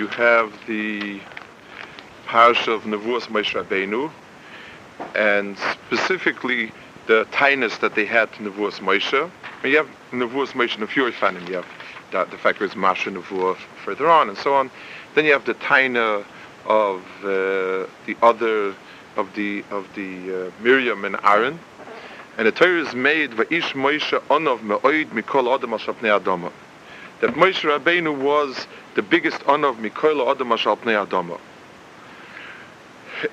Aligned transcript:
you 0.00 0.06
have 0.06 0.50
the 0.66 1.20
Parsha 2.26 2.68
of 2.74 2.84
Nevuas 2.84 3.24
Moshe 3.28 3.52
Rabbeinu, 3.52 4.10
and 5.14 5.58
specifically 5.58 6.72
the 7.06 7.26
tightness 7.32 7.76
that 7.78 7.94
they 7.94 8.06
had 8.06 8.32
to 8.32 8.42
Nevuas 8.42 8.78
Moshe. 8.80 9.30
You 9.62 9.76
have 9.76 9.88
Nevuas 10.10 10.52
Moshe 10.52 10.78
in 10.78 10.82
a 10.82 10.86
few 10.86 11.02
Ifanim. 11.02 11.46
You 11.48 11.56
have 11.56 11.66
that, 12.12 12.30
the 12.30 12.38
fact 12.38 12.60
that 12.60 12.64
it's 12.64 12.76
Masha 12.76 13.10
Nevuah 13.10 13.58
further 13.84 14.08
on, 14.08 14.30
and 14.30 14.38
so 14.38 14.54
on. 14.54 14.70
Then 15.14 15.26
you 15.26 15.32
have 15.32 15.44
the 15.44 15.54
taina 15.54 16.24
of 16.64 17.02
uh, 17.22 17.86
the 18.06 18.16
other 18.22 18.74
of 19.16 19.34
the 19.34 19.62
of 19.70 19.86
the 19.94 20.46
uh, 20.46 20.50
Miriam 20.62 21.04
and 21.04 21.16
Aaron, 21.24 21.60
and 22.38 22.46
the 22.46 22.52
Torah 22.52 22.80
is 22.80 22.94
made 22.94 23.32
Va'ish 23.32 23.74
Moshe 23.74 24.18
Onov 24.28 24.62
Me'oid 24.62 25.08
Mikol 25.10 25.54
Adam 25.54 25.74
Al 25.74 25.78
Adama 25.78 26.50
that 27.20 27.30
Moshe 27.34 27.62
Rabbeinu 27.62 28.18
was 28.18 28.66
the 28.94 29.02
biggest 29.02 29.42
honor 29.46 29.68
of 29.68 29.76
Mikoila 29.76 30.32
Adam 30.32 30.48
Ashal 30.48 30.78
Pnei 30.78 31.06
Adama. 31.06 31.38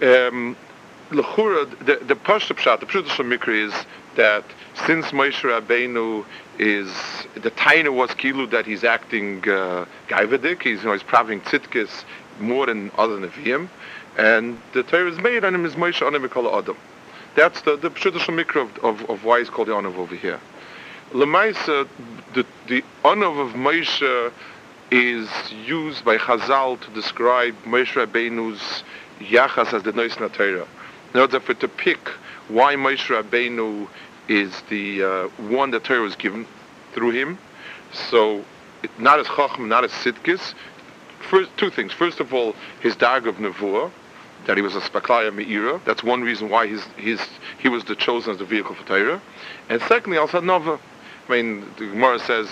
Um, 0.02 0.56
the, 1.10 2.00
the 2.06 2.16
Pashta 2.16 2.54
Pshat, 2.54 2.82
the 2.82 2.86
Pshat 2.86 3.08
Mikri 3.26 3.66
is 3.68 3.74
that 4.16 4.44
since 4.86 5.08
Moshe 5.08 5.42
Rabbeinu 5.42 6.26
is, 6.60 6.92
the 7.36 7.52
Taina 7.52 7.94
was 7.94 8.10
Kilu 8.12 8.50
that 8.52 8.66
he's 8.66 8.84
acting 8.84 9.38
uh, 9.48 9.86
Gaivadik, 10.10 10.64
he's, 10.64 10.80
you 10.80 10.88
know, 10.88 10.94
he's 10.94 11.04
praving 11.04 11.42
Tzidkis 11.44 12.04
more 12.40 12.66
than 12.66 12.92
other 12.98 13.18
Nevi'im, 13.18 13.70
and 14.18 14.60
the 14.74 14.84
Torah 14.84 15.10
is 15.10 15.18
made 15.20 15.46
on 15.46 15.56
him 15.56 15.66
is 15.66 15.76
Moshe 15.76 16.06
Onem 16.06 16.28
Mikola 16.28 16.58
Adam. 16.58 16.78
That's 17.36 17.62
the, 17.62 17.78
the 17.78 17.90
Pshat 17.90 18.14
Mikri 18.14 18.64
of, 18.64 18.84
of, 18.84 19.10
of 19.10 19.24
why 19.24 19.40
he's 19.40 19.50
called 19.50 19.70
the 19.70 19.74
honor 19.74 19.96
over 19.96 20.16
here. 20.16 20.42
Lemaisa, 21.12 21.88
the, 22.34 22.46
the 22.68 22.84
honor 23.06 23.28
of 23.40 23.54
Moshe 23.54 24.32
is 24.92 25.30
used 25.66 26.04
by 26.04 26.18
Chazal 26.18 26.80
to 26.82 26.92
describe 26.92 27.56
Moshe 27.64 27.94
Rabbeinu's 27.94 28.84
Yachas 29.20 29.74
as 29.74 29.84
the 29.84 29.94
Nois 29.94 30.16
Torah. 30.34 30.68
In 31.14 31.20
order 31.20 31.40
for 31.40 31.54
to 31.54 31.68
pick 31.70 32.10
why 32.50 32.76
Moshe 32.76 33.08
Rabbeinu 33.08 33.88
is 34.28 34.62
the 34.70 35.04
uh, 35.04 35.28
one 35.50 35.72
that 35.72 35.86
Torah 35.86 36.02
was 36.02 36.18
given 36.18 36.46
through 36.94 37.12
him. 37.12 37.38
So, 37.94 38.44
not 39.00 39.20
as 39.20 39.28
Chacham, 39.28 39.70
not 39.70 39.86
as 39.86 39.92
Sidkis. 39.92 40.54
First, 41.30 41.52
two 41.56 41.70
things. 41.70 41.94
First 41.94 42.20
of 42.20 42.34
all, 42.34 42.54
his 42.82 42.98
dag 42.98 43.28
of 43.28 43.36
Nevuah, 43.36 43.92
that 44.46 44.58
he 44.58 44.62
was 44.62 44.76
a 44.76 44.82
Spaklaya 44.82 45.34
Me'ira. 45.34 45.80
That's 45.86 46.04
one 46.04 46.22
reason 46.22 46.50
why 46.50 46.68
he 46.68 47.70
was 47.70 47.84
the 47.86 47.96
chosen 47.96 48.34
as 48.34 48.40
the 48.40 48.46
vehicle 48.46 48.76
for 48.76 48.86
Torah. 48.86 49.22
And 49.70 49.82
secondly, 49.84 50.18
also 50.18 50.42
Nova. 50.42 50.80
I 51.28 51.32
mean, 51.32 51.62
the 51.78 51.88
Gemara 51.88 52.20
says, 52.20 52.50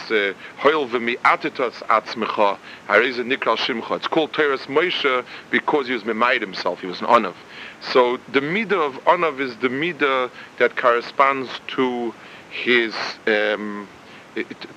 "Hoil 0.57 0.87
v'mi 0.87 1.17
atitas 1.19 1.81
atzmecha, 1.87 2.57
hareze 2.87 3.23
nikral 3.23 3.57
shimcha." 3.57 3.97
It's 3.97 4.07
called 4.07 4.33
Teres 4.33 4.61
Moshe 4.67 5.23
because 5.49 5.87
he 5.87 5.93
was 5.93 6.03
memayed 6.03 6.41
himself. 6.41 6.81
He 6.81 6.87
was 6.87 6.99
an 6.99 7.07
onav. 7.07 7.35
So 7.81 8.17
the 8.33 8.41
midah 8.41 8.87
of 8.87 8.95
onav 9.05 9.39
is 9.39 9.55
the 9.57 9.69
midah 9.69 10.29
that 10.57 10.75
corresponds 10.75 11.49
to 11.67 12.13
his 12.49 12.93
um, 13.27 13.87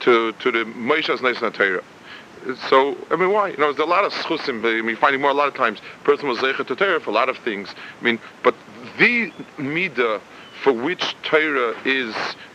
to 0.00 0.32
to 0.32 0.53
the 0.53 0.64
Moshe's 0.64 1.20
nice 1.20 1.41
Torah. 1.41 1.82
So 2.69 2.97
I 3.10 3.16
mean, 3.16 3.32
why? 3.32 3.48
You 3.48 3.56
know, 3.56 3.72
there's 3.72 3.78
a 3.78 3.91
lot 3.91 4.04
of 4.04 4.12
schusim. 4.12 4.64
I 4.64 4.81
mean, 4.82 4.97
finding 4.97 5.20
more 5.20 5.31
a 5.31 5.34
lot 5.34 5.48
of 5.48 5.54
times, 5.54 5.81
person 6.04 6.28
was 6.28 6.38
zeichet 6.38 6.69
to 6.69 6.76
Torah 6.76 7.00
for 7.00 7.10
a 7.10 7.14
lot 7.14 7.28
of 7.28 7.37
things. 7.38 7.75
I 8.00 8.04
mean, 8.04 8.20
but 8.44 8.54
the 8.98 9.32
midah 9.58 10.20
for 10.62 10.72
which 10.72 11.14
Torah 11.22 11.75
is 11.84 12.14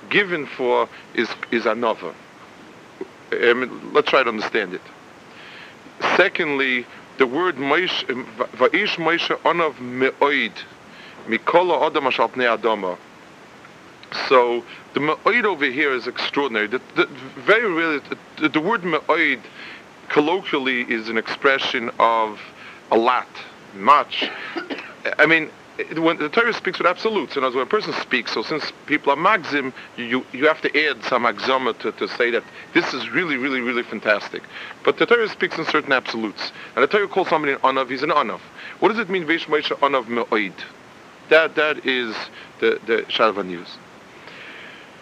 given 0.10 0.46
for 0.46 0.88
is 1.14 1.30
is 1.52 1.66
another. 1.66 2.14
I 3.32 3.54
mean, 3.54 3.94
let's 3.94 4.10
try 4.10 4.24
to 4.24 4.30
understand 4.30 4.74
it. 4.74 4.82
Secondly, 6.18 6.86
the 7.18 7.28
word 7.28 7.56
Va'ish 7.56 8.98
Moshe 8.98 9.36
Onav 9.42 9.80
Me'oid, 9.80 10.52
Mikola 11.28 11.88
Adam 11.88 12.06
Ashal 12.06 12.32
Pnei 12.32 12.58
Adama. 12.58 12.98
So 14.30 14.64
the 14.94 15.00
Me'oid 15.00 15.46
over 15.46 15.66
here 15.66 15.94
is 15.94 16.08
extraordinary. 16.08 16.68
The, 16.68 16.82
the, 16.96 17.06
very 17.38 17.72
really, 17.72 18.02
the, 18.38 18.50
the 18.50 18.60
word 18.60 18.84
Me'oid 18.84 19.40
colloquially 20.10 20.82
is 20.82 21.10
an 21.10 21.18
expression 21.18 21.90
of 22.00 22.40
a 22.92 22.98
lot, 22.98 23.28
much. 23.76 24.30
I 25.18 25.26
mean, 25.26 25.50
when 25.96 26.18
the 26.18 26.30
Torah 26.30 26.54
speaks 26.54 26.78
with 26.78 26.88
absolutes, 26.88 27.36
and 27.36 27.44
as 27.44 27.56
when 27.56 27.64
a 27.64 27.70
person 27.70 27.94
speaks, 27.94 28.34
so 28.34 28.44
since 28.44 28.72
people 28.86 29.12
are 29.12 29.16
magzim, 29.16 29.74
you, 29.98 30.24
you 30.32 30.48
have 30.48 30.62
to 30.62 30.88
add 30.88 31.04
some 31.04 31.24
axoma 31.24 31.78
to, 31.80 31.92
to 31.94 32.08
say 32.08 32.30
that 32.30 32.44
this 32.76 32.94
is 32.94 33.10
really, 33.10 33.38
really, 33.38 33.60
really 33.60 33.82
fantastic. 33.82 34.44
But 34.84 34.98
the 34.98 35.08
Torah 35.08 35.28
speaks 35.30 35.58
in 35.58 35.66
certain 35.66 35.92
absolutes. 35.92 36.52
And 36.76 36.84
the 36.84 36.88
Torah 36.88 37.08
calls 37.08 37.30
somebody 37.30 37.54
an 37.54 37.60
anav, 37.60 37.90
he's 37.90 38.04
an 38.04 38.12
anav. 38.12 38.40
What 38.80 38.90
does 38.90 39.00
it 39.00 39.10
mean, 39.10 39.26
Moshe 39.26 39.76
anav 39.80 40.08
me'oid? 40.08 40.54
That, 41.30 41.56
that 41.56 41.86
is 41.88 42.16
the, 42.60 42.80
the 42.86 42.98
Shalva 43.10 43.44
news. 43.44 43.78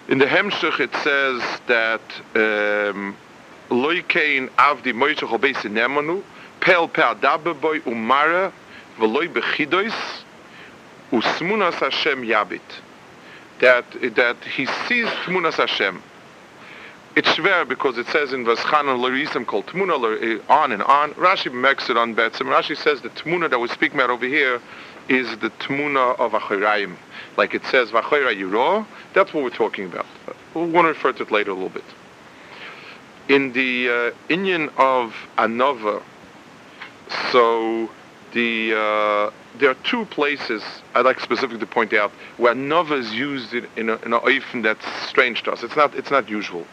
In 0.07 0.19
the 0.19 0.25
Hemshech 0.25 0.79
it 0.79 0.95
says 1.03 1.41
that 1.67 2.01
um, 2.35 3.17
loikein 3.69 4.49
avdi 4.51 4.93
Moshe 4.93 5.19
chobeisi 5.19 5.69
nemanu, 5.69 6.23
pel 6.61 6.87
pe 6.87 7.01
adababoy 7.01 7.81
umara, 7.81 8.53
v'loi 8.97 9.27
bechidois, 9.27 10.23
Usmunas 11.11 11.73
Hashem 11.73 12.23
Yabit. 12.23 12.61
That, 13.59 13.85
that 14.15 14.37
he 14.43 14.65
sees 14.87 15.07
Tmunas 15.25 15.55
Hashem. 15.55 16.01
It's 17.13 17.27
schwer 17.27 17.67
because 17.67 17.97
it 17.97 18.07
says 18.07 18.31
in 18.31 18.45
Vaschan 18.45 18.89
and 18.89 19.03
Larisim 19.03 19.45
called 19.45 19.67
Tmuna, 19.67 20.39
eh, 20.39 20.41
on 20.47 20.71
and 20.71 20.81
on. 20.81 21.13
Rashi 21.15 21.53
makes 21.53 21.89
it 21.89 21.97
on 21.97 22.15
Betzim. 22.15 22.47
Rashi 22.47 22.77
says 22.77 23.01
the 23.01 23.09
Tmuna 23.09 23.49
that 23.49 23.59
we're 23.59 23.67
speaking 23.67 23.99
about 23.99 24.09
over 24.09 24.25
here 24.25 24.61
is 25.09 25.29
the 25.39 25.49
Tmuna 25.49 26.17
of 26.17 26.31
Achirayim. 26.31 26.95
Like 27.35 27.53
it 27.53 27.65
says, 27.65 27.89
Vachira 27.89 28.33
Yiro, 28.33 28.85
that's 29.13 29.33
what 29.33 29.43
we're 29.43 29.49
talking 29.49 29.85
about. 29.85 30.05
We'll 30.53 30.71
to 30.71 30.87
refer 30.87 31.11
to 31.11 31.23
it 31.23 31.31
later 31.31 31.51
a 31.51 31.53
little 31.53 31.69
bit. 31.69 31.83
In 33.27 33.51
the 33.51 33.89
uh, 33.89 34.33
Indian 34.33 34.69
of 34.77 35.13
Anova, 35.37 36.01
so 37.31 37.89
the 38.31 38.73
uh, 38.73 39.31
there 39.59 39.69
are 39.69 39.77
two 39.83 40.05
places 40.05 40.63
I'd 40.95 41.05
like 41.05 41.19
specifically 41.19 41.59
to 41.59 41.65
point 41.65 41.93
out 41.93 42.11
where 42.37 42.55
nova 42.55 42.95
is 42.95 43.13
used 43.13 43.53
in, 43.53 43.67
in, 43.75 43.89
a, 43.89 43.95
in 43.97 44.13
a 44.13 44.61
that's 44.61 44.85
strange 45.07 45.43
to 45.43 45.51
us. 45.51 45.63
It's 45.63 45.75
not 45.75 45.93
it's 45.95 46.11
not 46.11 46.29
usual. 46.29 46.65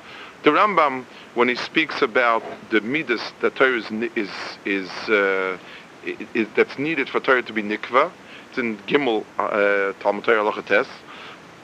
The 0.44 0.50
Rambam, 0.50 1.04
when 1.34 1.48
he 1.48 1.56
speaks 1.56 2.00
about 2.00 2.44
the 2.70 2.80
midas 2.80 3.32
that 3.40 3.56
Torah 3.56 3.82
is 4.14 4.30
is, 4.64 4.88
uh, 5.08 5.58
is, 6.04 6.46
that's 6.54 6.78
needed 6.78 7.08
for 7.08 7.18
Torah 7.18 7.42
to 7.42 7.52
be 7.52 7.62
nikva, 7.62 8.12
it's 8.48 8.58
in 8.58 8.78
Gimel 8.86 9.24
uh, 9.38 9.92
Talmud 10.00 10.24
Torah 10.24 10.44
Lachates. 10.44 10.86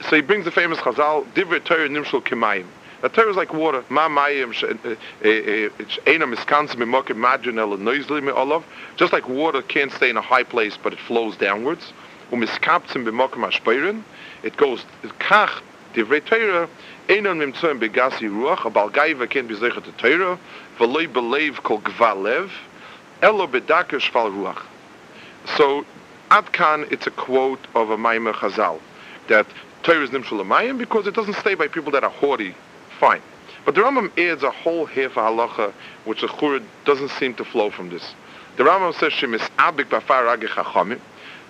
So 0.09 0.17
he 0.17 0.21
brings 0.21 0.43
the 0.43 0.51
famous 0.51 0.79
Chazal 0.79 1.25
Divrei 1.33 1.63
Torah 1.63 1.87
Nimshul 1.87 2.21
Kemayim. 2.21 2.65
The 3.01 3.09
Torah 3.09 3.29
is 3.29 3.35
like 3.35 3.53
water. 3.53 3.83
Ma 3.89 4.07
mayim 4.07 4.45
um, 4.45 4.51
she'ena 4.51 4.79
uh, 4.83 4.89
uh, 4.89 4.93
uh, 4.93 6.35
miskansim 6.35 6.75
b'mokim 6.75 7.17
madrin 7.17 7.59
el 7.59 7.77
noizli 7.77 8.23
me'olav. 8.23 8.63
Just 8.95 9.13
like 9.13 9.27
water 9.27 9.61
can't 9.61 9.91
stay 9.91 10.09
in 10.09 10.17
a 10.17 10.21
high 10.21 10.43
place, 10.43 10.77
but 10.81 10.93
it 10.93 10.99
flows 10.99 11.35
downwards. 11.35 11.93
Umiskapsim 12.31 13.05
b'mokim 13.05 13.47
ashpeirin. 13.49 14.01
It 14.43 14.57
goes 14.57 14.85
kach 15.19 15.61
divrei 15.93 16.25
Torah. 16.25 16.69
Einon 17.09 17.53
mimtzoim 17.53 17.79
begasi 17.79 18.29
ruach. 18.29 18.65
A 18.65 18.71
balgaiva 18.71 19.29
can't 19.29 19.47
be 19.47 19.55
zeichet 19.55 19.83
to 19.83 19.91
Torah. 19.93 20.39
V'loi 20.79 21.07
belev 21.07 21.61
kol 21.63 21.81
gvalev. 21.81 22.49
Elo 23.21 23.45
bedakar 23.47 23.99
shval 23.99 24.31
ruach. 24.31 24.63
So 25.57 25.85
Adkan, 26.31 26.91
it's 26.91 27.05
a 27.05 27.11
quote 27.11 27.59
of 27.75 27.91
a 27.91 27.97
Maimah 27.97 28.33
Chazal 28.33 28.79
that 29.27 29.45
Torah 29.83 30.03
is 30.03 30.09
nimshul 30.09 30.77
because 30.77 31.05
it 31.05 31.13
doesn't 31.13 31.35
stay 31.35 31.53
by 31.53 31.67
people 31.67 31.91
that 31.91 32.03
are 32.03 32.09
haughty 32.09 32.55
Fine. 32.99 33.21
But 33.65 33.75
the 33.75 33.81
Rambam 33.81 34.17
adds 34.17 34.43
a 34.43 34.51
whole 34.51 34.85
half 34.85 35.13
halacha, 35.13 35.73
which 36.05 36.21
the 36.21 36.27
Chura 36.27 36.63
doesn't 36.85 37.09
seem 37.09 37.33
to 37.35 37.43
flow 37.43 37.69
from 37.71 37.89
this. 37.89 38.13
The 38.57 38.63
Rambam 38.63 38.93
says, 38.93 39.11
Shemis 39.11 39.41
abik 39.57 39.89
chachamim. 39.89 40.99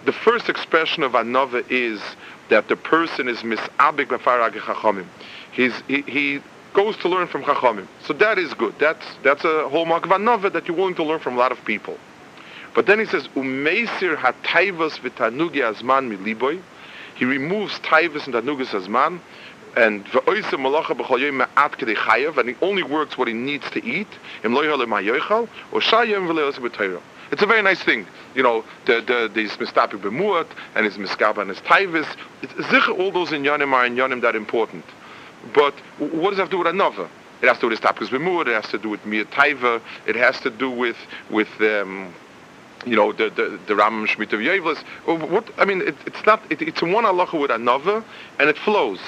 The 0.06 0.14
first 0.14 0.50
expression 0.50 1.04
of 1.04 1.14
anova 1.14 1.66
is 1.70 2.02
that 2.50 2.68
the 2.68 2.76
person 2.76 3.28
is 3.28 3.40
misabik 3.40 4.08
b'farag 4.08 4.54
chachamim. 4.54 5.06
He's, 5.52 5.74
he, 5.88 6.02
he 6.02 6.42
goes 6.74 6.96
to 6.98 7.10
learn 7.10 7.28
from 7.28 7.44
chachamim. 7.44 7.88
So 8.06 8.14
that 8.14 8.38
is 8.38 8.54
good. 8.54 8.76
That's, 8.80 9.06
that's 9.24 9.44
a 9.44 9.68
hallmark 9.70 10.06
of 10.06 10.12
anova 10.12 10.52
that 10.54 10.68
you're 10.68 10.78
willing 10.78 10.96
to 10.96 11.04
learn 11.04 11.20
from 11.20 11.36
a 11.36 11.40
lot 11.40 11.52
of 11.52 11.64
people. 11.66 11.98
But 12.74 12.86
then 12.86 13.00
he 13.00 13.06
says, 13.06 13.28
Umeisir 13.30 14.16
hataivas 14.16 15.00
v'tanugi 15.00 15.62
azman 15.62 16.16
miliboy. 16.16 16.62
He 17.16 17.26
removes 17.26 17.80
taivas 17.80 18.26
and 18.26 18.36
tanugas 18.36 18.72
azman, 18.72 19.22
and 19.76 20.06
v'oisa 20.06 20.54
malacha 20.54 20.98
b'chol 20.98 21.20
yom 21.20 21.40
ma'at 21.40 22.38
and 22.38 22.50
he 22.50 22.56
only 22.62 22.84
works 22.84 23.18
what 23.18 23.28
he 23.28 23.34
needs 23.34 23.70
to 23.72 23.84
eat. 23.86 24.08
Im 24.44 24.54
lo 24.54 24.62
or 24.64 25.80
shayim. 25.82 27.02
It's 27.32 27.42
a 27.42 27.46
very 27.46 27.62
nice 27.62 27.82
thing, 27.84 28.06
you 28.36 28.44
know. 28.44 28.64
The 28.86 29.02
the 29.02 29.30
b'muat 29.30 30.48
and 30.76 30.86
his 30.86 30.98
miskaba 30.98 31.40
and 31.40 31.50
his 31.50 31.60
taivas. 31.60 32.08
Zicha 32.44 32.98
all 32.98 33.12
those 33.12 33.34
in 33.34 33.44
yonim 33.44 33.74
are 33.74 33.86
in 33.86 33.96
yonim 33.96 34.22
that 34.22 34.36
important. 34.36 34.86
But 35.54 35.74
what 36.00 36.30
does 36.30 36.38
that 36.38 36.44
have 36.44 36.50
to 36.50 36.52
do 36.52 36.58
with 36.60 36.68
another? 36.68 37.10
It 37.42 37.48
has 37.48 37.58
to 37.58 37.62
do 37.62 37.70
with 37.70 37.82
tapikus 37.82 38.10
b'muat. 38.10 38.48
It 38.48 38.54
has 38.54 38.68
to 38.70 38.78
do 38.78 38.90
with 38.90 39.06
mir 39.06 39.26
taiva. 39.26 39.82
It 40.06 40.16
has 40.16 40.40
to 40.42 40.50
do 40.50 40.70
with 40.70 40.98
with 41.30 41.50
um, 41.60 42.14
you 42.86 42.96
know 42.96 43.12
the 43.12 43.30
the, 43.30 43.60
the 43.68 43.76
Ram 43.76 44.06
Shmita 44.08 44.34
of 44.34 44.40
Yevlis. 44.40 45.30
What 45.30 45.50
I 45.58 45.66
mean, 45.66 45.82
it, 45.82 45.96
it's 46.06 46.26
not. 46.26 46.42
It, 46.52 46.62
it's 46.62 46.82
one 46.82 47.04
halacha 47.04 47.40
with 47.40 47.52
another, 47.52 48.04
and 48.40 48.50
it 48.50 48.58
flows. 48.60 49.00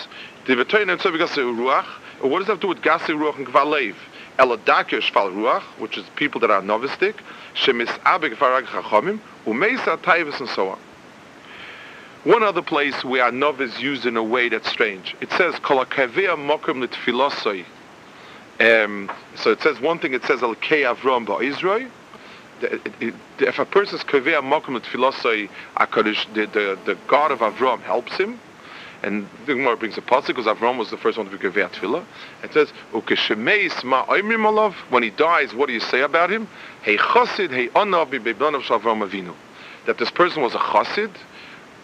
The 0.48 0.54
and 0.54 0.68
ruach. 1.02 1.86
What 2.22 2.40
does 2.40 2.48
that 2.48 2.54
have 2.54 2.60
to 2.62 2.62
do 2.62 2.68
with 2.70 2.82
gasi 2.82 3.14
ruach 3.14 3.36
and 3.36 3.48
kvalev? 3.48 3.96
Eladakish 4.40 5.12
ruach, 5.12 5.62
which 5.78 5.98
is 5.98 6.06
people 6.16 6.40
that 6.40 6.50
are 6.50 6.62
novistic. 6.62 7.16
Shemis 7.54 7.90
abig 8.06 8.34
farag 8.36 8.64
chachamim 8.64 9.20
umeisa 9.46 9.98
taivas 9.98 10.40
and 10.40 10.48
so 10.48 10.70
on. 10.70 10.80
One 12.24 12.44
other 12.44 12.62
place 12.62 13.04
where 13.04 13.30
nov 13.30 13.60
is 13.60 13.82
used 13.82 14.06
in 14.06 14.16
a 14.16 14.24
way 14.24 14.48
that's 14.48 14.70
strange. 14.70 15.18
It 15.20 15.32
says 15.32 15.56
mokum 15.56 16.88
litfilosoi. 16.88 17.66
Um, 18.60 19.12
so 19.36 19.52
it 19.52 19.62
says 19.62 19.82
one 19.82 20.00
thing. 20.00 20.14
It 20.14 20.24
says 20.24 20.42
al 20.42 20.56
kei 20.56 20.84
avram 20.84 21.28
ba'izroi 21.28 21.92
if 22.62 23.60
a 23.60 23.66
person's 23.66 24.04
makom 24.04 24.80
tefilosai 24.80 25.50
Hakadosh, 25.76 26.34
the, 26.34 26.46
the 26.48 26.80
the 26.86 26.98
God 27.08 27.32
of 27.32 27.40
Avram 27.40 27.82
helps 27.82 28.18
him, 28.18 28.40
and 29.04 29.28
the 29.46 29.54
Gemara 29.54 29.78
brings 29.78 29.98
a 29.98 30.02
pasuk 30.02 30.28
because 30.28 30.46
Avram 30.46 30.78
was 30.78 30.90
the 30.90 30.98
first 30.98 31.18
one 31.18 31.30
to 31.30 31.38
be 31.38 31.50
kaveh 31.50 31.70
tefillah. 31.72 32.04
It 32.44 32.54
says 32.54 32.72
ukeshemeis 32.94 33.84
ma 33.84 34.06
oimrim 34.06 34.46
alav. 34.46 34.74
When 34.90 35.04
he 35.04 35.10
dies, 35.12 35.54
what 35.54 35.68
do 35.68 35.74
you 35.74 35.80
say 35.80 36.02
about 36.02 36.32
him? 36.32 36.48
Hey 36.82 36.98
chosid, 36.98 37.52
hey 37.52 37.68
anav 37.70 38.10
bibebanav 38.10 38.64
shavram 38.64 39.08
avinu. 39.08 39.36
That 39.86 39.98
this 39.98 40.12
person 40.12 40.42
was 40.42 40.56
a 40.56 40.60
chosid, 40.60 41.12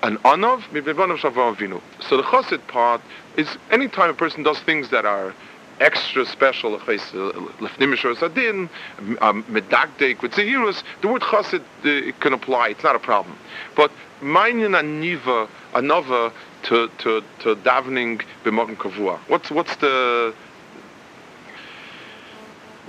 an 0.02 0.18
anav 0.20 0.62
bibebanav 0.72 1.18
shavram 1.20 1.56
avinu. 1.56 1.82
So 2.00 2.18
the 2.18 2.24
chosid 2.24 2.66
part 2.68 3.02
is 3.38 3.58
any 3.72 3.88
time 3.88 4.10
a 4.10 4.14
person 4.14 4.44
does 4.44 4.60
things 4.60 4.90
that 4.90 5.06
are 5.06 5.34
extra 5.80 6.26
special 6.26 6.78
lefnimish 6.80 8.06
or 8.06 8.16
sadin 8.16 8.70
medakdek 9.00 10.22
with 10.22 10.32
zehirus. 10.32 10.84
The 11.02 11.08
word 11.08 11.22
chassid 11.22 11.62
uh, 11.62 12.12
can 12.20 12.34
apply. 12.34 12.70
It's 12.70 12.84
not 12.84 12.96
a 12.96 13.00
problem. 13.00 13.38
But 13.76 13.92
minyan 14.22 14.74
aniva 14.74 15.50
another 15.74 16.32
to 16.64 16.90
to 17.00 17.24
to 17.40 17.56
davening 17.56 18.22
b'morgen 18.44 18.78
kavua. 18.78 19.20
What's 19.28 19.52
what's 19.52 19.76
the 19.78 20.34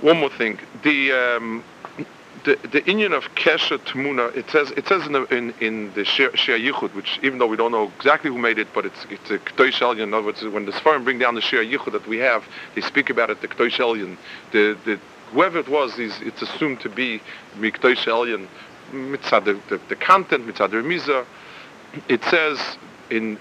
one 0.01 0.19
more 0.19 0.29
thing? 0.29 0.59
The 0.83 1.11
um, 1.11 1.63
the 2.43 2.57
the 2.71 2.85
Indian 2.85 3.13
of 3.13 3.23
Kesha 3.35 3.77
Tmuna, 3.79 4.35
it 4.35 4.49
says 4.49 4.71
it 4.71 4.87
says 4.87 5.05
in 5.05 5.13
the 5.13 5.23
in, 5.35 5.53
in 5.59 5.93
the 5.93 6.05
Shir 6.05 6.29
Yichud, 6.31 6.93
which 6.93 7.19
even 7.23 7.39
though 7.39 7.47
we 7.47 7.57
don't 7.57 7.71
know 7.71 7.91
exactly 7.97 8.29
who 8.29 8.37
made 8.37 8.59
it, 8.59 8.67
but 8.73 8.85
it's 8.85 9.05
it's 9.09 9.31
a 9.31 9.39
K'toish 9.39 9.81
Elyon. 9.81 10.03
In 10.03 10.13
other 10.13 10.25
words, 10.25 10.43
when 10.43 10.65
the 10.65 10.71
Sfarim 10.71 11.03
bring 11.03 11.19
down 11.19 11.35
the 11.35 11.41
Shir 11.41 11.63
Yichud 11.63 11.91
that 11.91 12.07
we 12.07 12.17
have, 12.17 12.45
they 12.75 12.81
speak 12.81 13.09
about 13.09 13.29
it 13.29 13.41
the 13.41 13.47
K'toish 13.47 13.79
Elyon. 13.79 14.17
The 14.51 14.77
the 14.85 14.99
whoever 15.31 15.59
it 15.59 15.67
was, 15.67 15.97
is 15.97 16.19
it's 16.21 16.41
assumed 16.41 16.79
to 16.81 16.89
be 16.89 17.21
Miktoish 17.57 18.05
Elyon. 18.05 18.47
Mitzad 18.93 19.45
the, 19.45 19.59
the, 19.67 19.81
the 19.89 19.95
content, 19.95 20.45
mitzad 20.47 20.69
the 20.69 20.77
remiza. 20.77 21.25
It 22.07 22.23
says 22.25 22.77
in 23.09 23.37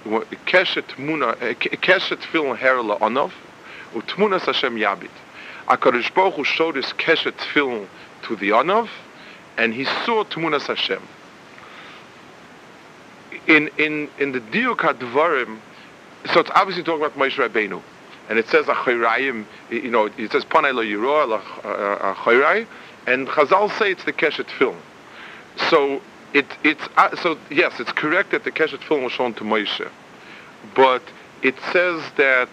Keshet 0.47 0.85
Tmuna, 0.89 1.41
eh, 1.41 1.55
Keshet 1.55 2.19
Tfilin 2.19 2.57
Herla 2.57 2.99
Onov, 3.01 3.33
Utmunas 3.95 4.43
Hashem 4.43 4.77
Yabit. 4.77 5.11
HaKadosh 5.69 6.15
Baruch 6.15 6.47
showed 6.47 6.77
his 6.77 6.87
Keshet 6.87 7.33
Tfilin 7.33 7.87
to 8.23 8.37
the 8.37 8.51
Anav, 8.51 8.89
and 9.57 9.73
he 9.73 9.85
saw 9.85 10.25
Tmunas 10.25 10.67
Hashem. 10.67 11.03
In 13.47 13.71
in 13.79 14.09
in 14.19 14.33
the 14.33 14.41
Diuk 14.41 14.79
Hadvarim, 14.79 15.59
so 16.33 16.41
it's 16.41 16.51
obviously 16.55 16.83
talking 16.83 17.05
about 17.05 17.19
Moshe 17.19 17.37
Rabbeinu, 17.37 17.81
and 18.29 18.39
it 18.39 18.49
says 18.49 18.67
Achirayim, 18.67 19.45
you 19.71 19.91
know, 19.91 20.07
it 20.17 20.33
says 20.33 20.45
Panay 20.45 20.73
Lo 20.73 20.83
Yiro 20.83 21.41
Achiray, 22.15 22.67
and 23.07 23.29
Chazal 23.29 23.71
say 23.79 23.93
it's 23.93 24.05
the 24.05 24.13
Keshet 24.13 24.47
Tfilin. 24.47 24.77
So 25.71 26.01
it 26.35 26.47
it's 26.65 26.87
uh, 26.97 27.15
so 27.17 27.39
yes, 27.51 27.81
it's 27.81 27.93
correct 27.93 28.33
that 28.33 28.45
the 28.45 28.51
Keshet 28.51 28.81
Tfilin 28.81 29.05
was 29.05 29.13
shown 29.13 29.35
to 29.35 29.45
Moshe, 29.45 29.89
but 30.75 31.03
it 31.43 31.55
says 31.73 32.03
that 32.17 32.51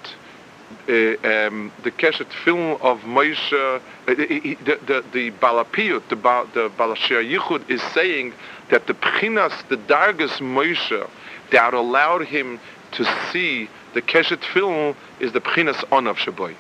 uh, 0.88 0.94
um, 1.28 1.72
the 1.84 1.92
Keshet 1.92 2.28
Tfilin 2.28 2.80
of 2.82 3.00
Moshe, 3.02 3.52
uh, 3.52 3.80
the, 4.06 4.56
the, 4.86 5.04
the 5.12 5.32
Balapiyut, 5.32 6.08
the, 6.10 6.16
the 6.54 6.70
Balashir 6.78 7.28
Yichud 7.28 7.70
is 7.70 7.82
saying 7.94 8.34
that 8.70 8.88
the 8.88 8.94
Pchinas, 8.94 9.68
the 9.68 9.78
Dargas 9.78 10.40
Moshe, 10.40 11.10
that 11.52 11.74
allowed 11.74 12.26
him 12.26 12.60
to 12.92 13.04
see 13.32 13.68
the 13.94 14.02
Keshet 14.02 14.42
Tfilin 14.42 14.96
is 15.20 15.32
the 15.34 15.42
Pchinas 15.42 15.84
Onav 15.90 16.16
Shaboy. 16.16 16.56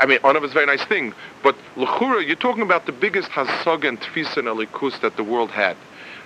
I 0.00 0.06
mean, 0.06 0.18
Onav 0.20 0.44
is 0.44 0.52
a 0.52 0.54
very 0.54 0.66
nice 0.66 0.84
thing, 0.84 1.12
but 1.42 1.54
Lechura, 1.76 2.26
you're 2.26 2.36
talking 2.36 2.62
about 2.62 2.86
the 2.86 2.92
biggest 2.92 3.28
Hasog 3.30 3.86
and 3.86 4.00
Tfisa 4.00 4.38
and 4.38 5.00
that 5.02 5.16
the 5.16 5.24
world 5.24 5.50
had. 5.50 5.76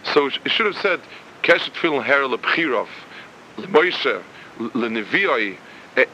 So 0.04 0.26
it 0.26 0.50
should 0.50 0.66
have 0.66 0.76
said, 0.76 1.00
Keshet 1.43 1.72
Tfilin 1.72 2.02
Her 2.04 2.22
LePchirov, 2.22 2.88
LeMoshe, 3.58 4.22
LeNevioi, 4.58 5.56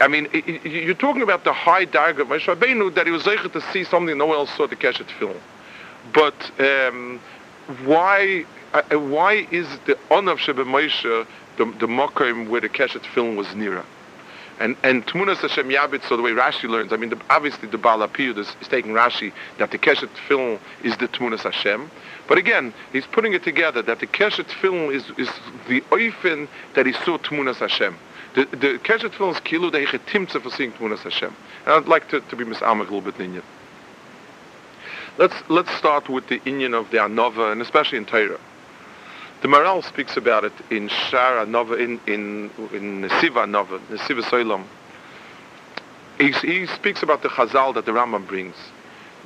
I 0.01 0.07
mean, 0.09 0.27
you're 0.65 0.93
talking 0.93 1.21
about 1.21 1.45
the 1.45 1.53
high 1.53 1.85
darga 1.85 2.19
of 2.21 2.27
Moshe 2.27 2.53
Rabbeinu 2.53 2.93
that 2.95 3.05
he 3.05 3.13
was 3.13 3.25
able 3.27 3.49
to 3.49 3.61
see 3.71 3.85
something 3.85 4.17
no 4.17 4.25
one 4.25 4.37
else 4.37 4.51
saw 4.55 4.67
the 4.67 4.75
Keshet 4.75 5.07
Tfilin. 5.07 5.39
But 6.13 6.51
um, 6.59 7.21
why 7.85 8.45
uh, 8.73 8.81
why 8.97 9.47
is 9.51 9.67
the 9.85 9.97
honor 10.11 10.33
of 10.33 10.39
Shebe 10.39 10.65
Moshe 10.65 11.25
the 11.57 11.65
the 11.79 12.49
where 12.49 12.61
the 12.61 12.67
Keshet 12.67 13.03
Tfilin 13.03 13.37
was 13.37 13.55
nearer? 13.55 13.85
And 14.59 14.75
and 14.83 15.07
Tmunas 15.07 15.37
Hashem 15.37 15.69
Yabit, 15.69 16.03
so 16.09 16.17
the 16.17 16.23
way 16.23 16.31
Rashi 16.31 16.67
learns, 16.67 16.91
I 16.91 16.97
mean, 16.97 17.11
the, 17.11 17.21
obviously 17.29 17.69
the 17.69 17.77
Baal 17.77 17.99
Apiyud 17.99 18.37
is, 18.37 18.53
is, 18.59 18.67
taking 18.67 18.91
Rashi 18.91 19.31
that 19.59 19.71
the 19.71 19.77
Keshet 19.77 20.09
Tfilin 20.27 20.59
is 20.83 20.97
the 20.97 21.07
Tmunas 21.07 21.43
Hashem. 21.43 21.89
But 22.29 22.37
again, 22.37 22.75
he's 22.93 23.07
putting 23.07 23.33
it 23.33 23.43
together 23.43 23.81
that 23.81 23.99
the 23.99 24.05
Keshet 24.05 24.45
Tfilin 24.45 24.93
is, 24.93 25.03
is 25.17 25.29
the 25.67 25.81
oifen 25.89 26.47
that 26.75 26.85
he 26.85 26.93
saw 26.93 27.17
Tmunas 27.17 27.55
Hashem. 27.55 27.97
The 28.35 28.45
the 28.45 28.77
Keshet 28.77 29.15
Tfilin 29.15 29.33
is 29.33 29.39
kilu 29.41 29.71
they 29.71 29.85
getimtze 29.85 30.39
for 30.39 30.51
seeing 30.51 30.71
Tmunas 30.73 30.99
Hashem. 30.99 31.35
And 31.65 31.73
I'd 31.73 31.87
like 31.87 32.07
to, 32.09 32.21
to 32.21 32.35
be 32.35 32.45
misamak 32.45 32.87
a 32.87 32.93
little 32.93 33.01
bit 33.01 33.19
in 33.19 33.41
Let's 35.17 35.35
let's 35.49 35.71
start 35.71 36.07
with 36.07 36.27
the 36.27 36.39
Indian 36.45 36.75
of 36.75 36.91
the 36.91 36.97
Anova 36.97 37.51
and 37.51 37.63
especially 37.63 37.97
in 37.97 38.05
Torah. 38.05 38.39
The 39.41 39.47
Maral 39.47 39.83
speaks 39.83 40.15
about 40.15 40.43
it 40.43 40.53
in 40.69 40.87
Shara 40.87 41.47
Nova 41.47 41.73
in 41.73 41.99
in 42.05 42.51
in 42.71 43.01
Nesiva 43.01 43.49
Nova 43.49 43.79
Nesiva 43.89 44.21
Soilam. 44.21 44.65
He, 46.19 46.31
he 46.31 46.67
speaks 46.67 47.01
about 47.01 47.23
the 47.23 47.29
Chazal 47.29 47.73
that 47.73 47.85
the 47.85 47.91
Rambam 47.91 48.27
brings, 48.27 48.55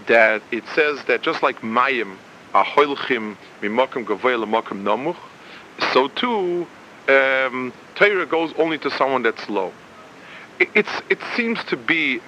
that 0.07 0.41
it 0.51 0.63
says 0.73 1.03
that 1.05 1.21
just 1.21 1.43
like 1.43 1.59
Mayim 1.61 2.15
nomuch, 4.83 5.17
so 5.91 6.07
too 6.09 6.67
um, 7.07 7.73
Torah 7.95 8.25
goes 8.25 8.53
only 8.57 8.77
to 8.79 8.91
someone 8.91 9.23
that's 9.23 9.49
low. 9.49 9.71
It, 10.59 10.69
it's, 10.75 11.01
it 11.09 11.19
seems 11.35 11.63
to 11.65 11.77
be, 11.77 12.21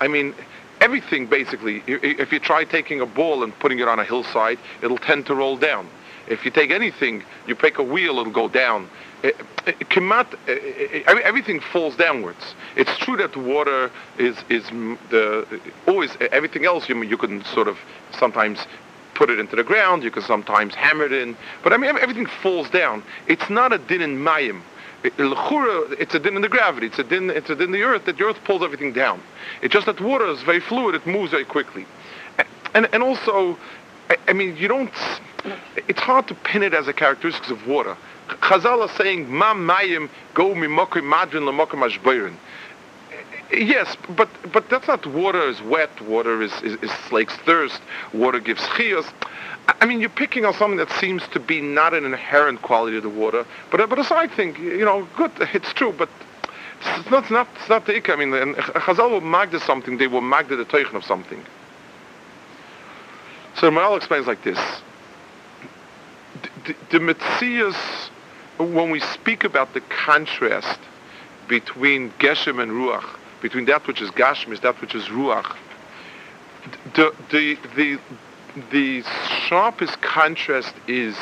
I 0.00 0.08
mean, 0.08 0.34
everything 0.80 1.26
basically, 1.26 1.82
if 1.86 2.32
you 2.32 2.38
try 2.38 2.64
taking 2.64 3.00
a 3.00 3.06
ball 3.06 3.42
and 3.42 3.56
putting 3.58 3.78
it 3.78 3.88
on 3.88 3.98
a 3.98 4.04
hillside, 4.04 4.58
it'll 4.82 4.98
tend 4.98 5.26
to 5.26 5.34
roll 5.34 5.56
down. 5.56 5.88
If 6.28 6.44
you 6.44 6.50
take 6.50 6.70
anything, 6.70 7.22
you 7.46 7.54
pick 7.54 7.78
a 7.78 7.82
wheel, 7.82 8.18
it'll 8.18 8.32
go 8.32 8.48
down. 8.48 8.88
It, 9.22 9.34
it, 9.66 9.76
it, 10.46 11.06
everything 11.06 11.60
falls 11.60 11.96
downwards. 11.96 12.54
It's 12.76 12.96
true 12.98 13.16
that 13.16 13.36
water 13.36 13.90
is 14.18 14.36
is 14.48 14.68
the 15.10 15.60
always 15.86 16.16
everything 16.32 16.66
else 16.66 16.88
you 16.88 17.02
you 17.02 17.16
can 17.16 17.44
sort 17.44 17.66
of 17.66 17.78
sometimes 18.12 18.66
put 19.18 19.28
it 19.30 19.40
into 19.40 19.56
the 19.56 19.64
ground. 19.64 20.04
You 20.04 20.12
can 20.12 20.22
sometimes 20.22 20.74
hammer 20.76 21.04
it 21.04 21.12
in. 21.12 21.36
But 21.64 21.72
I 21.72 21.76
mean, 21.76 21.98
everything 21.98 22.26
falls 22.26 22.70
down. 22.70 23.02
It's 23.26 23.50
not 23.50 23.72
a 23.72 23.78
din 23.78 24.00
in 24.00 24.18
mayim. 24.18 24.62
It's 25.02 26.14
a 26.14 26.18
din 26.18 26.36
in 26.36 26.42
the 26.42 26.48
gravity. 26.48 26.86
It's 26.86 26.98
a 26.98 27.04
din. 27.04 27.30
It's 27.30 27.50
a 27.50 27.56
din 27.56 27.66
in 27.66 27.72
the 27.72 27.82
earth 27.82 28.04
that 28.06 28.16
the 28.16 28.24
earth 28.24 28.38
pulls 28.44 28.62
everything 28.62 28.92
down. 28.92 29.20
It's 29.60 29.74
just 29.74 29.86
that 29.86 30.00
water 30.00 30.26
is 30.26 30.42
very 30.42 30.60
fluid. 30.60 30.94
It 30.94 31.06
moves 31.06 31.32
very 31.32 31.44
quickly, 31.44 31.84
and 32.74 32.88
and 32.92 33.02
also, 33.02 33.58
I, 34.08 34.16
I 34.28 34.32
mean, 34.32 34.56
you 34.56 34.68
don't. 34.68 34.90
It's 35.88 36.00
hard 36.00 36.26
to 36.28 36.34
pin 36.34 36.62
it 36.62 36.74
as 36.74 36.88
a 36.88 36.92
characteristic 36.92 37.50
of 37.50 37.66
water. 37.66 37.96
Chazal 38.28 38.84
is 38.84 38.90
saying, 38.96 39.32
"Ma 39.32 39.54
mayim 39.54 40.08
go 40.34 40.52
mimokim 40.54 41.04
madrin 41.14 41.44
lamokim 41.48 41.88
ashbeirin." 41.88 42.34
Yes, 43.50 43.96
but 44.16 44.28
but 44.52 44.68
that's 44.68 44.86
not 44.88 45.06
water 45.06 45.48
is 45.48 45.60
wet. 45.62 46.00
Water 46.02 46.42
is, 46.42 46.52
is, 46.62 46.74
is 46.82 46.90
slakes 47.08 47.34
thirst. 47.46 47.80
Water 48.12 48.40
gives 48.40 48.66
chios. 48.76 49.06
I 49.80 49.86
mean, 49.86 50.00
you're 50.00 50.10
picking 50.10 50.44
on 50.44 50.54
something 50.54 50.78
that 50.78 50.90
seems 50.92 51.26
to 51.28 51.40
be 51.40 51.60
not 51.60 51.94
an 51.94 52.04
inherent 52.04 52.62
quality 52.62 52.98
of 52.98 53.02
the 53.02 53.08
water, 53.08 53.46
but 53.70 53.88
but 53.88 53.98
a 53.98 54.04
side 54.04 54.32
thing. 54.32 54.54
You 54.56 54.84
know, 54.84 55.08
good. 55.16 55.32
It's 55.54 55.72
true, 55.72 55.94
but 55.96 56.10
it's 56.80 57.10
not, 57.10 57.22
it's 57.22 57.30
not, 57.30 57.48
it's 57.56 57.68
not 57.68 57.86
the 57.86 57.96
ik. 57.96 58.10
I 58.10 58.16
mean, 58.16 58.34
and 58.34 58.54
Chazal 58.56 59.10
will 59.10 59.20
magda 59.22 59.60
something. 59.60 59.96
They 59.96 60.08
will 60.08 60.20
magda 60.20 60.56
the 60.56 60.64
teichen 60.64 60.94
of 60.94 61.04
something. 61.04 61.42
So 63.56 63.70
Maral 63.70 63.96
explains 63.96 64.26
like 64.26 64.44
this: 64.44 64.58
the, 66.64 66.74
the, 66.90 66.98
the 66.98 67.76
when 68.58 68.90
we 68.90 69.00
speak 69.00 69.44
about 69.44 69.72
the 69.72 69.80
contrast 69.80 70.78
between 71.48 72.10
Geshem 72.18 72.62
and 72.62 72.72
Ruach, 72.72 73.17
between 73.40 73.66
that 73.66 73.86
which 73.86 74.00
is 74.00 74.10
Gashmis, 74.10 74.60
that 74.62 74.80
which 74.80 74.94
is 74.94 75.04
Ruach, 75.04 75.56
the, 76.94 77.14
the, 77.30 77.58
the, 77.76 77.98
the 78.70 79.02
sharpest 79.46 80.00
contrast 80.00 80.74
is 80.86 81.16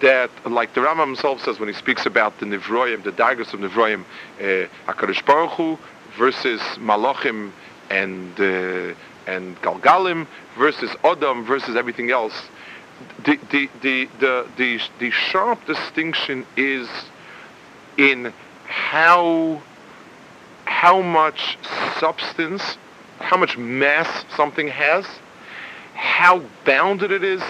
that, 0.00 0.30
like 0.44 0.74
the 0.74 0.80
Rambam 0.80 1.06
himself 1.06 1.42
says 1.42 1.58
when 1.58 1.68
he 1.68 1.74
speaks 1.74 2.06
about 2.06 2.38
the 2.38 2.46
Nivroim, 2.46 3.02
the 3.02 3.12
Dagas 3.12 3.54
of 3.54 3.60
Nivroim, 3.60 4.04
uh, 4.40 4.68
HaKadosh 4.92 5.24
Baruch 5.24 5.52
Hu 5.52 5.78
versus 6.18 6.60
Malachim 6.78 7.52
and, 7.90 8.38
uh, 8.38 8.94
and 9.26 9.60
Galgalim 9.62 10.26
versus 10.58 10.94
Adam 11.04 11.44
versus 11.44 11.76
everything 11.76 12.10
else. 12.10 12.34
The, 13.24 13.38
the, 13.50 13.68
the, 13.82 14.08
the, 14.20 14.46
the, 14.56 14.80
the 14.98 15.10
sharp 15.10 15.64
distinction 15.66 16.46
is 16.56 16.88
in 17.96 18.32
how 18.66 19.62
how 20.66 21.00
much 21.00 21.56
substance, 21.98 22.76
how 23.18 23.36
much 23.36 23.56
mass 23.56 24.24
something 24.36 24.68
has, 24.68 25.06
how 25.94 26.42
bounded 26.64 27.10
it 27.10 27.24
is, 27.24 27.42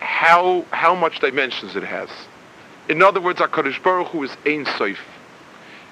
how 0.00 0.64
how 0.70 0.94
much 0.94 1.20
dimensions 1.20 1.76
it 1.76 1.84
has. 1.84 2.08
In 2.88 3.02
other 3.02 3.20
words, 3.20 3.40
Hakadosh 3.40 3.82
Baruch 3.82 4.08
Hu 4.08 4.24
is 4.24 4.36
Ein 4.46 4.66
Sof, 4.76 4.98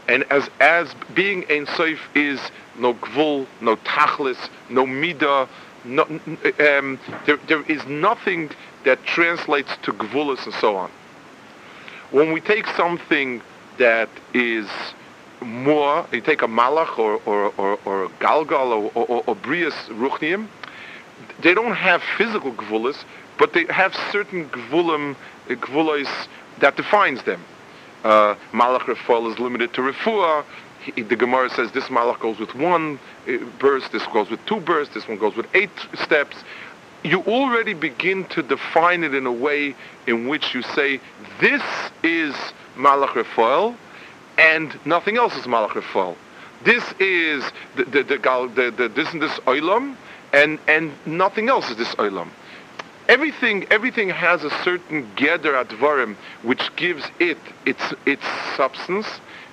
and 0.08 0.25
as 0.30 0.50
as 0.60 0.94
being 1.14 1.44
Ein 1.50 1.66
Sof 1.66 2.00
is 2.14 2.40
no 2.78 2.94
gvul, 2.94 3.46
no 3.60 3.76
tachlis, 3.76 4.48
no 4.68 4.84
midah, 4.84 5.48
no, 5.84 6.02
um, 6.02 6.98
there, 7.26 7.38
there 7.48 7.62
is 7.62 7.84
nothing 7.86 8.50
that 8.84 9.04
translates 9.04 9.76
to 9.82 9.92
gvulis 9.92 10.44
and 10.44 10.54
so 10.54 10.76
on. 10.76 10.90
When 12.10 12.32
we 12.32 12.40
take 12.40 12.66
something 12.68 13.42
that 13.78 14.08
is 14.34 14.68
more, 15.40 16.06
you 16.12 16.20
take 16.20 16.42
a 16.42 16.46
malach 16.46 16.98
or, 16.98 17.20
or, 17.26 17.52
or, 17.58 17.78
or 17.84 18.08
galgal 18.20 18.70
or, 18.70 18.90
or, 18.94 19.24
or 19.26 19.36
brias 19.36 19.74
they 21.40 21.54
don't 21.54 21.74
have 21.74 22.02
physical 22.16 22.52
gvulas, 22.52 23.04
but 23.38 23.52
they 23.52 23.64
have 23.66 23.94
certain 24.10 24.48
gvulim, 24.48 25.16
gvulas 25.48 26.28
that 26.60 26.76
defines 26.76 27.22
them. 27.24 27.42
Uh, 28.04 28.34
malach 28.52 28.82
refuah 28.82 29.32
is 29.32 29.38
limited 29.38 29.72
to 29.74 29.82
refuah. 29.82 30.44
the 30.94 31.16
Gemara 31.16 31.50
says 31.50 31.72
this 31.72 31.84
malach 31.84 32.20
goes 32.20 32.38
with 32.38 32.54
one 32.54 32.98
uh, 33.28 33.36
burst, 33.58 33.92
this 33.92 34.06
goes 34.06 34.30
with 34.30 34.44
two 34.46 34.60
bursts, 34.60 34.94
this 34.94 35.08
one 35.08 35.18
goes 35.18 35.36
with 35.36 35.46
eight 35.54 35.70
steps. 35.94 36.36
You 37.02 37.20
already 37.22 37.74
begin 37.74 38.24
to 38.26 38.42
define 38.42 39.04
it 39.04 39.14
in 39.14 39.26
a 39.26 39.32
way 39.32 39.74
in 40.06 40.28
which 40.28 40.54
you 40.54 40.62
say 40.62 41.00
this 41.40 41.62
is 42.02 42.34
malach 42.76 43.10
refuah, 43.10 43.76
and 44.38 44.78
nothing 44.84 45.16
else 45.16 45.36
is 45.36 45.44
malach. 45.44 46.16
This 46.64 46.84
is 46.98 47.44
the 47.76 47.84
the 47.84 48.02
the, 48.02 48.74
the, 48.76 48.88
this 48.88 49.12
and 49.12 49.22
this 49.22 49.38
oilam, 49.40 49.96
and 50.32 50.58
and 50.66 50.92
nothing 51.06 51.48
else 51.48 51.70
is 51.70 51.76
this 51.76 51.94
oilam. 51.96 52.28
Everything 53.08 53.66
everything 53.70 54.08
has 54.10 54.42
a 54.44 54.50
certain 54.62 55.08
geder 55.16 55.64
advarim 55.64 56.16
which 56.42 56.74
gives 56.76 57.04
it 57.20 57.38
its 57.64 57.94
its 58.04 58.24
substance, 58.56 59.06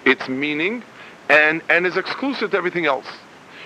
its 0.06 0.28
meaning, 0.28 0.84
and 1.30 1.62
and 1.70 1.86
is 1.86 1.98
exclusive 1.98 2.52
to 2.52 2.58
everything 2.58 2.86
else. 2.86 3.08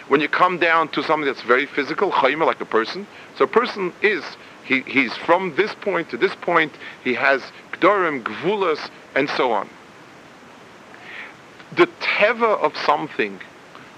When 0.07 0.21
you 0.21 0.29
come 0.29 0.57
down 0.57 0.87
to 0.89 1.03
something 1.03 1.25
that's 1.25 1.41
very 1.41 1.65
physical, 1.65 2.11
chayma, 2.11 2.45
like 2.45 2.61
a 2.61 2.65
person, 2.65 3.05
so 3.37 3.43
a 3.43 3.47
person 3.47 3.91
is 4.01 4.23
he, 4.63 4.81
he's 4.81 5.15
from 5.15 5.55
this 5.55 5.73
point 5.75 6.09
to 6.09 6.17
this 6.17 6.33
point. 6.35 6.73
He 7.03 7.13
has 7.13 7.41
gdorim, 7.73 8.23
gvulas, 8.23 8.89
and 9.15 9.29
so 9.29 9.51
on 9.51 9.69
the 11.75 11.87
teva 12.01 12.59
of 12.61 12.75
something, 12.77 13.39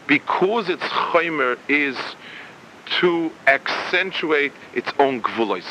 because 0.07 0.69
its 0.69 0.83
chaymer 0.83 1.57
is 1.67 1.97
to 2.99 3.31
accentuate 3.47 4.51
its 4.73 4.91
own 4.97 5.21
gvulos. 5.21 5.65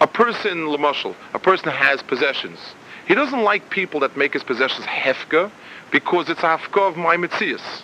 A 0.00 0.06
person, 0.06 0.66
lemashal, 0.66 1.14
a 1.34 1.38
person 1.38 1.70
has 1.70 2.02
possessions. 2.02 2.58
He 3.06 3.14
doesn't 3.14 3.42
like 3.42 3.70
people 3.70 4.00
that 4.00 4.16
make 4.16 4.32
his 4.32 4.42
possessions 4.42 4.86
hefka 4.86 5.50
because 5.90 6.28
it's 6.28 6.40
hefka 6.40 6.88
of 6.88 6.96
my 6.96 7.16
mitzias. 7.16 7.82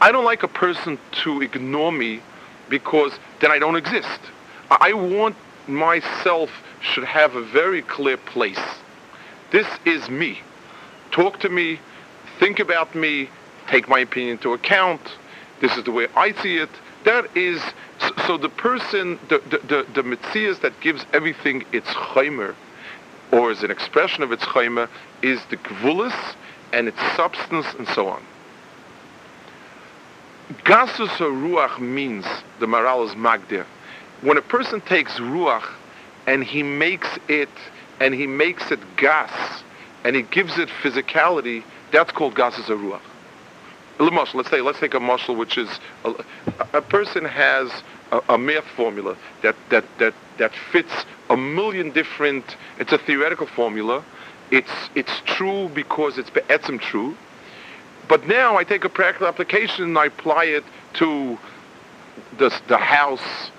I 0.00 0.12
don't 0.12 0.24
like 0.24 0.42
a 0.42 0.48
person 0.48 0.98
to 1.24 1.42
ignore 1.42 1.92
me 1.92 2.20
because 2.68 3.12
then 3.40 3.50
I 3.50 3.58
don't 3.58 3.76
exist. 3.76 4.20
I 4.70 4.92
want 4.92 5.36
myself 5.66 6.50
should 6.80 7.04
have 7.04 7.34
a 7.34 7.42
very 7.42 7.82
clear 7.82 8.16
place. 8.16 8.60
This 9.50 9.66
is 9.84 10.08
me. 10.08 10.40
Talk 11.10 11.40
to 11.40 11.48
me, 11.48 11.80
think 12.38 12.58
about 12.58 12.94
me, 12.94 13.28
take 13.68 13.88
my 13.88 14.00
opinion 14.00 14.32
into 14.32 14.52
account. 14.52 15.00
This 15.60 15.76
is 15.76 15.84
the 15.84 15.92
way 15.92 16.08
I 16.16 16.32
see 16.42 16.58
it. 16.58 16.70
That 17.04 17.36
is, 17.36 17.62
so, 18.26 18.36
the 18.36 18.48
person, 18.48 19.18
the, 19.28 19.38
the, 19.50 19.84
the, 19.94 20.02
the 20.02 20.58
that 20.62 20.80
gives 20.80 21.06
everything 21.12 21.64
its 21.72 21.88
chaymer, 21.88 22.54
or 23.32 23.50
is 23.50 23.62
an 23.62 23.70
expression 23.70 24.22
of 24.22 24.32
its 24.32 24.44
chaymer, 24.44 24.88
is 25.22 25.40
the 25.50 25.56
gvulis 25.56 26.34
and 26.72 26.88
its 26.88 26.98
substance 27.16 27.66
and 27.78 27.88
so 27.88 28.08
on. 28.08 28.22
Gasus 30.64 31.08
ruach 31.18 31.78
means, 31.78 32.24
the 32.58 32.66
Maral 32.66 33.06
is 33.06 33.14
magdir. 33.14 33.66
When 34.22 34.36
a 34.36 34.42
person 34.42 34.80
takes 34.80 35.12
ruach 35.14 35.68
and 36.26 36.42
he 36.42 36.62
makes 36.62 37.18
it, 37.28 37.48
and 38.00 38.14
he 38.14 38.26
makes 38.26 38.70
it 38.70 38.80
gas, 38.96 39.62
and 40.04 40.16
he 40.16 40.22
gives 40.22 40.58
it 40.58 40.68
physicality, 40.82 41.62
that's 41.92 42.12
called 42.12 42.34
gases 42.34 42.66
ruach. 42.66 43.00
Let's 43.98 44.50
say, 44.50 44.60
let's 44.60 44.78
take 44.78 44.94
a 44.94 45.00
muscle 45.00 45.34
which 45.34 45.58
is 45.58 45.80
a, 46.04 46.14
a 46.72 46.82
person 46.82 47.24
has 47.24 47.82
a, 48.12 48.20
a, 48.28 48.38
math 48.38 48.66
formula 48.76 49.16
that, 49.42 49.56
that, 49.70 49.84
that, 49.98 50.14
that 50.38 50.52
fits 50.70 51.04
a 51.30 51.36
million 51.36 51.90
different. 51.90 52.56
It's 52.78 52.92
a 52.92 52.98
theoretical 52.98 53.46
formula. 53.46 54.04
It's 54.50 54.72
it's 54.94 55.20
true 55.26 55.68
because 55.74 56.16
it's 56.16 56.30
be'etzim 56.30 56.80
true. 56.80 57.16
But 58.08 58.26
now 58.26 58.56
I 58.56 58.64
take 58.64 58.84
a 58.84 58.88
practical 58.88 59.26
application 59.26 59.84
and 59.84 59.98
I 59.98 60.06
apply 60.06 60.44
it 60.44 60.64
to 60.94 61.38
the 62.38 62.58
the 62.68 62.78
house, 62.78 63.50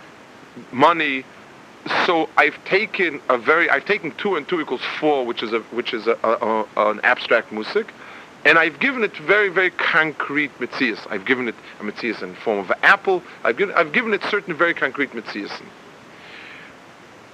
money. 0.72 1.26
So 2.06 2.28
I've 2.38 2.64
taken 2.66 3.22
a 3.30 3.38
very 3.38 3.70
I've 3.70 3.86
taken 3.86 4.12
two 4.16 4.36
and 4.36 4.48
two 4.48 4.60
equals 4.62 4.82
four, 5.00 5.26
which 5.26 5.44
is 5.44 5.54
a 5.54 5.60
which 5.72 5.94
is 5.94 6.08
a, 6.08 6.18
a, 6.24 6.66
a 6.76 6.90
an 6.90 7.02
abstract 7.04 7.52
musik 7.52 7.94
and 8.50 8.58
I've 8.58 8.80
given 8.80 9.04
it 9.04 9.16
very, 9.16 9.50
very 9.50 9.70
concrete 9.70 10.50
mitzias. 10.58 10.98
I've 11.12 11.24
given 11.24 11.48
it 11.48 11.54
a 11.80 11.84
mitzias 11.84 12.24
in 12.24 12.30
the 12.30 12.36
form 12.38 12.58
of 12.58 12.72
an 12.72 12.80
apple. 12.82 13.22
I've 13.44 13.58
given, 13.58 13.76
I've 13.76 13.92
given 13.92 14.12
it 14.12 14.24
certain 14.24 14.56
very 14.56 14.74
concrete 14.74 15.12
mitzias. 15.12 15.52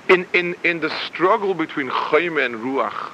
In, 0.09 0.27
in, 0.33 0.57
in 0.65 0.81
the 0.81 0.89
struggle 1.07 1.53
between 1.53 1.89
chayme 1.89 2.45
and 2.45 2.55
ruach, 2.55 3.13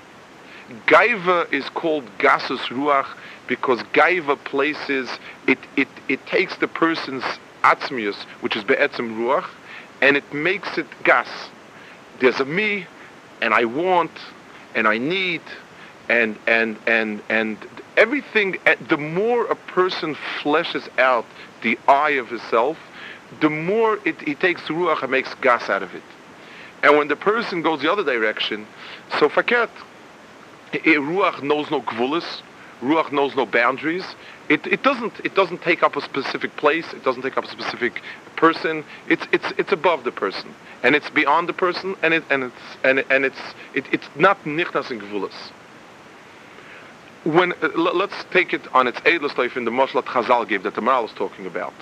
gaiva 0.87 1.53
is 1.53 1.69
called 1.69 2.03
gasus 2.17 2.69
ruach 2.69 3.05
because 3.45 3.83
gaiva 3.93 4.35
places, 4.45 5.07
it, 5.45 5.59
it, 5.77 5.87
it 6.09 6.25
takes 6.25 6.55
the 6.55 6.67
person's 6.67 7.23
atzmius, 7.63 8.15
which 8.39 8.55
is 8.55 8.63
be'etzim 8.63 9.15
ruach, 9.15 9.47
and 10.01 10.17
it 10.17 10.33
makes 10.33 10.79
it 10.79 10.87
gas. 11.03 11.29
There's 12.19 12.39
a 12.39 12.45
me, 12.45 12.87
and 13.43 13.53
I 13.53 13.65
want, 13.65 14.09
and 14.73 14.87
I 14.87 14.97
need, 14.97 15.41
and 16.11 16.35
and 16.45 16.77
and 16.87 17.21
and 17.29 17.57
everything, 17.97 18.57
eh, 18.65 18.75
the 18.89 18.97
more 18.97 19.45
a 19.45 19.55
person 19.55 20.15
fleshes 20.41 20.87
out 20.97 21.25
the 21.61 21.77
eye 21.87 22.11
of 22.11 22.29
himself, 22.29 22.77
the 23.39 23.49
more 23.49 23.99
it, 24.05 24.19
he 24.21 24.35
takes 24.35 24.61
ruach 24.63 25.01
and 25.01 25.11
makes 25.11 25.33
gas 25.35 25.69
out 25.69 25.83
of 25.83 25.93
it. 25.93 26.03
And 26.83 26.97
when 26.97 27.07
the 27.07 27.15
person 27.15 27.61
goes 27.61 27.81
the 27.81 27.91
other 27.91 28.03
direction, 28.03 28.65
so 29.19 29.29
faket, 29.29 29.69
eh, 30.73 30.79
ruach 30.95 31.41
knows 31.43 31.69
no 31.69 31.81
gvulis, 31.81 32.41
ruach 32.81 33.11
knows 33.11 33.35
no 33.35 33.45
boundaries. 33.45 34.05
It, 34.49 34.65
it 34.67 34.83
doesn't 34.83 35.19
it 35.23 35.35
doesn't 35.35 35.61
take 35.61 35.83
up 35.83 35.95
a 35.95 36.01
specific 36.01 36.55
place. 36.57 36.91
It 36.93 37.03
doesn't 37.03 37.21
take 37.21 37.37
up 37.37 37.45
a 37.45 37.49
specific 37.49 38.01
person. 38.35 38.83
It's 39.07 39.25
it's 39.31 39.53
it's 39.57 39.71
above 39.71 40.03
the 40.03 40.11
person, 40.11 40.55
and 40.83 40.95
it's 40.95 41.09
beyond 41.09 41.47
the 41.47 41.53
person, 41.53 41.95
and 42.01 42.13
it 42.13 42.23
and 42.29 42.43
it's 42.43 42.77
and 42.83 43.05
and 43.09 43.25
it's 43.25 43.39
it, 43.73 43.85
it's 43.91 44.09
not 44.15 44.43
nichnas 44.43 44.91
in 44.91 44.99
gvulis 44.99 45.51
when 47.23 47.53
uh, 47.61 47.69
let's 47.75 48.23
take 48.31 48.53
it 48.53 48.61
on 48.73 48.87
its 48.87 48.99
edlest 49.01 49.37
life 49.37 49.55
in 49.55 49.65
the 49.65 49.71
Moslat 49.71 50.05
Chazal 50.05 50.47
gave 50.47 50.63
that 50.63 50.75
the 50.75 50.81
Maral 50.81 51.05
is 51.05 51.13
talking 51.13 51.45
about. 51.45 51.73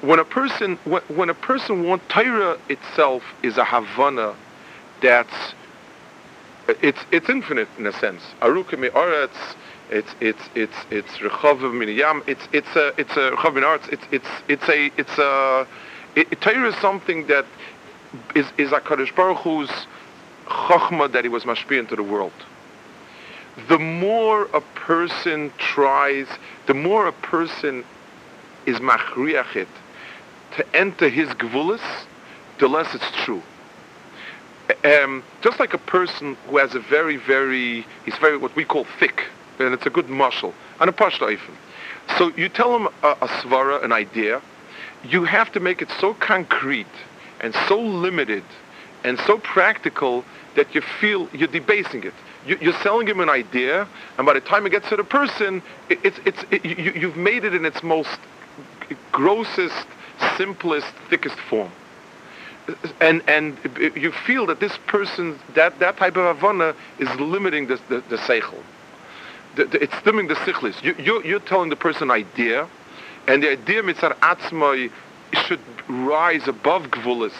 When 0.00 0.18
a 0.18 0.24
person 0.24 0.76
when, 0.84 1.02
when 1.02 1.30
a 1.30 1.34
person 1.34 1.84
wants 1.84 2.04
Torah 2.08 2.58
itself 2.68 3.22
is 3.42 3.56
a 3.56 3.64
Havana 3.64 4.34
that's 5.00 5.54
it's 6.68 7.00
it's 7.12 7.28
infinite 7.28 7.68
in 7.78 7.86
a 7.86 7.92
sense. 7.92 8.22
Aruka 8.40 8.78
mi 8.78 8.88
Oretz, 8.88 9.56
it's 9.90 10.14
it's 10.20 10.42
it's 10.56 10.76
it's 10.90 11.18
Rechav 11.18 11.60
Miniyam, 11.60 12.26
it's 12.26 12.48
it's 12.52 12.74
a 12.74 12.92
it's 12.98 13.16
a 13.16 13.30
Rechav 13.30 13.54
min 13.54 13.62
Oretz, 13.62 13.88
it's 13.92 14.04
it's 14.10 14.28
it's 14.48 14.68
a 14.68 14.90
it's 14.96 15.18
a 15.18 15.66
it, 16.16 16.40
Torah 16.40 16.68
is 16.68 16.76
something 16.76 17.28
that 17.28 17.46
is 18.34 18.46
is 18.58 18.72
a 18.72 18.80
Kadosh 18.80 19.14
Baruch 19.14 19.38
Hu's 19.38 19.70
Chachma 20.46 21.10
that 21.12 21.24
he 21.24 21.28
was 21.28 21.44
mashpi 21.44 21.78
into 21.78 21.94
the 21.94 22.02
world 22.02 22.32
the 23.68 23.78
more 23.78 24.44
a 24.54 24.60
person 24.74 25.52
tries, 25.58 26.26
the 26.66 26.74
more 26.74 27.06
a 27.06 27.12
person 27.12 27.84
is 28.66 28.78
machriachit 28.78 29.66
to 30.56 30.76
enter 30.76 31.08
his 31.08 31.28
gvulis, 31.30 31.82
the 32.58 32.68
less 32.68 32.94
it's 32.94 33.10
true. 33.24 33.42
Um, 34.84 35.22
just 35.42 35.60
like 35.60 35.74
a 35.74 35.78
person 35.78 36.36
who 36.48 36.58
has 36.58 36.74
a 36.74 36.80
very, 36.80 37.16
very, 37.16 37.84
he's 38.04 38.16
very, 38.18 38.36
what 38.36 38.54
we 38.56 38.64
call 38.64 38.86
thick, 38.98 39.24
and 39.58 39.74
it's 39.74 39.86
a 39.86 39.90
good 39.90 40.08
muscle, 40.08 40.54
and 40.80 40.88
a 40.88 40.92
pashta 40.92 41.36
So 42.16 42.32
you 42.36 42.48
tell 42.48 42.74
him 42.74 42.88
a, 43.02 43.08
a 43.20 43.28
svara, 43.28 43.84
an 43.84 43.92
idea, 43.92 44.40
you 45.04 45.24
have 45.24 45.52
to 45.52 45.60
make 45.60 45.82
it 45.82 45.90
so 46.00 46.14
concrete 46.14 46.86
and 47.40 47.54
so 47.68 47.78
limited 47.78 48.44
and 49.04 49.18
so 49.20 49.38
practical 49.38 50.24
that 50.54 50.74
you 50.74 50.80
feel 50.80 51.28
you're 51.32 51.48
debasing 51.48 52.04
it 52.04 52.14
you, 52.46 52.70
are 52.70 52.82
selling 52.82 53.06
him 53.06 53.20
an 53.20 53.28
idea, 53.28 53.86
and 54.18 54.26
by 54.26 54.34
the 54.34 54.40
time 54.40 54.66
it 54.66 54.70
gets 54.70 54.88
to 54.88 54.96
the 54.96 55.04
person, 55.04 55.62
it, 55.88 55.98
it's, 56.04 56.18
it's, 56.24 56.44
it, 56.50 56.64
you, 56.64 56.92
you've 56.92 57.16
made 57.16 57.44
it 57.44 57.54
in 57.54 57.64
its 57.64 57.82
most 57.82 58.18
grossest, 59.12 59.86
simplest, 60.36 60.88
thickest 61.08 61.36
form. 61.48 61.70
And, 63.00 63.22
and 63.28 63.56
you 63.96 64.12
feel 64.12 64.46
that 64.46 64.60
this 64.60 64.76
person, 64.86 65.38
that, 65.54 65.78
that 65.80 65.96
type 65.96 66.16
of 66.16 66.36
avana 66.36 66.74
is 66.98 67.08
limiting 67.18 67.66
the, 67.66 67.80
the, 67.88 68.02
the 68.08 68.16
seichel. 68.16 68.62
The, 69.56 69.64
the, 69.64 69.82
it's 69.82 70.06
limiting 70.06 70.28
the 70.28 70.34
sichlis. 70.34 70.82
You, 70.82 70.94
you're, 70.98 71.24
you're 71.24 71.40
telling 71.40 71.70
the 71.70 71.76
person 71.76 72.10
idea, 72.10 72.68
and 73.26 73.42
the 73.42 73.50
idea 73.50 73.82
mitzar 73.82 74.16
atzmai 74.18 74.90
should 75.32 75.60
rise 75.88 76.46
above 76.46 76.84
gvulis 76.84 77.34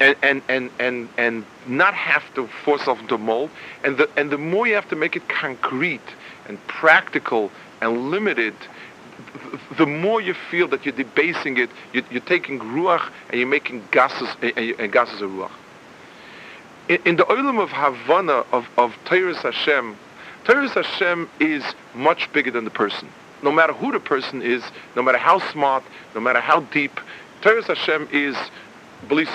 and, 0.00 0.16
and, 0.22 0.42
and, 0.48 0.70
and, 0.78 1.08
and 1.16 1.44
not 1.66 1.94
have 1.94 2.22
to 2.34 2.46
force 2.64 2.86
into 2.86 3.14
a 3.14 3.18
mold. 3.18 3.50
And 3.84 3.96
the, 3.96 4.08
and 4.16 4.30
the 4.30 4.38
more 4.38 4.66
you 4.66 4.74
have 4.74 4.88
to 4.90 4.96
make 4.96 5.16
it 5.16 5.28
concrete 5.28 6.00
and 6.46 6.64
practical 6.66 7.50
and 7.80 8.10
limited, 8.10 8.54
the 9.76 9.86
more 9.86 10.20
you 10.20 10.34
feel 10.34 10.68
that 10.68 10.84
you're 10.84 10.94
debasing 10.94 11.58
it, 11.58 11.70
you're, 11.92 12.04
you're 12.10 12.20
taking 12.20 12.58
ruach 12.58 13.10
and 13.30 13.38
you're 13.38 13.48
making 13.48 13.82
gases 13.90 14.28
and, 14.42 14.92
gases 14.92 15.20
of 15.20 15.30
ruach. 15.30 15.50
In, 16.88 17.16
the 17.16 17.24
olam 17.24 17.62
of 17.62 17.70
Havana 17.70 18.44
of, 18.52 18.68
of 18.76 18.94
Tyrus 19.06 19.38
Hashem, 19.38 19.96
Tyrus 20.44 20.72
Hashem 20.72 21.30
is 21.40 21.64
much 21.94 22.30
bigger 22.32 22.50
than 22.50 22.64
the 22.64 22.70
person. 22.70 23.08
No 23.42 23.50
matter 23.50 23.72
who 23.72 23.92
the 23.92 24.00
person 24.00 24.42
is, 24.42 24.62
no 24.94 25.02
matter 25.02 25.18
how 25.18 25.38
smart, 25.50 25.82
no 26.14 26.20
matter 26.20 26.40
how 26.40 26.60
deep, 26.60 27.00
Tyrus 27.40 27.66
Hashem 27.66 28.08
is 28.12 28.36
bli 29.08 29.26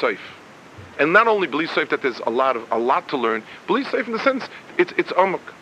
and 0.99 1.13
not 1.13 1.27
only 1.27 1.47
believe 1.47 1.71
safe 1.71 1.89
that 1.89 2.01
there's 2.01 2.19
a 2.19 2.29
lot 2.29 2.55
of 2.55 2.69
a 2.71 2.77
lot 2.77 3.07
to 3.09 3.17
learn, 3.17 3.43
believe 3.67 3.87
safe 3.87 4.05
in 4.05 4.13
the 4.13 4.19
sense 4.19 4.47
it's 4.77 4.93
it's 4.97 5.11
amok. 5.17 5.53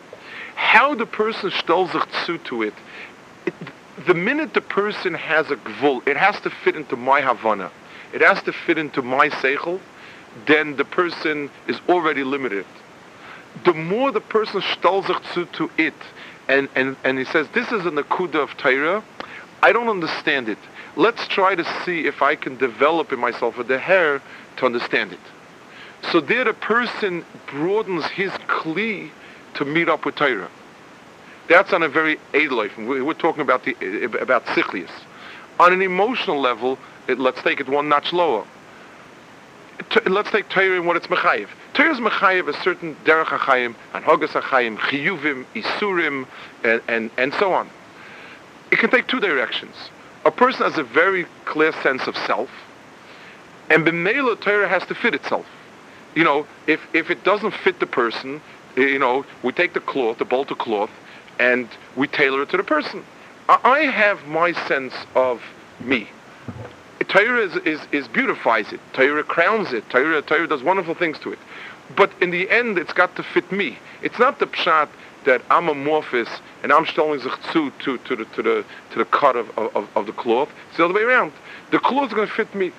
How 0.56 0.94
the 0.94 1.06
person 1.06 1.50
stellt 1.52 1.92
sich 1.92 2.40
to 2.44 2.62
it, 2.62 2.74
it, 3.46 3.54
the 4.06 4.14
minute 4.14 4.54
the 4.54 4.60
person 4.60 5.14
has 5.14 5.50
a 5.50 5.56
gvul, 5.56 6.06
it 6.06 6.16
has 6.16 6.40
to 6.40 6.50
fit 6.50 6.76
into 6.76 6.96
my 6.96 7.20
havana. 7.20 7.70
It 8.12 8.20
has 8.20 8.42
to 8.42 8.52
fit 8.52 8.78
into 8.78 9.02
my 9.02 9.28
seichel, 9.28 9.80
then 10.46 10.76
the 10.76 10.84
person 10.84 11.50
is 11.66 11.78
already 11.88 12.24
limited. 12.24 12.66
The 13.64 13.74
more 13.74 14.10
the 14.10 14.20
person 14.20 14.62
stellt 14.72 15.06
sich 15.06 15.46
to 15.52 15.70
it, 15.78 15.94
and, 16.48 16.68
and, 16.74 16.96
and 17.04 17.18
he 17.18 17.24
says, 17.24 17.46
this 17.54 17.70
is 17.70 17.86
a 17.86 17.90
nakuda 17.90 18.36
of 18.36 18.56
Torah, 18.56 19.04
I 19.62 19.72
don't 19.72 19.88
understand 19.88 20.48
it. 20.48 20.58
Let's 20.98 21.28
try 21.28 21.54
to 21.54 21.64
see 21.84 22.08
if 22.08 22.22
I 22.22 22.34
can 22.34 22.56
develop 22.56 23.12
in 23.12 23.20
myself 23.20 23.56
a 23.56 23.62
deher 23.62 24.20
to 24.56 24.66
understand 24.66 25.12
it. 25.12 25.20
So 26.10 26.20
there 26.20 26.48
a 26.48 26.52
person 26.52 27.24
broadens 27.46 28.04
his 28.06 28.32
kli 28.48 29.10
to 29.54 29.64
meet 29.64 29.88
up 29.88 30.04
with 30.04 30.16
Torah. 30.16 30.50
That's 31.48 31.72
on 31.72 31.84
a 31.84 31.88
very 31.88 32.18
aid 32.34 32.50
life. 32.50 32.76
We're 32.76 33.14
talking 33.14 33.42
about 33.42 33.64
the 33.64 33.74
about 34.20 34.44
sichlius. 34.46 34.90
On 35.60 35.72
an 35.72 35.82
emotional 35.82 36.40
level, 36.40 36.76
it, 37.06 37.20
let's 37.20 37.40
take 37.42 37.60
it 37.60 37.68
one 37.68 37.88
notch 37.88 38.12
lower. 38.12 38.44
let's 40.06 40.32
take 40.32 40.48
Torah 40.48 40.78
and 40.78 40.86
what 40.86 40.96
it's 40.96 41.06
mechayiv. 41.06 41.46
Torah 41.74 41.92
is 41.92 42.00
mechayiv 42.00 42.48
a 42.48 42.62
certain 42.64 42.96
derech 43.04 43.26
hachayim, 43.26 43.76
and 43.94 44.04
hogas 44.04 44.30
hachayim, 44.30 44.76
chiyuvim, 44.78 45.46
isurim, 45.54 46.26
and, 46.64 46.82
and, 46.88 47.10
and 47.16 47.32
so 47.34 47.52
on. 47.52 47.70
It 48.72 48.80
can 48.80 48.90
take 48.90 49.06
two 49.06 49.20
directions. 49.20 49.76
A 50.24 50.30
person 50.30 50.62
has 50.62 50.78
a 50.78 50.82
very 50.82 51.26
clear 51.44 51.72
sense 51.82 52.06
of 52.06 52.16
self, 52.16 52.50
and 53.70 53.86
b'meila 53.86 54.40
Torah 54.40 54.68
has 54.68 54.84
to 54.86 54.94
fit 54.94 55.14
itself. 55.14 55.46
You 56.14 56.24
know, 56.24 56.46
if, 56.66 56.80
if 56.94 57.10
it 57.10 57.24
doesn't 57.24 57.52
fit 57.52 57.80
the 57.80 57.86
person, 57.86 58.40
you 58.76 58.98
know, 58.98 59.24
we 59.42 59.52
take 59.52 59.74
the 59.74 59.80
cloth, 59.80 60.18
the 60.18 60.24
bolt 60.24 60.50
of 60.50 60.58
cloth, 60.58 60.90
and 61.38 61.68
we 61.96 62.08
tailor 62.08 62.42
it 62.42 62.50
to 62.50 62.56
the 62.56 62.64
person. 62.64 63.04
I 63.48 63.80
have 63.80 64.26
my 64.26 64.52
sense 64.66 64.94
of 65.14 65.42
me. 65.80 66.08
Torah 67.08 67.40
is, 67.40 67.56
is, 67.64 67.80
is 67.92 68.08
beautifies 68.08 68.72
it. 68.72 68.80
Torah 68.92 69.24
crowns 69.24 69.72
it. 69.72 69.88
Torah, 69.88 70.20
Torah 70.20 70.46
does 70.46 70.62
wonderful 70.62 70.94
things 70.94 71.18
to 71.20 71.32
it. 71.32 71.38
But 71.96 72.10
in 72.20 72.30
the 72.30 72.50
end, 72.50 72.78
it's 72.78 72.92
got 72.92 73.16
to 73.16 73.22
fit 73.22 73.50
me. 73.50 73.78
It's 74.02 74.18
not 74.18 74.38
the 74.38 74.46
pshat 74.46 74.88
that 75.24 75.42
I'm 75.50 75.68
amorphous 75.68 76.28
and 76.62 76.72
I'm 76.72 76.86
stelling 76.86 77.20
sich 77.20 77.32
zu 77.52 77.70
to, 77.70 77.98
to, 77.98 78.16
the, 78.16 78.24
to, 78.24 78.42
the, 78.42 78.64
to 78.92 78.98
the 78.98 79.04
cut 79.04 79.36
of, 79.36 79.56
of, 79.58 79.88
of 79.94 80.06
the 80.06 80.12
cloth. 80.12 80.50
It's 80.68 80.78
the 80.78 80.84
other 80.84 80.94
way 80.94 81.02
around. 81.02 81.32
The 81.70 81.78
cloth 81.78 82.08
is 82.08 82.14
going 82.14 82.28
to 82.28 82.34
fit 82.34 82.54
me 82.54 82.72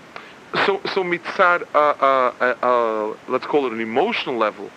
so 0.65 0.81
so 0.93 1.03
mitzad 1.03 1.67
uh, 1.75 1.77
uh, 1.77 2.33
uh, 2.39 2.65
uh, 2.65 3.15
let's 3.27 3.45
call 3.45 3.67
it 3.67 3.73
an 3.73 3.81
emotional 3.81 4.35
level 4.35 4.69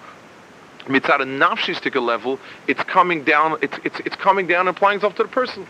mitzad 0.87 1.21
a 1.21 1.25
nafshistika 1.25 2.01
level 2.01 2.39
it's 2.67 2.83
coming 2.85 3.25
down 3.25 3.57
it's 3.63 3.79
it's 3.85 4.01
it's 4.01 4.17
coming 4.17 4.47
down 4.47 4.69
and 4.69 4.77
applying 4.77 4.97
itself 4.97 5.15
to 5.15 5.23
the 5.23 5.29
person 5.29 5.67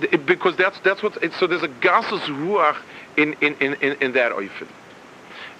it, 0.00 0.24
because 0.24 0.56
that's 0.56 0.78
that's 0.80 1.02
what 1.02 1.18
so 1.34 1.46
there's 1.46 1.62
a 1.62 1.68
gasus 1.68 2.20
ruach 2.28 2.76
in 3.16 3.34
in 3.40 3.54
in 3.60 3.74
in, 3.80 3.96
in 4.00 4.12
that 4.12 4.32
oifen 4.32 4.68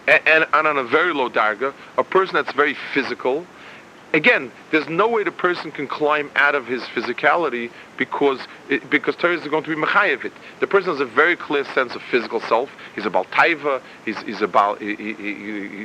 and, 0.06 0.20
and, 0.26 0.46
and 0.52 0.66
on 0.66 0.78
a 0.78 0.84
very 0.84 1.12
low 1.12 1.28
darga 1.28 1.74
a 1.98 2.04
person 2.04 2.34
that's 2.34 2.52
very 2.52 2.76
physical 2.94 3.44
again, 4.12 4.50
there's 4.70 4.88
no 4.88 5.08
way 5.08 5.24
the 5.24 5.32
person 5.32 5.70
can 5.70 5.86
climb 5.86 6.30
out 6.36 6.54
of 6.54 6.66
his 6.66 6.82
physicality 6.82 7.70
because 7.96 8.40
it, 8.68 8.88
because 8.90 9.16
Torah 9.16 9.36
is 9.36 9.46
going 9.46 9.64
to 9.64 9.74
be 9.74 9.80
mechayev 9.80 10.24
it. 10.24 10.32
The 10.60 10.66
person 10.66 10.90
has 10.90 11.00
a 11.00 11.04
very 11.04 11.36
clear 11.36 11.64
sense 11.64 11.94
of 11.94 12.02
physical 12.02 12.40
self. 12.40 12.70
He's 12.94 13.06
about 13.06 13.30
taiva. 13.30 13.80
He's, 14.04 14.20
he's 14.22 14.42
about 14.42 14.80
he, 14.80 14.94
he, 14.96 15.14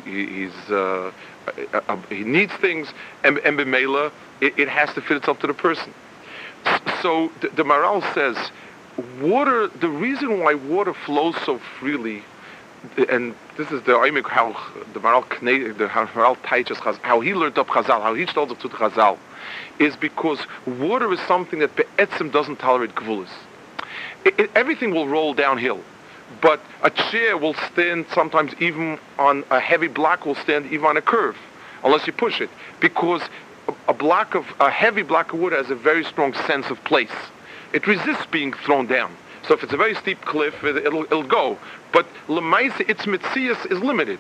he, 0.01 0.25
he's 0.25 0.71
uh, 0.71 1.11
he 2.09 2.23
needs 2.23 2.53
things, 2.53 2.93
and 3.23 3.38
and 3.39 3.57
b'meila, 3.57 4.11
it, 4.41 4.57
it 4.57 4.69
has 4.69 4.93
to 4.95 5.01
fit 5.01 5.17
itself 5.17 5.39
to 5.39 5.47
the 5.47 5.53
person. 5.53 5.93
So 7.01 7.31
the, 7.41 7.49
the 7.49 7.63
Maral 7.63 8.01
says, 8.13 8.51
water. 9.21 9.67
The 9.67 9.89
reason 9.89 10.39
why 10.39 10.55
water 10.55 10.93
flows 10.93 11.35
so 11.45 11.59
freely 11.79 12.23
and 13.10 13.36
this 13.58 13.71
is 13.71 13.82
the 13.84 13.93
Oimik 13.93 14.28
how 14.28 14.54
the 14.93 15.00
Maral 15.00 15.24
Kne, 15.26 15.78
the 15.78 16.38
teaches 16.48 16.78
how 17.02 17.19
he 17.19 17.34
learned 17.34 17.58
up 17.58 17.67
Chazal, 17.67 18.02
how 18.02 18.13
he 18.13 18.26
told 18.26 18.52
up 18.52 18.60
to 18.60 18.67
the 18.67 18.76
Chazal, 18.76 19.17
is 19.80 19.95
because 19.95 20.39
water 20.65 21.12
is 21.12 21.19
something 21.21 21.60
that 21.60 21.76
Be'etzim 21.76 22.32
doesn't 22.32 22.60
tolerate 22.60 22.95
gvulis. 22.95 23.30
everything 24.56 24.91
will 24.91 25.08
roll 25.08 25.34
downhill, 25.34 25.80
but 26.41 26.60
a 26.84 26.89
chair 26.89 27.38
will 27.38 27.54
stand 27.71 28.06
sometimes 28.13 28.54
even 28.60 29.00
on 29.19 29.43
a 29.52 29.60
heavy 29.60 29.88
block 29.88 30.26
will 30.26 30.36
stand 30.36 30.65
even 30.71 30.86
on 30.86 30.98
a 30.98 31.02
curve, 31.02 31.38
unless 31.84 32.08
you 32.08 32.13
push 32.13 32.41
it, 32.41 32.50
because 32.80 33.21
a, 33.67 33.74
a 33.89 33.93
block 33.93 34.36
of 34.36 34.45
a 34.60 34.69
heavy 34.69 35.04
block 35.04 35.34
of 35.34 35.39
wood 35.39 35.54
has 35.54 35.69
a 35.69 35.76
very 35.76 36.04
strong 36.04 36.34
sense 36.34 36.69
of 36.69 36.84
place. 36.84 37.15
It 37.74 37.88
resists 37.88 38.26
being 38.28 38.54
thrown 38.54 38.88
down. 38.88 39.15
So 39.48 39.54
if 39.54 39.63
it's 39.63 39.74
a 39.74 39.78
very 39.78 39.93
steep 39.95 40.21
cliff, 40.21 40.63
it, 40.63 40.91
will 40.91 41.04
it'll 41.04 41.24
go. 41.24 41.58
But 41.95 42.08
lemaisa, 42.27 42.89
its 42.89 43.05
mitzias 43.05 43.71
is 43.71 43.79
limited. 43.79 44.19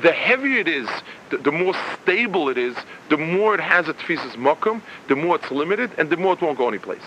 The 0.00 0.12
heavier 0.12 0.60
it 0.60 0.66
is, 0.66 0.88
the, 1.28 1.36
the, 1.36 1.52
more 1.52 1.74
stable 2.02 2.48
it 2.48 2.56
is, 2.56 2.74
the 3.10 3.18
more 3.18 3.54
it 3.54 3.60
has 3.60 3.86
a 3.86 3.92
tefisas 3.92 4.34
mokum, 4.36 4.80
the 5.08 5.14
more 5.14 5.36
it's 5.36 5.50
limited, 5.50 5.90
and 5.98 6.08
the 6.08 6.16
more 6.16 6.32
it 6.32 6.40
won't 6.40 6.56
go 6.56 6.68
anyplace. 6.68 7.04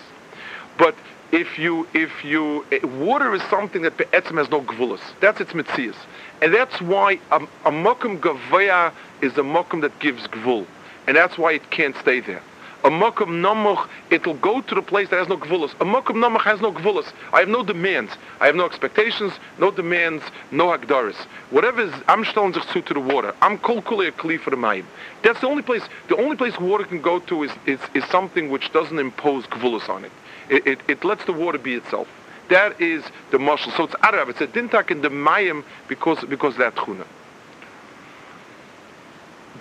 But 0.77 0.93
if 1.31 1.57
you, 1.57 1.87
if 1.95 2.23
you, 2.23 2.67
eh, 2.71 2.85
water 2.85 3.33
is 3.33 3.41
something 3.49 3.81
that 3.81 3.97
be'etzim 3.97 4.37
has 4.37 4.47
no 4.51 4.61
gvulas. 4.61 5.01
That's 5.21 5.41
its 5.41 5.53
mitzias. 5.53 5.95
And 6.39 6.53
that's 6.53 6.79
why 6.79 7.19
a, 7.31 7.37
a 7.65 7.71
mokum 7.71 8.19
gavaya 8.19 8.93
is 9.23 9.33
a 9.39 9.41
mokum 9.41 9.81
that 9.81 9.97
gives 9.97 10.27
gvul. 10.27 10.67
And 11.07 11.17
that's 11.17 11.35
why 11.35 11.53
it 11.53 11.71
can't 11.71 11.95
stay 11.97 12.19
there. 12.19 12.43
A 12.85 12.87
Mokum 12.87 13.41
Namuch, 13.41 13.89
it'll 14.11 14.35
go 14.35 14.61
to 14.61 14.75
the 14.75 14.81
place 14.83 15.09
that 15.09 15.17
has 15.17 15.27
no 15.27 15.37
Gvulas. 15.37 15.71
A 15.81 15.85
Mokum 15.85 16.17
Namuch 16.17 16.43
has 16.43 16.61
no 16.61 16.71
Gvulas. 16.71 17.11
I 17.33 17.39
have 17.39 17.49
no 17.49 17.63
demands. 17.63 18.11
I 18.39 18.45
have 18.45 18.53
no 18.55 18.67
expectations, 18.67 19.33
no 19.57 19.71
demands, 19.71 20.23
no 20.51 20.67
Hagdaris. 20.67 21.15
Whatever 21.49 21.81
is, 21.81 21.93
I'm 22.07 22.23
stellen 22.23 22.53
sich 22.53 22.63
zu 22.71 22.83
to 22.83 22.93
the 22.93 22.99
water. 22.99 23.33
I'm 23.41 23.57
kol 23.57 23.81
kuli 23.81 24.09
a 24.09 24.11
kli 24.11 24.39
for 24.39 24.51
the 24.51 24.55
mayim. 24.55 24.85
That's 25.23 25.41
the 25.41 25.47
only 25.47 25.63
place, 25.63 25.81
the 26.09 26.15
only 26.17 26.35
place 26.35 26.59
water 26.59 26.83
can 26.83 27.01
go 27.01 27.17
to 27.21 27.41
is, 27.45 27.51
is, 27.65 27.79
is 27.95 28.05
something 28.05 28.51
which 28.51 28.71
doesn't 28.71 28.99
impose 28.99 29.47
Gvulas 29.47 29.89
on 29.89 30.05
it. 30.05 30.11
It, 30.49 30.67
it. 30.67 30.79
it 30.87 31.03
lets 31.03 31.25
the 31.25 31.33
water 31.33 31.57
be 31.57 31.73
itself. 31.73 32.07
That 32.49 32.79
is 32.79 33.03
the 33.31 33.39
muscle. 33.39 33.71
So 33.71 33.85
it's 33.85 33.95
Arab. 34.03 34.29
It's 34.29 34.41
a 34.41 34.47
dintak 34.47 34.91
in 34.91 35.01
the 35.01 35.09
mayim 35.09 35.63
because, 35.87 36.23
because 36.25 36.55
that 36.57 36.75
chuna. 36.75 37.07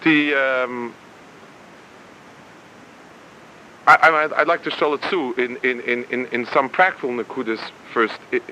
The, 0.02 0.34
um, 0.34 0.94
I, 3.86 4.26
would 4.26 4.48
like 4.48 4.62
to 4.64 4.70
show 4.70 4.94
it 4.94 5.02
too 5.02 5.34
in, 5.36 5.56
in, 5.58 6.04
in, 6.04 6.26
in 6.26 6.46
some 6.46 6.68
practical 6.68 7.10
nakudas 7.10 7.60
first. 7.92 8.18
It, 8.32 8.42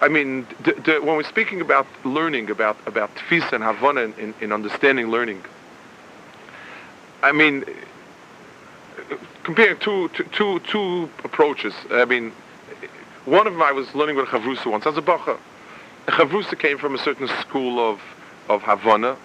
I 0.00 0.06
mean, 0.06 0.46
the, 0.62 0.72
the, 0.72 1.00
when 1.02 1.16
we're 1.16 1.24
speaking 1.24 1.60
about 1.60 1.86
learning, 2.04 2.50
about 2.50 2.76
about 2.86 3.14
tfisa 3.16 3.52
and 3.52 3.64
havana 3.64 4.02
in, 4.02 4.34
in 4.40 4.52
understanding 4.52 5.08
learning, 5.08 5.42
I 7.24 7.32
mean, 7.32 7.64
comparing 9.42 9.78
two, 9.78 10.08
two, 10.10 10.60
two 10.60 11.10
approaches. 11.24 11.74
I 11.90 12.04
mean, 12.04 12.30
one 13.24 13.48
of 13.48 13.54
them 13.54 13.62
I 13.62 13.72
was 13.72 13.92
learning 13.96 14.14
with 14.14 14.26
Chavrusa 14.26 14.70
once 14.70 14.86
as 14.86 14.96
a 14.96 15.02
bacha. 15.02 15.36
Chavrusa 16.06 16.56
came 16.56 16.78
from 16.78 16.94
a 16.94 16.98
certain 16.98 17.26
school 17.40 17.80
of, 17.80 18.00
of 18.48 18.62
Havana, 18.62 19.16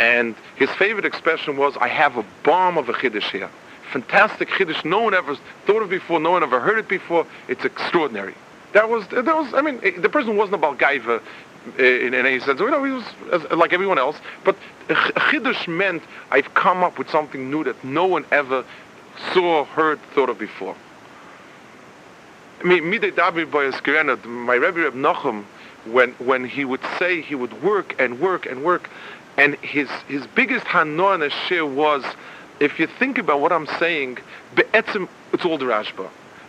and 0.00 0.34
his 0.56 0.70
favorite 0.70 1.04
expression 1.04 1.58
was, 1.58 1.76
I 1.76 1.88
have 1.88 2.16
a 2.16 2.24
bomb 2.42 2.78
of 2.78 2.88
a 2.88 2.94
chiddush 2.94 3.30
here 3.30 3.50
fantastic 3.88 4.48
chiddush. 4.48 4.84
No 4.84 5.00
one 5.00 5.14
ever 5.14 5.36
thought 5.66 5.82
of 5.82 5.90
before. 5.90 6.20
No 6.20 6.32
one 6.32 6.42
ever 6.42 6.60
heard 6.60 6.78
it 6.78 6.88
before. 6.88 7.26
It's 7.48 7.64
extraordinary. 7.64 8.34
That 8.72 8.88
was 8.88 9.06
that 9.08 9.24
was. 9.24 9.52
I 9.54 9.62
mean, 9.62 9.80
eh, 9.82 9.98
the 9.98 10.08
person 10.08 10.36
wasn't 10.36 10.56
about 10.56 10.78
gaiva 10.78 11.22
eh, 11.78 12.06
in, 12.06 12.14
in 12.14 12.26
any 12.26 12.40
sense. 12.40 12.60
You 12.60 12.70
know, 12.70 12.84
he 12.84 12.92
was 12.92 13.04
like 13.50 13.72
everyone 13.72 13.98
else. 13.98 14.16
But 14.44 14.56
chiddush 14.88 15.66
meant 15.68 16.02
I've 16.30 16.52
come 16.54 16.84
up 16.84 16.98
with 16.98 17.10
something 17.10 17.50
new 17.50 17.64
that 17.64 17.82
no 17.82 18.06
one 18.06 18.24
ever 18.30 18.64
saw, 19.32 19.64
heard, 19.64 19.98
thought 20.14 20.28
of 20.28 20.38
before. 20.38 20.76
My 22.62 22.74
Rebbe 22.74 24.80
Reb 24.80 24.94
Nachum, 24.94 25.44
when 25.86 26.12
when 26.14 26.44
he 26.44 26.64
would 26.64 26.80
say 26.98 27.22
he 27.22 27.34
would 27.34 27.62
work 27.62 27.94
and 27.98 28.20
work 28.20 28.46
and 28.46 28.64
work, 28.64 28.90
and 29.36 29.54
his 29.56 29.88
his 30.08 30.26
biggest 30.26 30.66
hanoah 30.66 31.14
and 31.14 31.76
was 31.76 32.04
if 32.60 32.78
you 32.78 32.86
think 32.86 33.18
about 33.18 33.40
what 33.40 33.52
I'm 33.52 33.66
saying, 33.78 34.18
be'etzim, 34.54 35.08
it's 35.32 35.44
all 35.44 35.58
the 35.58 35.66
Rashba. 35.66 36.08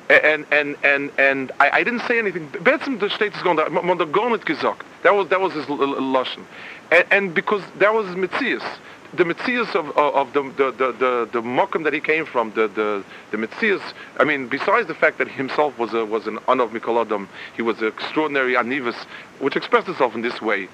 And 0.10 0.46
and 0.52 0.76
and 0.84 1.12
and 1.20 1.52
I, 1.60 1.70
I 1.70 1.84
didn't 1.84 2.02
say 2.08 2.18
anything. 2.18 2.48
Be'etzim 2.48 3.00
the 3.00 3.10
state 3.12 3.36
is 3.36 3.44
going 3.44 3.58
da, 3.58 3.70
man 3.70 3.98
der 3.98 4.06
gesagt. 4.06 4.82
That 5.04 5.14
was 5.14 5.30
that 5.30 5.40
was 5.40 5.54
his 5.54 5.66
lashon. 5.66 6.46
And, 6.92 7.06
and 7.12 7.34
because 7.36 7.62
that 7.78 7.94
was 7.94 8.08
his. 8.42 8.64
The 9.12 9.24
mitzias 9.24 9.74
of, 9.74 9.98
of 9.98 10.34
the 10.34 10.44
the 10.44 10.72
the 10.72 10.92
the, 10.92 11.30
the 11.32 11.42
mokum 11.42 11.84
that 11.84 11.94
he 11.94 12.00
came 12.00 12.26
from, 12.26 12.52
the 12.54 12.68
the 12.68 13.04
the 13.32 13.38
mitzias. 13.38 13.82
I 14.20 14.24
mean, 14.24 14.48
besides 14.48 14.88
the 14.88 14.94
fact 14.94 15.18
that 15.18 15.28
himself 15.28 15.78
was 15.80 15.94
a 15.94 16.06
was 16.06 16.28
an 16.28 16.38
an 16.48 16.60
of 16.60 16.72
mikoladam, 16.72 17.28
he 17.56 17.64
was 17.64 17.80
an 17.82 17.88
extraordinary 17.88 18.54
anivus, 18.54 18.96
which 19.40 19.56
expressed 19.56 19.88
itself 19.90 20.14
in 20.14 20.22
this 20.22 20.42
way. 20.42 20.68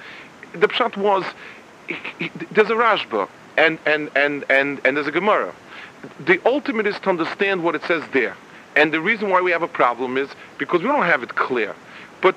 The 0.51 0.67
pshat 0.67 0.95
was, 0.97 1.25
there's 2.51 2.69
a 2.69 2.73
Rashba 2.73 3.27
and, 3.57 3.79
and, 3.85 4.09
and, 4.15 4.43
and, 4.49 4.81
and 4.85 4.97
there's 4.97 5.07
a 5.07 5.11
Gemara. 5.11 5.53
The 6.25 6.39
ultimate 6.45 6.87
is 6.87 6.99
to 7.01 7.09
understand 7.09 7.63
what 7.63 7.75
it 7.75 7.83
says 7.83 8.03
there. 8.13 8.35
And 8.75 8.91
the 8.91 9.01
reason 9.01 9.29
why 9.29 9.41
we 9.41 9.51
have 9.51 9.63
a 9.63 9.67
problem 9.67 10.17
is 10.17 10.29
because 10.57 10.81
we 10.81 10.87
don't 10.87 11.03
have 11.03 11.23
it 11.23 11.35
clear. 11.35 11.75
But 12.21 12.35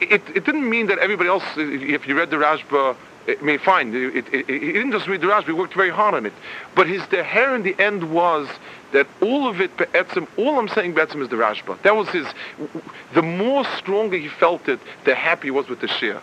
it, 0.00 0.22
it 0.34 0.44
didn't 0.44 0.68
mean 0.68 0.86
that 0.86 0.98
everybody 0.98 1.28
else, 1.28 1.44
if 1.56 2.08
you 2.08 2.16
read 2.16 2.30
the 2.30 2.36
Rashba, 2.36 2.96
I 3.26 3.36
mean, 3.40 3.58
fine. 3.58 3.92
He 3.92 4.20
didn't 4.20 4.92
just 4.92 5.06
read 5.06 5.22
the 5.22 5.28
Rashba; 5.28 5.46
he 5.46 5.52
worked 5.52 5.74
very 5.74 5.90
hard 5.90 6.14
on 6.14 6.26
it. 6.26 6.32
But 6.74 6.86
his 6.86 7.06
the 7.08 7.22
hair 7.22 7.54
in 7.54 7.62
the 7.62 7.74
end 7.78 8.12
was 8.12 8.48
that 8.92 9.06
all 9.22 9.48
of 9.48 9.60
it, 9.62 9.74
be'etzim, 9.78 10.28
all 10.36 10.58
I'm 10.58 10.68
saying 10.68 10.92
be'etzim 10.92 11.22
is 11.22 11.30
the 11.30 11.36
Rashba. 11.36 11.80
That 11.82 11.96
was 11.96 12.08
his. 12.08 12.26
The 13.14 13.22
more 13.22 13.64
stronger 13.78 14.18
he 14.18 14.28
felt 14.28 14.68
it, 14.68 14.78
the 15.04 15.14
happier 15.14 15.46
he 15.46 15.50
was 15.52 15.68
with 15.68 15.80
the 15.80 15.86
Shia. 15.86 16.20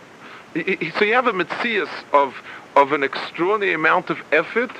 So 0.54 1.04
you 1.04 1.14
have 1.14 1.26
a 1.26 1.32
mitzias 1.32 1.88
of 2.12 2.36
of 2.76 2.92
an 2.92 3.02
extraordinary 3.02 3.74
amount 3.74 4.10
of 4.10 4.18
effort 4.32 4.70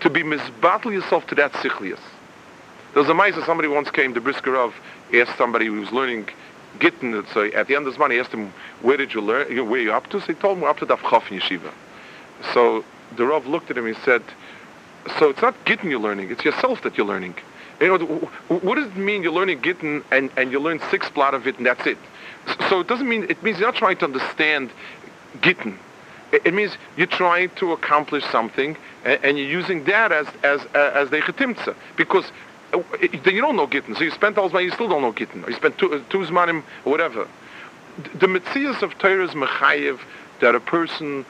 to 0.00 0.10
be 0.10 0.22
misbattle 0.22 0.92
yourself 0.92 1.26
to 1.28 1.34
that 1.34 1.52
sichlius. 1.54 2.00
There 2.92 3.02
was 3.02 3.08
a 3.08 3.14
mice 3.14 3.34
somebody 3.44 3.68
once 3.68 3.90
came, 3.90 4.14
to 4.14 4.20
brisker 4.20 4.56
of, 4.56 4.74
asked 5.14 5.36
somebody 5.36 5.66
who 5.66 5.80
was 5.80 5.92
learning 5.92 6.28
Gittin, 6.78 7.24
so 7.32 7.44
at 7.44 7.66
the 7.66 7.76
end 7.76 7.86
of 7.86 7.92
the 7.92 7.98
money, 7.98 8.18
asked 8.18 8.32
him, 8.32 8.52
where 8.82 8.96
did 8.96 9.14
you 9.14 9.20
learn, 9.20 9.68
where 9.68 9.80
are 9.80 9.82
you 9.82 9.92
up 9.92 10.08
to? 10.10 10.20
So 10.20 10.26
he 10.26 10.34
told 10.34 10.56
him, 10.56 10.62
we're 10.62 10.70
up 10.70 10.78
to 10.78 10.86
Daf 10.86 10.98
Chof 10.98 11.30
in 11.30 11.40
Yeshiva. 11.40 11.72
So 12.54 12.84
the 13.16 13.24
Rav 13.24 13.46
looked 13.46 13.70
at 13.70 13.78
him 13.78 13.86
and 13.86 13.96
said, 14.04 14.22
so 15.18 15.30
it's 15.30 15.42
not 15.42 15.54
Gittin 15.64 15.90
you're 15.90 16.00
learning, 16.00 16.30
it's 16.30 16.44
yourself 16.44 16.82
that 16.82 16.96
you're 16.96 17.06
learning. 17.06 17.34
You 17.80 17.98
know, 17.98 18.06
what 18.48 18.74
does 18.74 18.86
it 18.86 18.96
mean 18.96 19.22
you're 19.22 19.32
learning 19.32 19.60
Gittin 19.62 20.02
and, 20.10 20.30
and 20.36 20.50
you 20.50 20.58
learn 20.58 20.80
six 20.90 21.08
blot 21.08 21.34
of 21.34 21.46
it 21.46 21.58
and 21.58 21.66
that's 21.66 21.86
it? 21.86 21.98
So 22.68 22.80
it 22.80 22.88
doesn't 22.88 23.08
mean, 23.08 23.24
it 23.28 23.42
means 23.42 23.58
you're 23.58 23.68
not 23.68 23.76
trying 23.76 23.96
to 23.98 24.04
understand 24.04 24.70
Gittin. 25.40 25.78
It 26.32 26.52
means 26.52 26.76
you're 26.96 27.06
trying 27.06 27.50
to 27.56 27.72
accomplish 27.72 28.24
something, 28.24 28.76
and, 29.04 29.38
you're 29.38 29.46
using 29.46 29.84
that 29.84 30.12
as 30.12 30.26
as 30.42 30.64
as 30.74 31.10
the 31.10 31.18
chetimtza 31.20 31.74
because 31.96 32.30
uh, 32.74 32.82
then 33.00 33.34
you 33.34 33.40
don't 33.40 33.56
know 33.56 33.66
gittin. 33.66 33.94
So 33.94 34.02
you 34.04 34.10
spent 34.10 34.36
all 34.36 34.50
money, 34.50 34.66
you 34.66 34.70
still 34.72 34.88
don't 34.88 35.00
know 35.00 35.12
gittin. 35.12 35.44
You 35.48 35.54
spent 35.54 35.78
two, 35.78 35.94
uh, 35.94 36.00
two 36.10 36.18
zmanim, 36.18 36.62
whatever. 36.84 37.26
The 38.14 38.26
mitzias 38.26 38.82
of 38.82 38.98
Torah 38.98 39.24
is 39.24 39.30
mechayev 39.30 40.00
that 40.40 40.54
a 40.54 40.60
person 40.60 41.24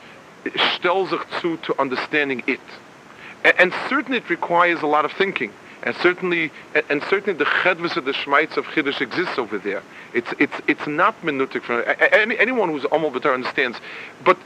stells 0.44 1.10
sich 1.10 1.62
to 1.62 1.80
understanding 1.80 2.42
it, 2.46 2.60
and 3.44 3.72
certainly 3.88 4.18
it 4.18 4.28
requires 4.28 4.82
a 4.82 4.86
lot 4.86 5.04
of 5.04 5.12
thinking. 5.12 5.52
And 5.84 5.94
certainly, 5.96 6.50
and 6.90 7.02
certainly 7.04 7.38
the 7.38 7.44
chedvis 7.44 7.96
of 7.96 8.04
the 8.04 8.12
shmeitz 8.12 8.56
of 8.56 8.66
chiddush 8.66 9.00
exists 9.00 9.38
over 9.38 9.58
there. 9.58 9.82
It's 10.12 10.32
it's 10.38 10.60
it's 10.66 10.86
not 10.88 11.20
minutic 11.22 11.62
from 11.62 11.84
any, 12.12 12.36
anyone 12.38 12.70
who's 12.70 12.82
amol 12.84 13.12
b'tar 13.12 13.34
understands. 13.34 13.78
But 14.24 14.38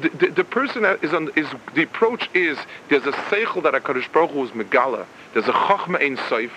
the, 0.00 0.08
the, 0.08 0.26
the, 0.28 0.44
person 0.44 0.84
is 1.02 1.12
on 1.12 1.30
is 1.36 1.46
the 1.74 1.82
approach 1.82 2.30
is 2.32 2.58
there's 2.88 3.04
a 3.04 3.12
seichel 3.12 3.62
that 3.64 3.74
Hakadosh 3.74 4.10
Baruch 4.12 4.30
Hu 4.30 4.44
is 4.44 4.50
megala. 4.52 5.04
There's 5.34 5.48
a 5.48 5.52
chachma 5.52 6.00
ein 6.00 6.16
seif, 6.16 6.50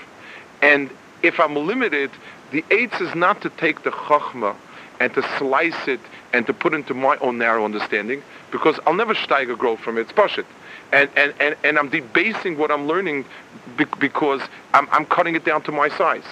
and 0.62 0.90
if 1.24 1.40
I'm 1.40 1.56
limited, 1.56 2.12
the 2.52 2.62
eitz 2.70 3.02
is 3.02 3.14
not 3.14 3.42
to 3.42 3.50
take 3.50 3.84
the 3.84 3.92
chachma 3.92 4.56
and 5.02 5.14
to 5.14 5.24
slice 5.38 5.88
it 5.88 6.00
and 6.32 6.48
to 6.48 6.54
put 6.54 6.74
into 6.74 6.94
my 6.94 7.18
own 7.18 7.38
narrow 7.38 7.66
understanding 7.66 8.24
because 8.52 8.80
I'll 8.86 8.94
never 8.94 9.14
steiger 9.14 9.58
grow 9.58 9.76
from 9.76 9.98
it. 9.98 10.02
It's 10.02 10.14
pashit 10.14 10.46
and, 10.92 11.10
and, 11.16 11.34
and, 11.40 11.56
and 11.64 11.78
I'm 11.78 11.90
debasing 11.90 12.58
what 12.58 12.72
I'm 12.72 12.88
learning 12.88 13.26
because 14.00 14.42
I'm, 14.74 14.88
I'm 14.92 15.06
cutting 15.06 15.36
it 15.36 15.46
down 15.46 15.62
to 15.64 15.72
my 15.72 15.90
size. 15.90 16.26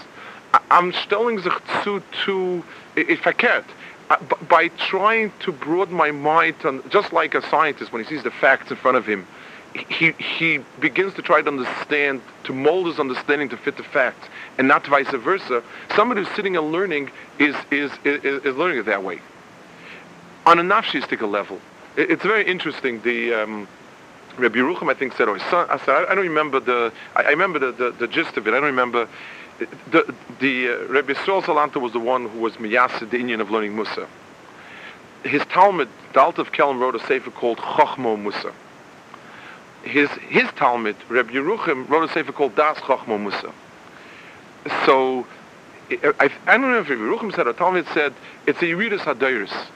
I'm 0.71 0.91
stelling 0.93 1.41
sich 1.41 1.53
zu, 1.83 2.01
to, 2.25 2.63
if 2.95 3.25
I 3.27 3.31
can't, 3.31 3.65
by 4.47 4.69
trying 4.69 5.31
to 5.41 5.51
broaden 5.51 5.95
my 5.95 6.11
mind, 6.11 6.55
on, 6.63 6.87
just 6.89 7.13
like 7.13 7.35
a 7.35 7.47
scientist 7.49 7.91
when 7.93 8.03
he 8.03 8.09
sees 8.09 8.23
the 8.23 8.31
facts 8.31 8.71
in 8.71 8.77
front 8.77 8.97
of 8.97 9.05
him, 9.05 9.27
he, 9.87 10.11
he 10.13 10.57
begins 10.79 11.13
to 11.13 11.21
try 11.21 11.41
to 11.41 11.47
understand, 11.47 12.21
to 12.45 12.53
mold 12.53 12.87
his 12.87 12.99
understanding 12.99 13.49
to 13.49 13.57
fit 13.57 13.77
the 13.77 13.83
facts, 13.83 14.27
and 14.57 14.67
not 14.67 14.85
vice 14.87 15.09
versa. 15.09 15.61
Somebody 15.95 16.23
who's 16.23 16.35
sitting 16.35 16.57
and 16.57 16.71
learning 16.71 17.11
is, 17.37 17.55
is, 17.69 17.91
is, 18.03 18.43
is 18.43 18.55
learning 18.55 18.79
it 18.79 18.85
that 18.87 19.03
way. 19.03 19.19
On 20.47 20.57
a 20.57 20.63
nafshistic 20.63 21.21
level, 21.21 21.61
it's 21.95 22.23
very 22.23 22.45
interesting. 22.45 23.01
The, 23.03 23.33
um, 23.35 23.67
Rabbi 24.39 24.59
Yerucham, 24.59 24.89
I 24.89 24.93
think, 24.93 25.13
said, 25.13 25.27
or 25.27 25.35
his 25.35 25.43
son, 25.49 25.67
I, 25.69 25.77
said, 25.77 26.05
I, 26.05 26.15
don't 26.15 26.23
remember 26.23 26.59
the, 26.59 26.91
I, 27.15 27.23
I 27.23 27.29
remember 27.29 27.59
the, 27.59 27.71
the, 27.71 27.91
the, 27.91 28.07
gist 28.07 28.37
of 28.37 28.47
it. 28.47 28.51
I 28.51 28.57
don't 28.57 28.63
remember. 28.63 29.07
The, 29.91 30.15
the 30.39 30.69
uh, 30.69 30.85
Rabbi 30.87 31.13
Yisrael 31.13 31.43
Salanta 31.43 31.81
was 31.81 31.91
the 31.91 31.99
one 31.99 32.29
who 32.29 32.39
was 32.39 32.53
miyasid, 32.55 33.09
the 33.09 33.17
Indian 33.19 33.41
of 33.41 33.51
learning 33.51 33.75
Musa. 33.75 34.07
His 35.23 35.43
Talmud, 35.45 35.89
the 36.13 36.21
of 36.21 36.51
Kelm, 36.53 36.79
wrote 36.79 36.95
a 36.95 36.99
sefer 37.05 37.29
called 37.29 37.57
Chochmo 37.57 38.17
Musa. 38.17 38.53
His, 39.83 40.09
his 40.29 40.49
Talmud, 40.55 40.95
Rabbi 41.09 41.33
Yerucham, 41.33 41.89
wrote 41.89 42.09
a 42.09 42.13
sefer 42.13 42.31
called 42.31 42.55
Das 42.55 42.77
Chochmo 42.77 43.19
Musa. 43.19 43.51
So, 44.85 45.27
I, 45.91 46.31
I 46.47 46.57
don't 46.57 46.71
know 46.71 46.79
if 46.79 46.89
Rabbi 46.89 47.01
Yerucham 47.01 47.35
said 47.35 47.47
or 47.47 47.53
Talmud 47.53 47.85
said, 47.93 48.13
it's 48.47 48.61
a 48.61 48.65
Yeridus 48.65 48.99
Hadairis. 48.99 49.67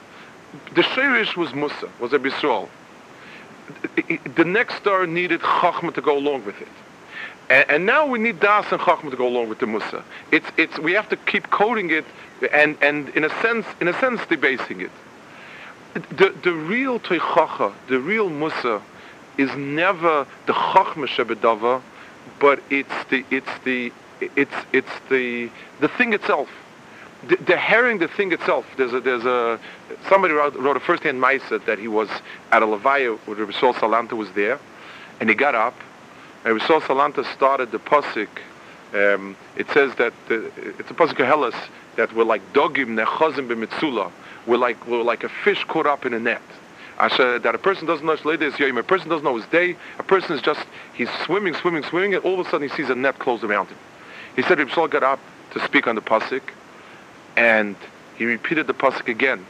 The 0.74 0.82
Sherish 0.82 1.36
was 1.36 1.52
Musa, 1.52 1.90
was 2.00 2.12
Rabbi 2.12 2.28
Yisrael 2.28 2.68
the 4.36 4.44
next 4.44 4.76
star 4.76 5.06
needed 5.06 5.40
Chachma 5.40 5.94
to 5.94 6.00
go 6.00 6.16
along 6.18 6.44
with 6.44 6.60
it. 6.60 6.68
And, 7.50 7.70
and, 7.70 7.86
now 7.86 8.06
we 8.06 8.18
need 8.18 8.40
Das 8.40 8.70
and 8.72 8.80
Chachma 8.80 9.10
to 9.10 9.16
go 9.16 9.28
along 9.28 9.48
with 9.50 9.58
the 9.58 9.66
Musa. 9.66 10.02
It's, 10.32 10.46
it's, 10.56 10.78
we 10.78 10.92
have 10.92 11.08
to 11.10 11.16
keep 11.16 11.50
coding 11.50 11.90
it 11.90 12.04
and, 12.52 12.76
and 12.80 13.10
in 13.10 13.24
a 13.24 13.30
sense, 13.42 13.66
in 13.80 13.88
a 13.88 13.98
sense, 14.00 14.20
debasing 14.28 14.80
it. 14.80 14.90
The, 16.16 16.34
the 16.42 16.52
real 16.52 16.98
Teichacha, 16.98 17.72
the 17.88 18.00
real 18.00 18.30
Musa, 18.30 18.82
is 19.36 19.54
never 19.56 20.26
the 20.46 20.52
Chachma 20.52 21.06
Shebedava, 21.06 21.82
but 22.40 22.62
it's 22.70 23.04
the 23.10 23.24
it's 23.30 23.50
the 23.64 23.92
it's 24.20 24.54
it's 24.72 24.90
the 25.10 25.50
the 25.80 25.88
thing 25.88 26.12
itself. 26.12 26.48
The, 27.28 27.36
the 27.36 27.56
herring, 27.56 27.98
the 27.98 28.08
thing 28.08 28.32
itself. 28.32 28.66
There's 28.76 28.92
a 28.92 29.00
there's 29.00 29.24
a 29.24 29.58
somebody 30.08 30.34
wrote, 30.34 30.54
wrote 30.56 30.76
a 30.76 30.80
first-hand 30.80 31.22
ma'isa 31.22 31.64
that 31.64 31.78
he 31.78 31.88
was 31.88 32.08
at 32.50 32.62
a 32.62 32.66
levaya 32.66 33.18
where 33.20 33.36
Rabbi 33.36 33.52
Saul 33.52 33.74
Salanta 33.74 34.12
was 34.12 34.30
there, 34.32 34.58
and 35.20 35.28
he 35.28 35.34
got 35.34 35.54
up, 35.54 35.74
and 36.44 36.54
Rabbi 36.54 36.66
Saul 36.66 36.80
Salanta 36.80 37.24
started 37.34 37.70
the 37.72 37.78
pasuk. 37.78 38.28
Um, 38.92 39.36
it 39.56 39.68
says 39.70 39.94
that 39.96 40.12
the, 40.28 40.50
it's 40.56 40.90
a 40.90 40.94
pasuk 40.94 41.20
of 41.20 41.54
that 41.96 42.12
we're 42.14 42.24
like 42.24 42.42
dogim 42.52 43.02
nechazim 43.02 43.48
b'mitzula. 43.48 44.10
We're 44.46 44.58
like 44.58 44.86
we're 44.86 45.02
like 45.02 45.24
a 45.24 45.28
fish 45.28 45.64
caught 45.64 45.86
up 45.86 46.04
in 46.04 46.14
a 46.14 46.20
net. 46.20 46.42
Asher, 46.98 47.40
that 47.40 47.54
a 47.54 47.58
person 47.58 47.86
doesn't 47.86 48.06
know 48.06 48.36
his 48.36 48.58
yom, 48.58 48.78
a 48.78 48.82
person 48.82 49.08
doesn't 49.08 49.24
know 49.24 49.36
his 49.36 49.46
day, 49.46 49.76
a 49.98 50.02
person 50.04 50.36
is 50.36 50.40
just, 50.40 50.64
he's 50.92 51.10
swimming, 51.24 51.54
swimming, 51.54 51.82
swimming, 51.82 52.14
and 52.14 52.24
all 52.24 52.38
of 52.38 52.46
a 52.46 52.48
sudden 52.48 52.68
he 52.68 52.74
sees 52.76 52.88
a 52.88 52.94
net 52.94 53.18
close 53.18 53.42
around 53.42 53.66
him. 53.66 53.78
He 54.36 54.42
said 54.42 54.58
Reb 54.60 54.70
got 54.90 55.02
up 55.02 55.18
to 55.52 55.64
speak 55.64 55.88
on 55.88 55.96
the 55.96 56.00
pasuk, 56.00 56.42
and 57.36 57.76
he 58.16 58.24
repeated 58.24 58.66
the 58.66 58.74
pasuk 58.74 59.08
again, 59.08 59.44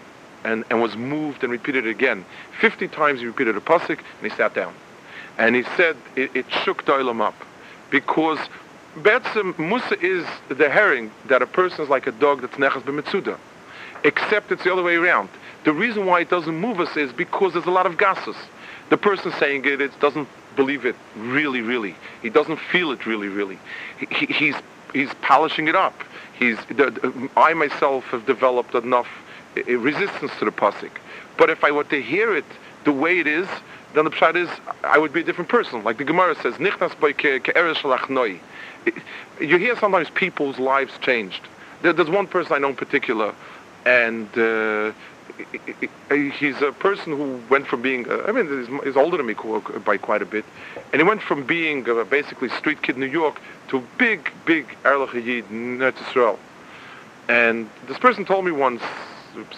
and, 0.45 0.65
and 0.71 0.81
was 0.81 0.97
moved 0.97 1.43
and 1.43 1.53
repeated 1.53 1.87
it 1.87 1.91
again. 1.91 2.25
Fifty 2.61 2.89
times 2.89 3.21
he 3.21 3.27
repeated 3.27 3.55
the 3.57 3.61
pasuk, 3.61 3.99
and 3.99 4.31
he 4.31 4.37
sat 4.37 4.55
down. 4.55 4.75
And 5.39 5.57
he 5.57 5.65
said 5.77 5.97
it, 6.17 6.31
it 6.35 6.47
shook 6.51 6.85
Doilam 6.85 7.21
up, 7.21 7.35
because 7.91 8.39
Betzim 8.97 9.59
Musa 9.59 9.99
is 10.01 10.25
the 10.49 10.71
herring 10.71 11.11
that 11.27 11.43
a 11.43 11.47
person 11.47 11.83
is 11.83 11.91
like 11.91 12.07
a 12.07 12.13
dog 12.13 12.43
that's 12.43 12.57
nechas 12.57 12.83
b'mitzuda, 12.83 13.37
except 14.05 14.53
it's 14.53 14.63
the 14.65 14.73
other 14.73 14.83
way 14.83 14.95
around. 14.95 15.29
The 15.65 15.73
reason 15.73 16.07
why 16.07 16.21
it 16.21 16.31
doesn't 16.31 16.55
move 16.55 16.79
us 16.79 16.97
is 16.97 17.13
because 17.13 17.55
there's 17.55 17.67
a 17.67 17.71
lot 17.71 17.87
of 17.87 17.99
gases. 17.99 18.37
The 18.91 18.99
person 18.99 19.33
saying 19.33 19.65
it, 19.65 19.81
it 19.81 19.99
doesn't 19.99 20.29
believe 20.57 20.85
it 20.85 20.95
really, 21.17 21.63
really. 21.63 21.97
He 22.23 22.31
doesn't 22.31 22.59
feel 22.59 22.93
it 22.93 23.07
really, 23.07 23.29
really. 23.29 23.59
He, 23.99 24.27
he's 24.27 24.55
he's 24.95 25.13
polishing 25.21 25.69
it 25.69 25.77
up. 25.77 25.95
He's 26.39 26.57
the, 26.69 26.91
the, 26.91 27.31
I 27.37 27.53
myself 27.53 28.05
have 28.05 28.25
developed 28.25 28.75
enough 28.75 29.09
uh, 29.57 29.79
resistance 29.79 30.33
to 30.39 30.47
the 30.47 30.51
pasuk. 30.51 30.91
But 31.37 31.51
if 31.51 31.63
I 31.63 31.71
were 31.71 31.85
to 31.85 32.01
hear 32.01 32.35
it 32.35 32.47
the 32.85 32.93
way 32.93 33.19
it 33.19 33.27
is, 33.27 33.47
then 33.95 34.05
the 34.05 34.11
pshat 34.11 34.37
is 34.37 34.49
I 34.83 34.97
would 34.99 35.13
be 35.13 35.21
a 35.21 35.25
different 35.25 35.51
person. 35.51 35.85
Like 35.85 35.99
the 35.99 36.05
Gemara 36.05 36.35
says, 36.43 36.55
"Nichnas 36.55 36.99
by 36.99 37.13
You 39.41 39.59
hear 39.59 39.77
sometimes 39.77 40.11
people's 40.11 40.59
lives 40.59 40.93
changed. 41.01 41.43
There, 41.83 41.93
there's 41.93 42.11
one 42.11 42.27
person 42.27 42.55
I 42.55 42.59
know 42.59 42.71
in 42.71 42.77
particular, 42.77 43.35
and. 43.85 44.27
Uh, 44.39 44.93
he's 46.11 46.61
a 46.63 46.73
person 46.73 47.17
who 47.17 47.41
went 47.51 47.67
from 47.67 47.83
being, 47.83 48.09
uh, 48.09 48.25
I 48.27 48.33
mean, 48.33 48.47
he's, 48.47 48.85
he's, 48.85 48.97
older 48.97 49.17
than 49.17 49.27
me 49.27 49.35
by 49.85 49.97
quite 49.97 50.23
a 50.23 50.27
bit, 50.27 50.45
and 50.93 51.01
he 51.01 51.07
went 51.07 51.23
from 51.23 51.45
being 51.45 51.89
uh, 51.89 52.05
basically 52.05 52.49
street 52.51 52.83
kid 52.83 52.97
in 52.97 53.01
New 53.01 53.07
York 53.07 53.41
to 53.69 53.83
big, 53.99 54.31
big 54.47 54.67
Erlich 54.85 55.15
Yid 55.15 55.51
in 55.51 55.83
Israel. 55.83 56.39
And 57.29 57.69
this 57.89 57.99
person 57.99 58.25
told 58.25 58.45
me 58.45 58.53
once, 58.53 58.83
oops, 59.37 59.57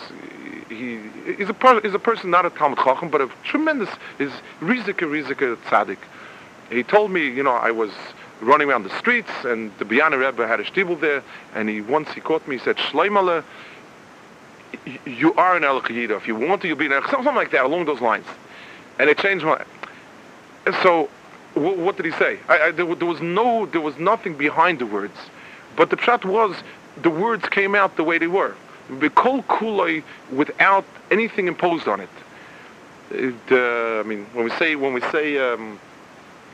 he 0.68 0.94
is 1.26 1.50
a, 1.50 1.80
is 1.84 1.94
a 1.94 1.98
person 1.98 2.30
not 2.30 2.46
a 2.46 2.50
Talmud 2.50 2.78
Chacham, 2.78 3.08
but 3.08 3.20
a 3.20 3.28
tremendous, 3.44 3.90
is 4.18 4.32
Rizika, 4.60 5.06
Rizika 5.06 5.56
Tzaddik. 5.66 5.98
He 6.70 6.82
told 6.82 7.10
me, 7.10 7.28
you 7.28 7.42
know, 7.42 7.52
I 7.52 7.70
was 7.70 7.90
running 8.40 8.68
around 8.68 8.84
the 8.84 8.98
streets, 8.98 9.30
and 9.44 9.76
the 9.78 9.84
Biyana 9.84 10.18
Rebbe 10.18 10.46
had 10.46 10.60
a 10.60 10.64
shtibel 10.64 10.98
there, 11.00 11.22
and 11.54 11.68
he 11.68 11.80
once 11.80 12.12
he 12.12 12.20
caught 12.20 12.46
me, 12.46 12.58
he 12.58 12.64
said, 12.64 12.76
Shleimale, 12.76 13.44
you 15.04 15.34
are 15.34 15.56
an 15.56 15.64
El 15.64 15.78
If 15.84 16.26
you 16.26 16.34
want 16.34 16.62
to, 16.62 16.68
you'll 16.68 16.76
be 16.76 16.86
an 16.86 17.02
Something 17.10 17.34
like 17.34 17.50
that, 17.52 17.64
along 17.64 17.86
those 17.86 18.00
lines. 18.00 18.26
And 18.98 19.10
it 19.10 19.18
changed 19.18 19.44
my... 19.44 19.62
So, 20.82 21.08
w- 21.54 21.80
what 21.80 21.96
did 21.96 22.06
he 22.06 22.12
say? 22.12 22.38
I, 22.48 22.58
I, 22.58 22.70
there, 22.70 22.92
there, 22.94 23.06
was 23.06 23.20
no, 23.20 23.66
there 23.66 23.80
was 23.80 23.96
nothing 23.98 24.34
behind 24.34 24.78
the 24.78 24.86
words. 24.86 25.16
But 25.76 25.90
the 25.90 25.96
pshat 25.96 26.24
was, 26.24 26.56
the 27.02 27.10
words 27.10 27.48
came 27.48 27.74
out 27.74 27.96
the 27.96 28.04
way 28.04 28.18
they 28.18 28.26
were. 28.26 28.54
Be 28.98 29.08
kol 29.08 29.42
kuloi 29.42 30.02
without 30.32 30.84
anything 31.10 31.48
imposed 31.48 31.88
on 31.88 32.00
it. 32.00 32.08
it 33.10 33.34
uh, 33.50 34.00
I 34.00 34.02
mean, 34.04 34.26
when 34.32 34.44
we 34.44 34.50
say, 34.52 34.76
when 34.76 34.94
we 34.94 35.00
say 35.12 35.38
um, 35.38 35.78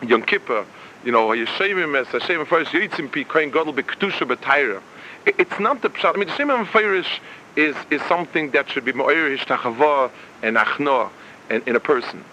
Yom 0.02 0.22
Kippur, 0.22 0.66
you 1.04 1.12
know, 1.12 1.28
Yeshayim 1.28 2.00
es 2.00 2.08
Hashem 2.08 2.46
first 2.46 2.70
Yitzim 2.72 3.12
pi 3.12 3.24
Kohen 3.24 3.50
Gadol 3.50 3.74
beKtusha 3.74 4.26
b'Tayra. 4.26 4.80
It's 5.26 5.60
not 5.60 5.82
the 5.82 5.90
pshat. 5.90 6.14
I 6.14 6.18
mean, 6.18 6.28
the 6.28 6.36
same 6.36 6.48
Shem 6.48 6.66
Firish 6.66 7.20
is, 7.56 7.76
is 7.90 8.00
something 8.02 8.50
that 8.52 8.68
should 8.70 8.84
be 8.84 8.92
mo'er 8.92 9.36
hishtachava 9.36 10.10
and 10.42 10.56
achno 10.56 11.10
in, 11.50 11.62
in 11.66 11.76
a 11.76 11.80
person. 11.80 12.24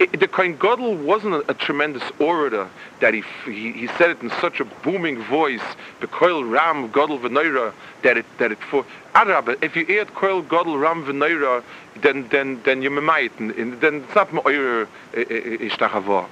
It, 0.00 0.18
the 0.18 0.26
Kohen 0.26 0.56
Gadol 0.56 0.96
wasn't 0.96 1.34
a, 1.34 1.50
a, 1.52 1.54
tremendous 1.54 2.02
orator 2.18 2.68
that 2.98 3.14
he, 3.14 3.22
he, 3.44 3.70
he 3.72 3.86
said 3.86 4.10
it 4.10 4.20
in 4.20 4.30
such 4.40 4.58
a 4.58 4.64
booming 4.64 5.22
voice, 5.22 5.62
the 6.00 6.08
Koil 6.08 6.50
Ram 6.50 6.90
Gadol 6.90 7.20
V'Neira, 7.20 7.72
that 8.02 8.16
it 8.16 8.26
that 8.38 8.50
it 8.50 8.58
for 8.58 8.84
Arab. 9.14 9.48
Ah, 9.48 9.54
if 9.62 9.76
you 9.76 9.82
add 10.00 10.08
Koil 10.08 10.42
Gadol 10.48 10.78
Ram 10.78 11.04
V'Neira, 11.04 11.62
then 12.00 12.26
then 12.28 12.60
then 12.64 12.82
you 12.82 12.90
might, 12.90 13.38
and 13.38 13.80
then 13.80 13.96
it's 13.96 14.14
not 14.14 14.32
Mo'er 14.32 14.82
eh, 14.82 14.86
eh, 15.14 15.24
eh, 15.28 15.68
Ishtachava. 15.68 16.26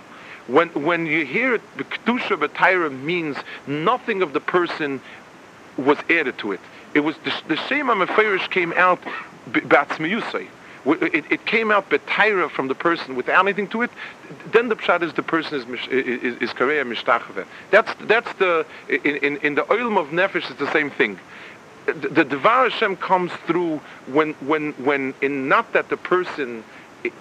When 0.49 0.69
when 0.71 1.07
you 1.07 1.25
hear 1.25 1.55
it, 1.55 1.63
the 1.77 1.85
Kedusha 1.85 2.93
means 3.05 3.37
nothing 3.69 4.21
of 4.21 4.33
the 4.33 4.41
person 4.41 5.01
was 5.77 5.99
added 6.11 6.39
to 6.39 6.53
it. 6.53 6.61
It 6.95 7.01
was 7.01 7.17
the, 7.25 7.33
the 7.49 7.57
Shema 7.57 7.95
Meferish 7.95 8.51
came 8.51 8.73
out 8.73 9.01
Batzmiyusay. 9.51 10.49
It, 10.87 11.25
it 11.31 11.47
came 11.47 11.71
out 11.71 11.89
betaira 11.89 12.51
from 12.51 12.69
the 12.69 12.75
person 12.75 13.17
without 13.17 13.43
anything 13.43 13.69
to 13.69 13.83
it. 13.83 13.91
Then 14.53 14.69
the 14.69 14.77
pshat 14.77 15.03
is 15.03 15.15
the 15.15 15.23
person 15.23 15.59
is 15.59 15.89
is, 15.89 16.37
is 16.43 16.51
kareya 16.51 16.85
mishtachave. 16.85 17.47
That's 17.71 17.91
that's 18.03 18.31
the 18.35 18.67
in 18.89 19.17
in, 19.17 19.37
in 19.39 19.55
the 19.55 19.63
oilm 19.73 19.97
of 19.97 20.09
nefesh 20.09 20.51
it's 20.51 20.59
the 20.59 20.71
same 20.73 20.91
thing. 20.91 21.19
The, 21.87 22.25
Devar 22.25 22.69
Hashem 22.69 22.97
comes 22.97 23.33
through 23.47 23.79
when 24.07 24.35
when 24.35 24.73
when 24.73 25.15
in 25.23 25.49
not 25.49 25.73
that 25.73 25.89
the 25.89 25.97
person 25.97 26.63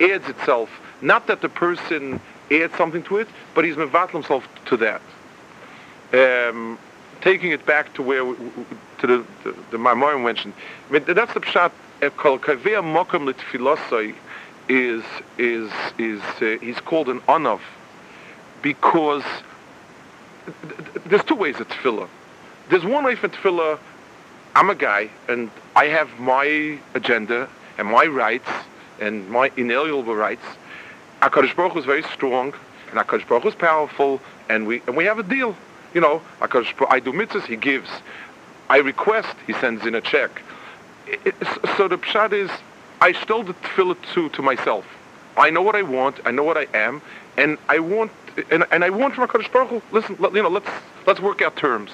adds 0.01 0.27
itself, 0.27 0.69
not 1.01 1.27
that 1.27 1.41
the 1.41 1.49
person 1.49 2.19
adds 2.51 2.75
something 2.75 3.03
to 3.03 3.17
it, 3.17 3.29
but 3.55 3.63
he's 3.63 3.75
mevatl 3.75 4.11
himself 4.11 4.47
to 4.65 4.77
that. 4.77 5.01
Um, 6.13 6.77
taking 7.23 7.51
it 7.51 7.65
back 7.65 7.93
to 7.95 8.03
where 8.03 8.23
to 8.23 9.07
the 9.07 9.25
the, 9.43 9.55
the 9.71 9.77
Maimon 9.77 10.23
mentioned. 10.23 10.53
I 10.89 10.93
mean, 10.93 11.03
that's 11.07 11.33
the 11.33 11.39
pshat. 11.39 11.71
Kol 12.17 12.37
kaveh 12.37 12.83
mokum 12.83 13.31
litfilosai 13.31 14.13
is 14.67 15.03
is 15.37 15.71
is 15.97 16.21
uh, 16.41 16.57
he's 16.61 16.79
called 16.81 17.07
an 17.07 17.21
onav 17.21 17.61
because 18.61 19.23
there's 21.05 21.23
two 21.23 21.35
ways 21.35 21.55
at 21.61 21.69
tefillah. 21.69 22.09
There's 22.69 22.83
one 22.83 23.05
way 23.05 23.15
for 23.15 23.29
tefillah. 23.29 23.79
I'm 24.55 24.69
a 24.69 24.75
guy 24.75 25.09
and 25.27 25.49
I 25.75 25.85
have 25.85 26.19
my 26.19 26.77
agenda 26.93 27.49
and 27.77 27.87
my 27.87 28.05
rights 28.05 28.49
and 28.99 29.27
my 29.29 29.49
inalienable 29.57 30.15
rights. 30.15 30.45
Hakadosh 31.21 31.55
Baruch 31.55 31.77
is 31.77 31.85
very 31.85 32.03
strong 32.03 32.53
and 32.91 32.99
Hakadosh 32.99 33.27
Baruch 33.27 33.45
is 33.45 33.55
powerful 33.55 34.21
and 34.49 34.67
we 34.67 34.81
and 34.87 34.97
we 34.97 35.05
have 35.05 35.19
a 35.19 35.23
deal. 35.23 35.55
You 35.93 36.01
know, 36.01 36.21
I 36.41 36.47
do 36.47 37.11
mitzvahs, 37.13 37.45
he 37.45 37.55
gives. 37.55 37.89
I 38.69 38.77
request, 38.77 39.35
he 39.45 39.53
sends 39.53 39.85
in 39.85 39.95
a 39.95 40.01
check. 40.01 40.41
So 41.77 41.87
the 41.87 41.97
pshat 41.97 42.33
is, 42.33 42.49
I 43.01 43.11
stole 43.11 43.43
the 43.43 43.53
tefillah 43.53 43.97
to, 44.13 44.29
to 44.29 44.41
myself. 44.41 44.85
I 45.37 45.49
know 45.49 45.61
what 45.61 45.75
I 45.75 45.81
want, 45.81 46.19
I 46.25 46.31
know 46.31 46.43
what 46.43 46.57
I 46.57 46.67
am, 46.73 47.01
and 47.37 47.57
I 47.67 47.79
want, 47.79 48.11
and, 48.51 48.65
and 48.71 48.83
I 48.83 48.89
want 48.89 49.15
from 49.15 49.27
HaKadosh 49.27 49.51
Baruch 49.51 49.69
Hu, 49.69 49.81
listen, 49.91 50.15
let, 50.19 50.33
you 50.33 50.43
know, 50.43 50.49
let's, 50.49 50.69
let's 51.05 51.19
work 51.19 51.41
out 51.41 51.55
terms. 51.55 51.91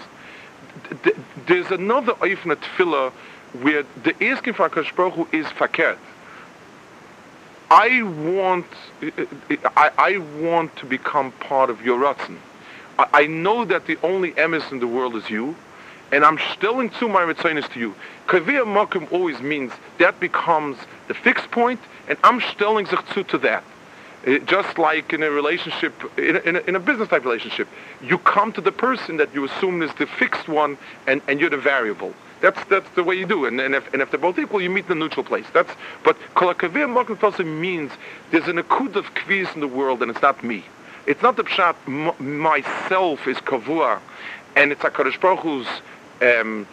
There's 1.47 1.71
another 1.71 2.13
Eifna 2.13 2.55
tefillah 2.55 3.11
where 3.61 3.83
the 4.03 4.13
asking 4.23 4.53
for 4.53 4.69
HaKadosh 4.69 4.95
Baruch 4.95 5.13
Hu 5.13 5.27
is 5.31 5.45
fakert. 5.47 5.97
I 7.71 8.01
want, 8.03 8.65
I, 9.75 9.91
I 9.97 10.17
want 10.41 10.75
to 10.77 10.85
become 10.85 11.31
part 11.33 11.69
of 11.69 11.83
your 11.83 11.99
Ratzin. 11.99 12.37
I 13.13 13.27
know 13.27 13.65
that 13.65 13.85
the 13.85 13.97
only 14.03 14.31
emes 14.33 14.71
in 14.71 14.79
the 14.79 14.87
world 14.87 15.15
is 15.15 15.29
you, 15.29 15.55
and 16.11 16.25
I'm 16.25 16.39
stilling 16.53 16.89
to 16.91 17.07
my 17.07 17.21
retzainus 17.21 17.71
to 17.73 17.79
you. 17.79 17.95
Kavir 18.27 18.65
makim 18.65 19.11
always 19.11 19.39
means 19.39 19.71
that 19.99 20.19
becomes 20.19 20.77
the 21.07 21.13
fixed 21.13 21.49
point, 21.51 21.79
and 22.07 22.17
I'm 22.23 22.41
stilling 22.41 22.85
sich 22.85 23.27
to 23.27 23.37
that. 23.39 23.63
It, 24.25 24.45
just 24.45 24.77
like 24.77 25.13
in 25.13 25.23
a 25.23 25.31
relationship, 25.31 25.93
in 26.17 26.35
a, 26.35 26.39
in, 26.39 26.55
a, 26.57 26.59
in 26.59 26.75
a, 26.75 26.79
business 26.79 27.07
type 27.07 27.23
relationship, 27.23 27.69
you 28.01 28.17
come 28.17 28.51
to 28.53 28.61
the 28.61 28.71
person 28.71 29.15
that 29.15 29.33
you 29.33 29.45
assume 29.45 29.81
is 29.81 29.93
the 29.93 30.07
fixed 30.07 30.49
one, 30.49 30.77
and, 31.07 31.21
and 31.29 31.39
you're 31.39 31.49
the 31.49 31.57
variable. 31.57 32.13
That's 32.41 32.61
that's 32.65 32.89
the 32.95 33.03
way 33.03 33.15
you 33.15 33.25
do. 33.25 33.45
And, 33.45 33.59
and 33.61 33.75
if 33.75 33.93
and 33.93 34.01
if 34.01 34.11
they're 34.11 34.19
both 34.19 34.39
equal, 34.39 34.61
you 34.61 34.69
meet 34.69 34.85
in 34.85 34.89
the 34.89 34.95
neutral 34.95 35.25
place. 35.25 35.45
That's 35.53 35.73
but 36.03 36.17
kolakavir 36.35 36.87
makim 36.87 37.59
means 37.59 37.91
there's 38.31 38.47
an 38.47 38.57
akud 38.57 38.95
of 38.95 39.13
kviz 39.13 39.53
in 39.55 39.61
the 39.61 39.67
world, 39.67 40.01
and 40.01 40.11
it's 40.11 40.21
not 40.21 40.43
me. 40.43 40.65
It's 41.05 41.21
not 41.21 41.37
the 41.37 41.43
pshat 41.43 42.19
myself 42.19 43.27
is 43.27 43.37
kavua, 43.37 43.99
and 44.55 44.71
it's 44.71 44.83
a 44.83 44.89
Kadosh 44.89 45.19
Baruch 45.19 45.39
Hu's 45.39 45.67
um, 46.21 46.67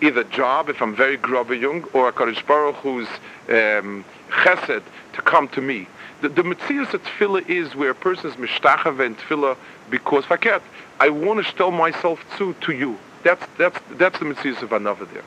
either 0.00 0.24
job 0.24 0.68
if 0.68 0.80
I'm 0.80 0.94
very 0.94 1.18
young, 1.58 1.84
or 1.92 2.08
a 2.08 2.12
Kadosh 2.12 2.46
Baruch 2.46 2.76
Hu's 2.76 3.08
um, 3.48 4.04
chesed 4.30 4.82
to 5.14 5.22
come 5.22 5.48
to 5.48 5.60
me. 5.60 5.86
The, 6.20 6.28
the 6.28 6.42
Metzias 6.42 6.94
at 6.94 7.02
Tefillah 7.04 7.48
is 7.48 7.74
where 7.74 7.90
a 7.90 7.94
person 7.94 8.30
is 8.30 8.36
Mishtachav 8.36 9.04
and 9.04 9.16
Tefillah 9.18 9.56
because, 9.90 10.24
Faket, 10.24 10.62
I 11.00 11.10
want 11.10 11.44
to 11.44 11.54
tell 11.54 11.70
myself 11.70 12.20
to, 12.38 12.54
to 12.54 12.72
you. 12.72 12.98
That's, 13.22 13.44
that's, 13.56 13.78
that's 13.92 14.18
the 14.18 14.24
Metzias 14.24 14.62
of 14.62 14.70
Anava 14.70 15.10
there. 15.12 15.22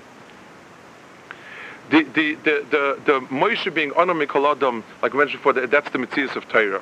The, 1.89 2.03
the, 2.03 2.35
the, 2.35 2.65
the, 2.69 2.99
the 3.05 3.19
Moshe 3.27 3.73
being 3.73 3.91
Mikoladam, 3.91 4.83
like 5.01 5.13
I 5.13 5.17
mentioned 5.17 5.43
before, 5.43 5.53
that's 5.53 5.89
the 5.91 5.97
Metzias 5.97 6.35
of 6.35 6.47
Torah. 6.47 6.81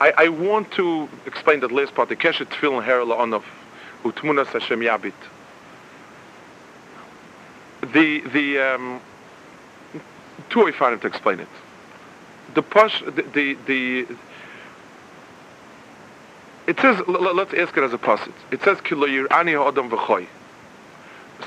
I, 0.00 0.12
I 0.16 0.28
want 0.28 0.70
to 0.72 1.08
explain 1.24 1.60
that 1.60 1.72
last 1.72 1.94
part, 1.94 2.08
the 2.08 2.16
Keshet 2.16 2.46
Tefillah 2.46 2.84
Herla 2.84 3.16
Anav, 3.18 3.44
Utmunas 4.04 4.48
Hashem 4.48 4.80
Yabit. 4.80 5.12
The, 7.92 8.20
the, 8.20 8.58
um, 8.58 9.00
two 10.50 10.64
way 10.64 10.72
find 10.72 11.00
to 11.00 11.06
explain 11.06 11.40
it. 11.40 11.48
The 12.54 12.62
push, 12.62 13.02
the, 13.02 13.22
the, 13.22 13.56
the 13.66 14.06
it 16.66 16.80
says, 16.80 17.00
let's 17.06 17.54
ask 17.54 17.76
it 17.76 17.84
as 17.84 17.92
a 17.92 17.98
passage. 17.98 18.34
It 18.50 18.60
says, 18.62 18.80
Kilo 18.80 19.06
Yirani 19.06 19.56
Ha'adam 19.56 19.88
V'choy. 19.88 20.26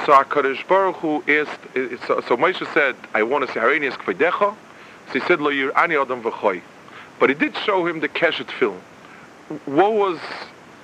So 0.05 0.13
HaKadosh 0.13 0.65
Baruch 0.67 0.95
Hu 0.97 1.23
asked, 1.27 1.59
so, 2.07 2.21
so 2.21 2.37
Moshe 2.37 2.65
said, 2.73 2.95
I 3.13 3.23
want 3.23 3.45
to 3.45 3.51
see 3.51 3.59
Harenius 3.59 3.93
Kvedecha. 3.93 4.55
So 5.07 5.13
he 5.13 5.19
said, 5.21 5.41
Lo 5.41 5.51
Yirani 5.51 6.01
Adam 6.01 6.21
V'choy. 6.21 6.61
But 7.19 7.29
he 7.29 7.35
did 7.35 7.55
show 7.57 7.85
him 7.85 7.99
the 7.99 8.09
Keshet 8.09 8.47
Tfilin. 8.47 8.79
What 9.65 9.93
was, 9.93 10.19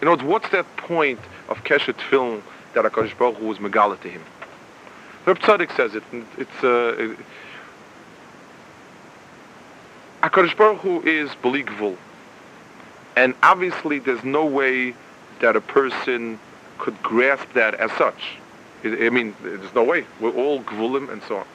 other 0.02 0.12
words, 0.12 0.24
what's 0.24 0.50
that 0.50 0.66
point 0.78 1.20
of 1.50 1.64
Keshet 1.64 1.96
Tfilin 1.96 2.42
that 2.74 2.84
HaKadosh 2.86 3.18
Baruch 3.18 3.38
Hu 3.38 3.48
was 3.48 3.60
Megala 3.60 4.00
to 4.02 4.10
him? 4.10 4.22
Reb 5.26 5.40
Tzadok 5.40 5.76
says 5.76 5.96
it. 5.96 6.04
It's, 6.38 6.64
uh, 6.64 7.16
HaKadosh 10.22 10.58
Baruch 10.58 10.82
Hu 10.82 11.02
is 11.02 11.34
Bali 11.42 11.64
Gvul. 11.64 11.98
And 13.16 13.34
obviously 13.42 14.00
there's 14.00 14.24
no 14.24 14.46
way 14.46 14.94
that 15.40 15.56
a 15.56 15.62
person 15.62 16.40
could 16.80 17.02
grasp 17.02 17.54
that 17.54 17.76
as 17.76 17.92
such. 17.94 18.38
I 18.84 19.10
mean, 19.10 19.36
there's 19.42 19.74
no 19.74 19.84
way. 19.84 20.06
We're 20.20 20.32
all 20.32 20.62
Gvulim 20.62 21.12
and 21.12 21.24
so 21.24 21.38
on. 21.38 21.46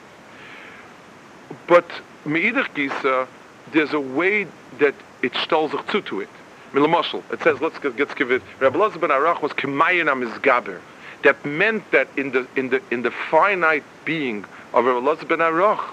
But 1.67 1.85
Me'idach 2.25 2.73
Gisa, 2.73 3.27
there's 3.71 3.93
a 3.93 3.99
way 3.99 4.47
that 4.79 4.95
it 5.21 5.35
stalls 5.35 5.71
sich 5.71 6.05
to 6.05 6.21
it. 6.21 6.29
Milamashal, 6.73 7.21
it 7.31 7.41
says, 7.43 7.59
let's, 7.59 7.83
let's 7.83 8.13
give 8.13 8.31
it, 8.31 8.41
Rabbi 8.59 8.77
Lazar 8.77 8.99
ben 8.99 9.09
Arach 9.09 9.41
was 9.41 9.51
Kemayin 9.53 10.05
Amizgaber. 10.05 10.79
That 11.23 11.43
meant 11.45 11.89
that 11.91 12.07
in 12.17 12.31
the, 12.31 12.47
in 12.55 12.69
the, 12.69 12.81
in 12.91 13.01
the 13.01 13.11
finite 13.11 13.83
being 14.05 14.45
of 14.73 14.85
Rabbi 14.85 15.05
Lazar 15.05 15.25
ben 15.25 15.39
Arach, 15.39 15.83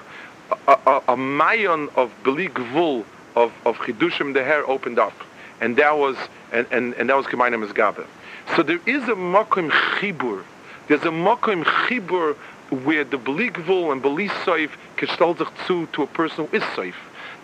a, 0.66 0.72
a, 0.86 0.96
a 1.08 1.16
mayon 1.16 1.94
of 1.96 2.12
Beli 2.22 2.48
Gvul, 2.48 3.04
of, 3.34 3.52
of 3.64 3.76
Chidushim 3.78 4.34
the 4.34 4.44
hair 4.44 4.68
opened 4.68 4.98
up. 4.98 5.14
And 5.60 5.76
that 5.76 5.98
was, 5.98 6.16
and, 6.52 6.66
and, 6.70 6.94
and 6.94 7.10
that 7.10 7.16
was 7.16 7.26
Kemayin 7.26 7.54
Amizgaber. 7.54 8.06
So 8.54 8.62
there 8.62 8.80
is 8.86 9.02
a 9.04 9.14
makom 9.14 9.70
Chibur, 9.70 10.44
there's 10.86 11.02
a 11.02 11.10
makom 11.10 11.64
Chibur 11.64 12.36
where 12.84 13.04
the 13.04 13.18
Beli 13.18 13.50
Gvul 13.50 13.92
and 13.92 14.00
Beli 14.00 14.28
Soif 14.28 14.70
sich 14.98 15.66
zu 15.66 15.86
to 15.92 16.02
a 16.02 16.06
person 16.06 16.46
who 16.46 16.56
is 16.56 16.62
Soif. 16.62 16.94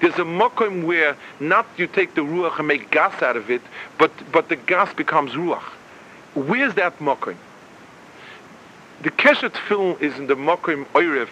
There's 0.00 0.14
a 0.14 0.24
mokum 0.24 0.84
where 0.84 1.16
not 1.40 1.66
you 1.76 1.86
take 1.86 2.14
the 2.14 2.22
ruach 2.22 2.58
and 2.58 2.68
make 2.68 2.90
gas 2.90 3.22
out 3.22 3.36
of 3.36 3.50
it, 3.50 3.62
but 3.98 4.10
but 4.32 4.48
the 4.48 4.56
gas 4.56 4.92
becomes 4.94 5.32
ruach. 5.32 5.62
Where's 6.34 6.74
that 6.74 6.98
mokum? 6.98 7.36
The 9.02 9.10
keshet 9.10 9.50
tfilin 9.50 10.00
is 10.00 10.18
in 10.18 10.26
the 10.26 10.36
mokum 10.36 10.86
oiref 10.86 11.28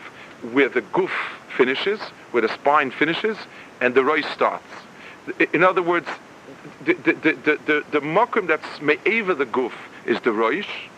where 0.52 0.68
the 0.68 0.80
goof 0.80 1.12
finishes, 1.56 2.00
where 2.30 2.42
the 2.42 2.48
spine 2.48 2.90
finishes, 2.90 3.36
and 3.80 3.94
the 3.94 4.00
roish 4.00 4.30
starts. 4.32 4.64
In 5.52 5.62
other 5.62 5.82
words, 5.82 6.08
the 6.84 6.94
the 6.94 7.12
the 7.12 7.32
the, 7.32 7.58
the, 7.66 7.84
the 7.92 8.00
makom 8.00 8.46
that's 8.46 8.80
me'eva 8.80 9.34
the 9.34 9.44
goof 9.44 9.74
is 10.06 10.20
the 10.20 10.30
roish, 10.30 10.88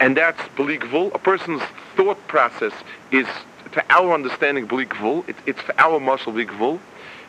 and 0.00 0.16
that's 0.16 0.40
beligvul. 0.56 1.14
A 1.14 1.18
person's 1.18 1.62
thought 1.96 2.18
process 2.28 2.72
is 3.10 3.26
to 3.72 3.84
our 3.90 4.12
understanding 4.14 4.66
beligvul. 4.66 5.28
It, 5.28 5.36
it's 5.46 5.60
for 5.60 5.74
our 5.78 6.00
muscle 6.00 6.32
beligvul. 6.32 6.78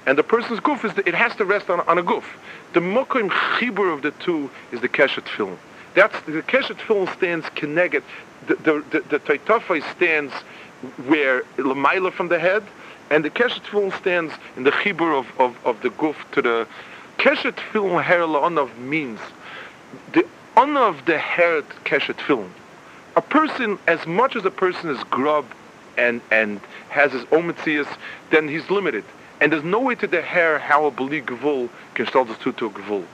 And 0.06 0.18
the 0.18 0.24
person's 0.24 0.60
goof 0.60 0.86
is, 0.86 0.94
the, 0.94 1.08
it 1.08 1.14
has 1.14 1.36
to 1.36 1.46
rest 1.46 1.70
on, 1.70 1.82
on 1.82 1.98
a 1.98 2.04
goof. 2.04 2.26
The 2.74 2.80
mokim 2.80 3.30
chibur 3.30 3.94
of 3.94 4.02
the 4.02 4.12
two 4.12 4.50
is 4.72 4.82
the 4.82 4.90
keshet 4.90 5.26
tfilin. 5.26 5.58
That's, 5.94 6.20
the 6.22 6.42
keshet 6.42 6.78
tfilin 6.78 7.14
stands 7.16 7.46
keneged. 7.48 8.04
The, 8.48 8.56
the, 8.56 9.02
the, 9.10 9.20
the 9.20 9.82
stands 9.96 10.34
where, 11.06 11.42
lamaila 11.58 12.14
from 12.14 12.30
the 12.30 12.40
head, 12.40 12.64
and 13.10 13.26
the 13.26 13.30
keshet 13.30 13.62
tfilin 13.64 13.96
stands 14.00 14.34
in 14.56 14.64
the 14.64 14.72
chibur 14.72 15.20
of, 15.20 15.28
of, 15.40 15.66
of 15.66 15.82
the 15.82 15.90
goof 15.92 16.26
to 16.32 16.42
the, 16.42 16.68
keshet 17.18 17.56
tfilin 17.56 18.02
her 18.04 18.20
la'anav 18.20 18.76
means, 18.78 19.20
the 20.14 20.26
honor 20.56 20.82
of 20.82 21.06
the 21.06 21.18
hair 21.18 21.62
keshet 21.84 22.16
tfilin. 22.16 22.50
A 23.16 23.22
person, 23.22 23.78
as 23.88 24.06
much 24.08 24.36
as 24.36 24.46
a 24.46 24.52
person 24.52 24.90
is 24.90 25.04
grub 25.06 25.46
and, 26.00 26.22
and 26.32 26.62
has 26.90 27.12
his 27.12 27.26
own 27.32 27.52
mitzias, 27.52 27.88
then 28.32 28.48
he's 28.48 28.70
limited. 28.70 29.04
And 29.42 29.52
there's 29.52 29.64
no 29.64 29.80
way 29.80 29.96
to 29.96 30.08
the 30.08 30.22
hair 30.22 30.60
how 30.60 30.86
a 30.86 30.92
beli 30.92 31.22
gevul 31.22 31.70
can 31.94 32.08
start 32.08 32.28
the 32.28 32.36
two 32.36 32.54
to 32.54 32.68
a 32.68 32.70
gevul. 32.70 33.06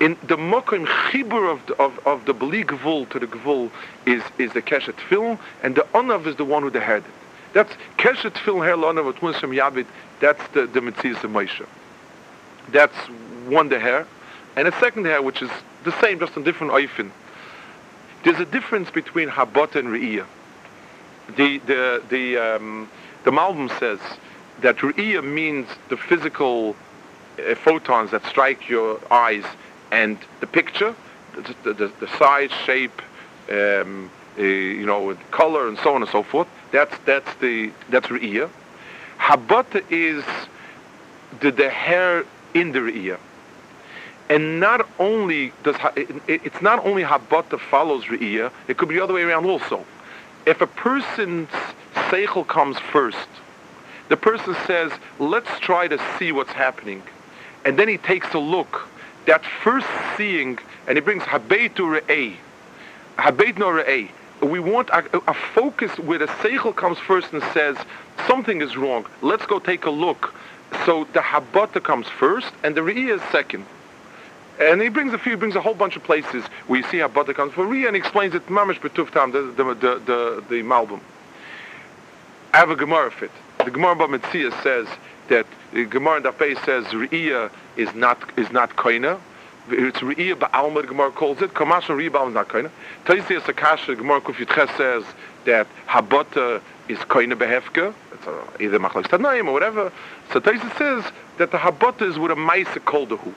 In 0.00 0.16
the 0.26 0.36
mokim 0.36 0.86
chibur 0.86 1.52
of 1.52 1.66
the, 1.66 1.74
of, 1.74 1.98
of 2.06 2.24
the 2.26 2.34
beli 2.34 2.64
gevul 2.64 3.08
to 3.10 3.18
the 3.18 3.26
gevul 3.26 3.70
is, 4.06 4.22
is 4.38 4.52
the 4.52 4.62
keshet 4.62 4.94
tfilin, 4.94 5.38
and 5.62 5.74
the 5.74 5.86
onav 5.94 6.26
is 6.26 6.36
the 6.36 6.44
one 6.44 6.62
who 6.62 6.70
the 6.70 6.80
did. 6.80 7.04
That's 7.52 7.72
keshet 7.98 8.32
tfilin 8.32 8.64
hair 8.64 8.76
lonav 8.76 9.12
munsam 9.14 9.54
yabit. 9.54 9.86
That's 10.20 10.46
the 10.48 10.66
the 10.66 10.80
mitzias 10.80 11.22
of 11.24 11.30
Moshe. 11.30 11.66
That's 12.70 12.96
one 13.48 13.68
the 13.68 13.80
hair, 13.80 14.06
and 14.56 14.68
a 14.68 14.72
second 14.80 15.06
hair 15.06 15.20
which 15.20 15.42
is 15.42 15.50
the 15.84 15.92
same, 16.00 16.18
just 16.18 16.36
a 16.36 16.42
different 16.42 16.72
oifin. 16.72 17.10
There's 18.22 18.38
a 18.38 18.44
difference 18.44 18.90
between 18.90 19.28
habot 19.28 19.76
and 19.76 19.88
re'iyah. 19.88 20.26
The 21.36 21.58
the 21.58 22.02
the 22.08 22.36
um, 22.38 22.88
the 23.24 23.30
Malbim 23.30 23.70
says 23.78 24.00
that 24.62 24.76
ru'iyah 24.78 25.24
means 25.24 25.68
the 25.88 25.96
physical 25.96 26.74
uh, 27.38 27.54
photons 27.54 28.10
that 28.10 28.24
strike 28.26 28.68
your 28.68 28.98
eyes 29.12 29.44
and 29.92 30.18
the 30.40 30.46
picture, 30.46 30.94
the, 31.34 31.72
the, 31.72 31.92
the 32.00 32.08
size, 32.18 32.50
shape, 32.64 33.02
um, 33.50 34.10
uh, 34.38 34.42
you 34.42 34.86
know, 34.86 35.16
color, 35.30 35.68
and 35.68 35.78
so 35.78 35.94
on 35.94 36.02
and 36.02 36.10
so 36.10 36.22
forth. 36.22 36.48
That's 36.72 36.96
that's 37.04 37.32
the 37.36 37.72
that's 37.90 38.08
ru'iyah. 38.08 38.50
Habata 39.18 39.82
is 39.90 40.24
the, 41.40 41.50
the 41.50 41.68
hair 41.68 42.24
in 42.54 42.72
the 42.72 42.80
ru'iyah. 42.80 43.18
And 44.28 44.60
not 44.60 44.88
only 44.98 45.52
does 45.64 45.76
it, 45.96 46.22
it's 46.28 46.62
not 46.62 46.84
only 46.86 47.02
habata 47.02 47.58
follows 47.58 48.04
ru'iyah, 48.04 48.50
it 48.68 48.78
could 48.78 48.88
be 48.88 48.96
the 48.96 49.04
other 49.04 49.14
way 49.14 49.22
around 49.22 49.46
also. 49.46 49.84
If 50.46 50.60
a 50.60 50.66
person's 50.66 51.50
seichel 51.94 52.46
comes 52.46 52.78
first, 52.78 53.28
the 54.08 54.16
person 54.16 54.56
says, 54.66 54.90
let's 55.18 55.60
try 55.60 55.86
to 55.86 56.00
see 56.18 56.32
what's 56.32 56.52
happening. 56.52 57.02
And 57.64 57.78
then 57.78 57.88
he 57.88 57.98
takes 57.98 58.32
a 58.34 58.38
look. 58.38 58.88
That 59.26 59.44
first 59.44 59.86
seeing, 60.16 60.58
and 60.86 60.96
he 60.96 61.00
brings 61.00 61.22
habeitu 61.22 62.00
re'eh. 62.00 62.36
Habeit 63.18 63.58
no. 63.58 64.48
We 64.48 64.58
want 64.58 64.88
a, 64.88 65.04
a, 65.28 65.34
focus 65.34 65.98
where 65.98 66.18
the 66.18 66.26
seichel 66.26 66.74
comes 66.74 66.98
first 66.98 67.32
and 67.34 67.42
says, 67.52 67.76
something 68.26 68.62
is 68.62 68.76
wrong. 68.76 69.04
Let's 69.20 69.44
go 69.44 69.58
take 69.58 69.84
a 69.84 69.90
look. 69.90 70.34
So 70.86 71.06
the 71.12 71.20
habata 71.20 71.82
comes 71.82 72.08
first, 72.08 72.52
and 72.64 72.74
the 72.74 72.80
re'eh 72.80 73.14
is 73.14 73.22
second. 73.30 73.66
And 74.60 74.82
he 74.82 74.90
brings 74.90 75.14
a 75.14 75.18
few, 75.18 75.32
he 75.32 75.36
brings 75.36 75.56
a 75.56 75.60
whole 75.60 75.74
bunch 75.74 75.96
of 75.96 76.04
places 76.04 76.44
where 76.66 76.80
you 76.80 76.86
see 76.88 76.98
habata 76.98 77.34
comes 77.34 77.54
for 77.54 77.64
re'eh, 77.64 77.88
and 77.88 77.96
explains 77.96 78.34
it 78.34 78.46
mamish 78.46 78.78
betuftam, 78.78 79.32
the, 79.32 79.40
the, 79.42 79.74
the, 79.74 79.98
the, 80.00 80.44
the 80.48 80.62
Malbim. 80.62 81.00
I 82.52 82.58
have 82.58 82.70
a 82.70 82.76
Gemara 82.76 83.10
fit. 83.10 83.30
The 83.64 83.70
Gemara 83.70 83.94
Bamitzia 83.94 84.62
says 84.62 84.86
that 85.28 85.46
the 85.72 85.84
Gemara 85.84 86.16
in 86.16 86.22
Dafei 86.24 86.62
says 86.64 86.84
Re'iyah 86.86 87.50
is 87.76 87.94
not 87.94 88.18
is 88.36 88.50
not 88.50 88.74
koina. 88.76 89.20
It's 89.68 90.00
Re'iyah 90.00 90.34
Ba'alma, 90.34 90.82
the 90.82 90.88
Gemara 90.88 91.12
calls 91.12 91.40
it. 91.40 91.54
Kamasha 91.54 91.94
Re'iyah 91.94 92.28
is 92.28 92.34
not 92.34 92.48
koina. 92.48 92.70
Taisi 93.04 93.40
Sakasha, 93.40 93.96
Gemara 93.96 94.20
Kufyitches 94.20 94.76
says 94.76 95.04
that 95.44 95.68
Habota 95.86 96.60
is 96.88 96.98
koina 96.98 97.34
behefka. 97.34 97.94
It's 98.12 98.26
a, 98.26 98.62
either 98.62 98.78
Machlok 98.80 99.04
Tanaim 99.04 99.46
or 99.46 99.52
whatever. 99.52 99.92
So 100.32 100.40
Taisi 100.40 100.76
says 100.76 101.12
that 101.38 101.52
the 101.52 101.58
Habota 101.58 102.02
is 102.02 102.18
with 102.18 102.32
a 102.32 102.34
Maisa 102.34 102.78
Koldahu. 102.78 103.32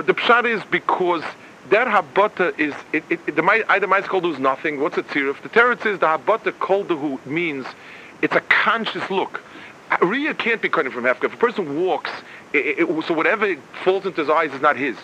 But 0.00 0.06
the 0.06 0.14
Pshat 0.14 0.46
is 0.46 0.62
because 0.70 1.22
that 1.68 1.86
habata 1.86 2.58
is 2.58 2.72
it, 2.94 3.04
it, 3.10 3.36
the 3.36 3.64
either 3.68 3.86
mais 3.86 4.04
koldu 4.04 4.32
is 4.32 4.38
nothing. 4.38 4.80
What's 4.80 4.96
a 4.96 5.02
tziruf? 5.02 5.42
The 5.42 5.50
teretz 5.50 5.84
is 5.84 5.98
the 5.98 6.06
habata 6.06 6.52
koldu 6.52 7.22
means 7.26 7.66
it's 8.22 8.34
a 8.34 8.40
conscious 8.40 9.10
look. 9.10 9.42
Riyah 9.90 10.38
can't 10.38 10.62
be 10.62 10.70
cutting 10.70 10.90
from 10.90 11.04
Hefka. 11.04 11.24
If 11.24 11.34
a 11.34 11.36
person 11.36 11.84
walks, 11.84 12.08
it, 12.54 12.78
it, 12.78 13.04
so 13.04 13.12
whatever 13.12 13.54
falls 13.84 14.06
into 14.06 14.22
his 14.22 14.30
eyes 14.30 14.54
is 14.54 14.62
not 14.62 14.78
his. 14.78 14.96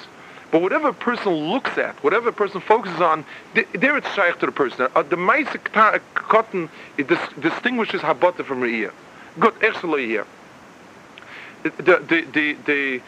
But 0.50 0.62
whatever 0.62 0.88
a 0.88 0.94
person 0.94 1.30
looks 1.34 1.76
at, 1.76 2.02
whatever 2.02 2.30
a 2.30 2.32
person 2.32 2.62
focuses 2.62 3.02
on, 3.02 3.26
there 3.74 3.98
it's 3.98 4.10
shaykh 4.14 4.38
to 4.38 4.46
the 4.46 4.52
person. 4.52 4.88
Uh, 4.96 5.02
the 5.02 5.16
Maisik 5.16 6.00
cotton 6.14 6.70
it 6.96 7.06
dis- 7.06 7.18
distinguishes 7.38 8.00
Habata 8.00 8.44
from 8.44 8.62
Riyah. 8.62 8.92
Good, 9.38 9.56
excellent 9.60 10.04
here. 10.04 10.26
the 11.62 12.02
the 12.08 12.26
the 12.32 12.52
the 12.64 13.02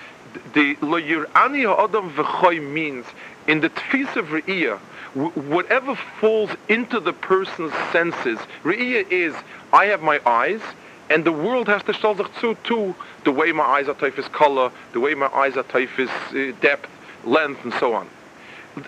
the 0.54 0.76
lo 0.80 1.00
yirani 1.00 1.64
ha'adam 1.64 2.10
v'choy 2.12 2.62
means 2.62 3.06
in 3.46 3.60
the 3.60 3.70
tfis 3.70 4.16
of 4.16 4.26
re'iyah, 4.26 4.78
whatever 5.14 5.94
falls 6.20 6.50
into 6.68 7.00
the 7.00 7.12
person's 7.12 7.72
senses, 7.92 8.38
re'iyah 8.62 9.10
is, 9.10 9.34
I 9.72 9.86
have 9.86 10.02
my 10.02 10.20
eyes, 10.26 10.60
and 11.10 11.24
the 11.24 11.32
world 11.32 11.68
has 11.68 11.82
to 11.84 11.94
sich 11.94 12.26
zu, 12.40 12.56
too, 12.64 12.94
the 13.24 13.32
way 13.32 13.52
my 13.52 13.64
eyes 13.64 13.88
are 13.88 13.94
typhus 13.94 14.28
color, 14.28 14.70
the 14.92 15.00
way 15.00 15.14
my 15.14 15.28
eyes 15.28 15.56
are 15.56 15.62
typhus 15.62 16.10
uh, 16.30 16.52
depth, 16.60 16.90
length, 17.24 17.64
and 17.64 17.72
so 17.74 17.94
on. 17.94 18.08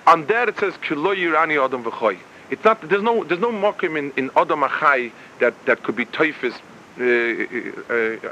On 0.07 0.27
that 0.27 0.49
it 0.49 0.59
says, 0.59 0.75
kilo 0.83 1.15
yirani 1.15 1.63
adam 1.65 1.83
v'choy. 1.83 2.19
It's 2.51 2.65
not, 2.65 2.87
there's 2.89 3.03
no, 3.03 3.25
there's 3.25 3.41
no 3.41 3.53
mokim 3.53 3.97
in, 3.97 4.13
in 4.17 4.31
adam 4.37 4.61
achai 4.61 5.13
that, 5.39 5.55
that 5.67 5.83
could 5.83 5.97
be 5.97 6.05
typhus 6.05 6.55
uh, 6.55 7.03
uh, 7.03 7.07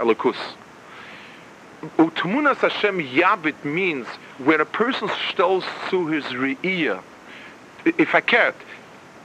alakus. 0.03 0.37
Utmunas 1.83 2.57
Hashem 2.57 3.01
Yabit 3.01 3.65
means 3.65 4.07
where 4.39 4.61
a 4.61 4.67
person 4.67 5.09
stells 5.09 5.65
to 5.91 6.07
his 6.09 6.25
re'iyah, 6.25 7.03
if 7.85 8.15
I 8.15 8.21
can't. 8.21 8.57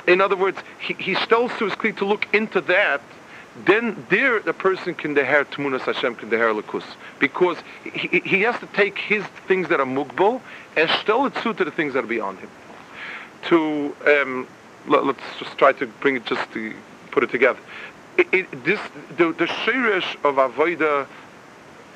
In 0.08 0.22
other 0.22 0.36
words, 0.36 0.60
he, 0.80 0.94
he 0.94 1.16
stells 1.16 1.58
to 1.58 1.66
his 1.66 1.74
kli 1.74 1.96
to 1.98 2.06
look 2.06 2.32
into 2.34 2.62
that, 2.62 3.02
then 3.66 4.06
there 4.10 4.40
the 4.40 4.54
person 4.54 4.94
can 4.94 5.16
deher 5.16 5.46
Tmunas 5.46 5.82
Hashem, 5.82 6.16
can 6.16 6.30
deher 6.30 6.60
Lakus. 6.60 6.84
Because 7.20 7.58
he, 7.84 8.20
he 8.20 8.42
has 8.42 8.60
to 8.60 8.68
take 8.68 8.98
his 8.98 9.24
things 9.48 9.70
that 9.70 9.80
are 9.80 9.86
mugbal 9.86 10.42
and 10.76 10.90
stel 11.02 11.26
it 11.26 11.36
to 11.36 11.54
the 11.54 11.72
things 11.72 11.94
that 11.94 12.04
are 12.04 12.08
beyond 12.08 12.40
him. 12.40 12.50
To, 13.46 13.96
um, 14.08 14.48
let, 14.88 15.04
us 15.04 15.16
just 15.40 15.58
try 15.58 15.72
to 15.74 15.88
bring 15.88 16.18
it, 16.18 16.26
just 16.26 16.52
to 16.54 16.74
put 17.12 17.24
it 17.24 17.32
together. 17.32 17.60
It, 18.18 18.28
it, 18.32 18.64
this, 18.64 18.80
the, 19.18 19.34
the 19.34 19.46
shirish 19.46 20.16
of 20.24 20.36
Avodah 20.36 21.08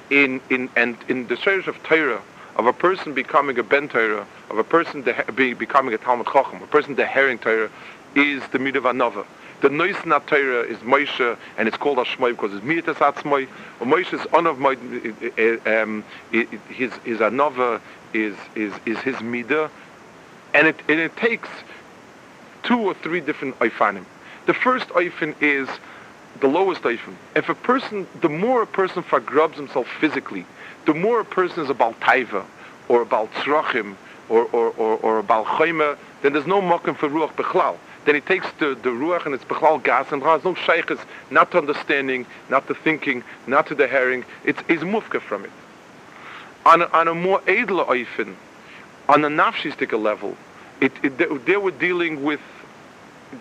in 0.10 0.42
in 0.50 0.70
and 0.76 0.98
in 1.08 1.28
the 1.28 1.38
search 1.38 1.68
of 1.68 1.82
Torah 1.84 2.22
of 2.58 2.66
a 2.66 2.74
person 2.74 3.14
becoming 3.14 3.58
a 3.60 3.64
ben 3.64 3.88
Torah, 3.88 4.26
of 4.50 4.58
a 4.58 4.64
person 4.64 5.04
de- 5.04 5.32
be, 5.36 5.54
becoming 5.54 5.94
a 5.94 5.98
Talmud 5.98 6.28
Chacham, 6.28 6.62
a 6.62 6.68
person 6.68 6.96
deherring 6.96 7.38
Torah, 7.38 7.70
is 8.16 8.42
the 8.52 8.58
midah 8.58 8.82
anova. 8.82 9.26
The 9.62 9.70
nois 9.70 10.06
not 10.06 10.28
Torah 10.28 10.64
is 10.64 10.78
Moshe, 10.80 11.38
and 11.58 11.68
it's 11.68 11.78
called 11.78 12.00
Ashmoy 12.00 12.32
because 12.32 12.54
it's 12.54 12.66
mitas 12.66 12.96
atzmoy. 12.96 13.48
Moshe's 13.80 14.26
of 14.34 14.60
my 14.60 14.72
eh, 14.74 15.30
eh, 15.38 15.58
eh, 15.66 15.82
um, 15.82 16.04
his 16.32 16.92
his 17.04 17.20
anova 17.20 17.80
is 18.14 18.36
is 18.56 18.74
is 18.86 18.98
his 19.00 19.16
midah, 19.18 19.70
and 20.54 20.68
it 20.68 20.82
and 20.90 21.00
it 21.00 21.16
takes 21.16 21.50
two 22.64 22.80
or 22.80 22.94
three 22.96 23.20
different 23.22 23.58
oifanim. 23.60 24.06
The 24.46 24.54
first 24.54 24.90
oifin 24.90 25.36
is 25.42 25.68
the 26.40 26.48
lowest 26.48 26.82
eifim. 26.84 27.16
If 27.36 27.50
a 27.50 27.56
person, 27.56 28.08
the 28.22 28.30
more 28.30 28.62
a 28.62 28.68
person 28.68 29.04
forgrubs 29.04 29.56
himself 29.56 29.88
physically, 30.00 30.46
the 30.86 30.94
more 30.94 31.20
a 31.20 31.26
person 31.26 31.64
is 31.64 31.70
about 31.70 32.00
taiva, 32.00 32.46
or 32.88 33.02
about 33.02 33.32
tzrachim, 33.34 33.96
or, 34.30 34.46
or, 34.46 34.72
or, 34.72 34.98
or 34.98 35.20
about 35.20 35.46
chayma, 35.46 35.98
then 36.22 36.34
there's 36.34 36.48
no 36.48 36.62
mokum 36.62 36.96
for 36.96 37.10
ruach 37.10 37.34
bechlal. 37.34 37.78
Then 38.06 38.16
he 38.16 38.22
takes 38.22 38.48
the, 38.60 38.68
the 38.76 38.90
ruach 38.90 39.26
and 39.26 39.36
it's 39.36 39.44
bechlal 39.44 39.84
gas, 39.84 40.12
and 40.12 40.22
there's 40.22 40.44
no 40.44 40.54
shaykhs, 40.54 41.00
not 41.30 41.52
to 41.52 41.58
understanding, 41.58 42.26
not 42.50 42.68
to 42.68 42.74
thinking, 42.74 43.24
not 43.48 43.68
to 43.68 43.76
the 43.76 43.88
herring. 43.88 44.26
It's, 44.44 44.60
it's 44.68 44.84
mufka 44.84 45.22
from 45.22 45.46
it. 45.46 45.52
On 46.66 46.82
a, 46.82 46.86
on 46.88 47.08
a 47.08 47.16
more 47.16 47.40
edler 47.42 47.86
eifin, 47.88 48.36
on 49.10 49.24
a 49.24 49.30
nafshistika 49.30 50.02
level, 50.02 50.38
it, 50.82 50.92
it, 51.04 51.18
they, 51.18 51.26
they 51.26 51.58
were 51.58 51.72
dealing 51.72 52.24
with 52.24 52.42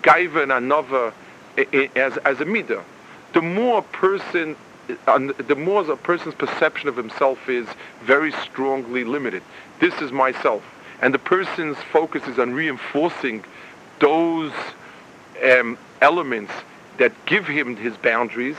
gaiva 0.02 0.42
and 0.42 0.52
anova, 0.52 1.12
as, 1.56 2.16
as 2.18 2.40
a 2.40 2.44
midah. 2.44 2.82
The 3.32 3.42
more 3.42 3.78
a 3.78 3.82
person, 3.82 4.56
the 4.86 5.56
more 5.56 5.90
a 5.90 5.96
person's 5.96 6.34
perception 6.34 6.88
of 6.88 6.96
himself 6.96 7.48
is 7.48 7.66
very 8.02 8.32
strongly 8.32 9.04
limited. 9.04 9.42
This 9.80 9.94
is 10.00 10.12
myself. 10.12 10.62
And 11.02 11.12
the 11.12 11.18
person's 11.18 11.76
focus 11.92 12.26
is 12.26 12.38
on 12.38 12.54
reinforcing 12.54 13.44
those 13.98 14.52
um, 15.44 15.76
elements 16.00 16.52
that 16.98 17.12
give 17.26 17.46
him 17.46 17.76
his 17.76 17.96
boundaries, 17.96 18.56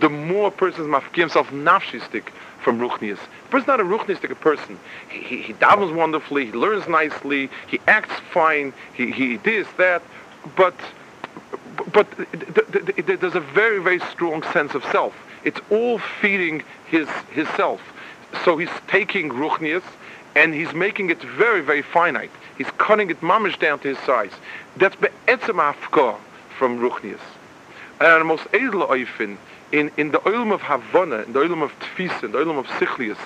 the 0.00 0.08
more 0.08 0.48
a 0.48 0.50
person's 0.50 0.86
mafki 0.86 1.16
himself 1.16 1.48
nafshistik 1.50 2.28
from 2.62 2.78
ruchnias. 2.78 3.18
The 3.18 3.48
person's 3.50 3.66
not 3.66 3.80
a 3.80 3.84
ruchnistic 3.84 4.38
person. 4.40 4.78
He, 5.08 5.22
he, 5.22 5.42
he 5.42 5.52
davens 5.54 5.94
wonderfully, 5.94 6.46
he 6.46 6.52
learns 6.52 6.88
nicely, 6.88 7.50
he 7.66 7.80
acts 7.88 8.14
fine, 8.32 8.72
he, 8.94 9.10
he 9.10 9.36
this, 9.38 9.66
that, 9.76 10.02
but 10.56 10.74
but 11.92 12.06
there's 13.06 13.34
a 13.34 13.40
very, 13.40 13.80
very 13.82 14.00
strong 14.00 14.42
sense 14.52 14.74
of 14.74 14.84
self. 14.86 15.14
It's 15.44 15.60
all 15.70 15.98
feeding 15.98 16.62
his, 16.86 17.08
his 17.30 17.48
self. 17.50 17.80
So 18.44 18.56
he's 18.56 18.70
taking 18.88 19.30
ruchnias 19.30 19.82
and 20.34 20.54
he's 20.54 20.72
making 20.72 21.10
it 21.10 21.20
very, 21.22 21.60
very 21.60 21.82
finite. 21.82 22.30
He's 22.56 22.70
cutting 22.78 23.10
it 23.10 23.20
mamish 23.20 23.58
down 23.58 23.78
to 23.80 23.88
his 23.88 23.98
size. 23.98 24.32
That's 24.76 24.96
be'etzem 24.96 25.74
afka 25.74 26.16
from 26.58 26.78
ruchnias. 26.78 27.20
And 28.00 28.20
the 28.20 28.24
most 28.24 28.46
edel 28.52 28.86
oifin, 28.86 29.36
in, 29.70 29.90
in 29.96 30.10
the 30.10 30.18
oilum 30.18 30.52
of 30.52 30.62
Havana, 30.62 31.22
in 31.22 31.32
the 31.32 31.40
oilum 31.40 31.62
of 31.62 31.72
Tfisa, 31.80 32.20
the 32.22 32.38
oilum 32.38 32.58
of 32.58 32.66
Sichlius, 32.66 33.18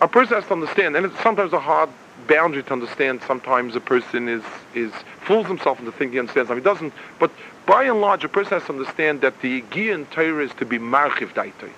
a 0.00 0.08
person 0.08 0.34
has 0.34 0.46
to 0.46 0.52
understand, 0.52 0.96
and 0.96 1.06
it's 1.06 1.20
sometimes 1.20 1.52
a 1.52 1.58
hard 1.58 1.90
boundary 2.26 2.62
to 2.62 2.72
understand. 2.72 3.22
Sometimes 3.26 3.76
a 3.76 3.80
person 3.80 4.28
is, 4.28 4.42
is 4.74 4.92
fools 5.20 5.46
himself 5.46 5.78
into 5.78 5.92
thinking 5.92 6.12
he 6.12 6.18
understands 6.18 6.48
something. 6.48 6.62
He 6.62 6.64
doesn't. 6.64 6.92
But 7.18 7.30
by 7.66 7.84
and 7.84 8.00
large, 8.00 8.24
a 8.24 8.28
person 8.28 8.58
has 8.58 8.66
to 8.66 8.72
understand 8.72 9.20
that 9.22 9.40
the 9.40 9.62
Giyan 9.62 10.10
Torah 10.10 10.44
is 10.44 10.52
to 10.54 10.64
be 10.64 10.78
marchiv 10.78 11.32
daitoi. 11.34 11.70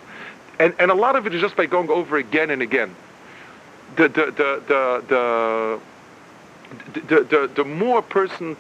And, 0.58 0.74
and 0.78 0.90
a 0.90 0.94
lot 0.94 1.16
of 1.16 1.26
it 1.26 1.34
is 1.34 1.40
just 1.40 1.56
by 1.56 1.66
going 1.66 1.90
over 1.90 2.16
again 2.16 2.50
and 2.50 2.62
again. 2.62 2.94
The, 3.96 4.08
the, 4.08 4.24
the, 4.26 4.62
the, 4.66 5.80
the, 6.92 7.00
the, 7.00 7.24
the, 7.24 7.50
the 7.54 7.64
more 7.64 7.98
a 7.98 8.02
person 8.02 8.56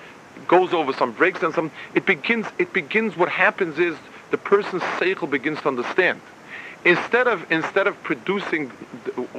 goes 0.46 0.72
over 0.72 0.92
some 0.92 1.12
breaks 1.12 1.42
and 1.42 1.54
some, 1.54 1.70
it 1.94 2.06
begins, 2.06 2.46
it 2.58 2.72
begins, 2.72 3.16
what 3.16 3.28
happens 3.28 3.78
is 3.78 3.96
the 4.30 4.38
person's 4.38 4.82
seichel 4.82 5.30
begins 5.30 5.60
to 5.62 5.68
understand 5.68 6.20
instead 6.84 7.26
of 7.26 7.50
instead 7.50 7.86
of 7.86 8.00
producing 8.02 8.68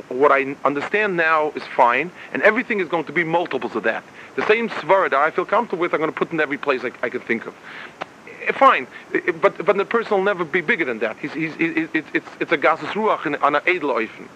what 0.09 0.31
I 0.31 0.55
understand 0.65 1.17
now 1.17 1.51
is 1.51 1.63
fine, 1.63 2.11
and 2.33 2.41
everything 2.43 2.79
is 2.79 2.87
going 2.87 3.05
to 3.05 3.13
be 3.13 3.23
multiples 3.23 3.75
of 3.75 3.83
that. 3.83 4.03
The 4.35 4.45
same 4.47 4.69
svara 4.69 5.09
that 5.09 5.19
I 5.19 5.31
feel 5.31 5.45
comfortable 5.45 5.81
with, 5.81 5.93
I'm 5.93 5.99
going 5.99 6.11
to 6.11 6.17
put 6.17 6.31
in 6.31 6.39
every 6.39 6.57
place 6.57 6.83
I, 6.83 6.91
I 7.01 7.09
can 7.09 7.21
think 7.21 7.45
of. 7.45 7.55
Eh, 8.47 8.51
fine, 8.51 8.87
eh, 9.13 9.21
eh, 9.27 9.31
but 9.31 9.65
but 9.65 9.77
the 9.77 9.85
person 9.85 10.17
will 10.17 10.23
never 10.23 10.45
be 10.45 10.61
bigger 10.61 10.85
than 10.85 10.99
that. 10.99 11.17
He's, 11.17 11.33
he's, 11.33 11.55
he's 11.55 11.89
it's, 11.93 12.07
it's 12.13 12.29
it's 12.39 12.51
a 12.51 12.57
gases 12.57 12.89
ruach 12.89 13.25
on 13.41 13.55
an 13.55 13.61
edel 13.67 13.91
oifen. 13.91 14.27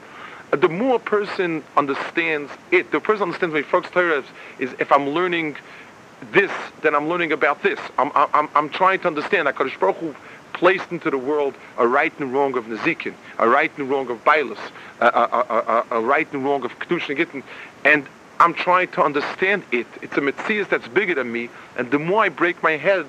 The 0.51 0.69
more 0.69 0.99
person 0.99 1.63
understands 1.77 2.51
it, 2.71 2.91
the 2.91 2.99
person 2.99 3.23
understands 3.23 3.53
my 3.53 3.61
folks 3.61 3.89
Torah 3.89 4.19
is, 4.19 4.25
is 4.59 4.75
if 4.79 4.91
I'm 4.91 5.09
learning 5.09 5.55
this, 6.33 6.51
then 6.81 6.93
I'm 6.93 7.07
learning 7.07 7.31
about 7.31 7.63
this. 7.63 7.79
I'm 7.97 8.11
I'm 8.15 8.49
I'm 8.53 8.69
trying 8.69 8.99
to 9.01 9.07
understand. 9.07 9.47
Hakadosh 9.47 9.79
Baruch 9.79 9.97
Hu 9.97 10.15
placed 10.61 10.91
into 10.91 11.09
the 11.09 11.17
world 11.17 11.55
a 11.79 11.87
right 11.87 12.13
and 12.19 12.31
wrong 12.31 12.55
of 12.55 12.65
Nezikin, 12.65 13.15
a 13.39 13.49
right 13.49 13.75
and 13.79 13.89
wrong 13.89 14.07
of 14.11 14.23
Bailus, 14.23 14.59
a, 14.99 15.07
a, 15.07 15.85
a, 15.89 15.97
a, 15.97 15.99
right 15.99 16.31
and 16.33 16.45
wrong 16.45 16.63
of 16.63 16.77
Kedushin 16.77 17.09
and 17.09 17.17
Gittin. 17.17 17.43
And 17.83 18.05
I'm 18.39 18.53
trying 18.53 18.89
to 18.89 19.01
understand 19.03 19.63
it. 19.71 19.87
It's 20.03 20.15
a 20.17 20.21
Metzias 20.21 20.69
that's 20.69 20.87
bigger 20.87 21.15
than 21.15 21.31
me, 21.31 21.49
and 21.77 21.89
the 21.89 21.97
more 21.97 22.21
I 22.21 22.29
break 22.29 22.61
my 22.61 22.77
head, 22.77 23.07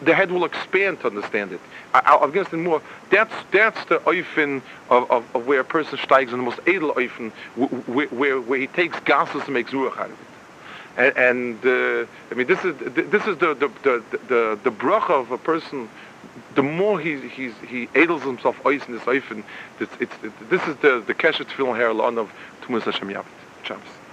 the 0.00 0.14
head 0.14 0.30
will 0.30 0.46
expand 0.46 1.00
to 1.00 1.08
understand 1.08 1.52
it. 1.52 1.60
I, 1.92 2.16
will 2.16 2.28
get 2.28 2.50
more. 2.54 2.80
That's 3.10 3.34
that's 3.52 3.84
the 3.84 3.98
oifen 4.12 4.62
of, 4.88 5.10
of, 5.10 5.36
of, 5.36 5.46
where 5.46 5.60
a 5.60 5.64
person 5.64 5.98
steigs 5.98 6.32
in 6.32 6.38
the 6.38 6.44
most 6.50 6.60
edel 6.66 6.94
oifen, 6.94 7.32
where, 7.86 8.08
where, 8.08 8.40
where 8.40 8.58
he 8.58 8.66
takes 8.66 8.98
gases 9.00 9.42
and 9.44 9.52
makes 9.52 9.72
ruach 9.72 9.98
out 9.98 10.10
of 10.10 10.12
it. 10.12 10.34
And, 10.96 11.16
and 11.16 11.66
uh, 11.66 12.06
I 12.30 12.34
mean, 12.34 12.46
this 12.46 12.64
is 12.64 12.74
this 12.94 13.26
is 13.26 13.36
the 13.38 13.52
the 13.54 13.68
the 13.82 14.02
the, 14.28 14.58
the 14.64 14.70
bracha 14.70 15.10
of 15.10 15.30
a 15.32 15.38
person 15.38 15.88
the 16.54 16.62
more 16.62 17.00
he 17.00 17.28
he's, 17.28 17.52
he 17.68 17.88
himself 18.22 18.56
ois 18.64 18.86
in 18.86 18.94
this 18.94 19.02
oifen, 19.02 19.42
it's, 19.80 19.92
it, 20.00 20.10
this 20.50 20.62
is 20.66 20.76
the 20.76 21.02
the 21.06 21.14
keshet 21.14 21.46
tefillin 21.46 21.76
here 21.76 21.92
of 22.18 22.30
Tumas 22.62 22.82
Hashem 22.82 23.08
Yavit. 23.08 23.24
Shabbos. 23.64 24.03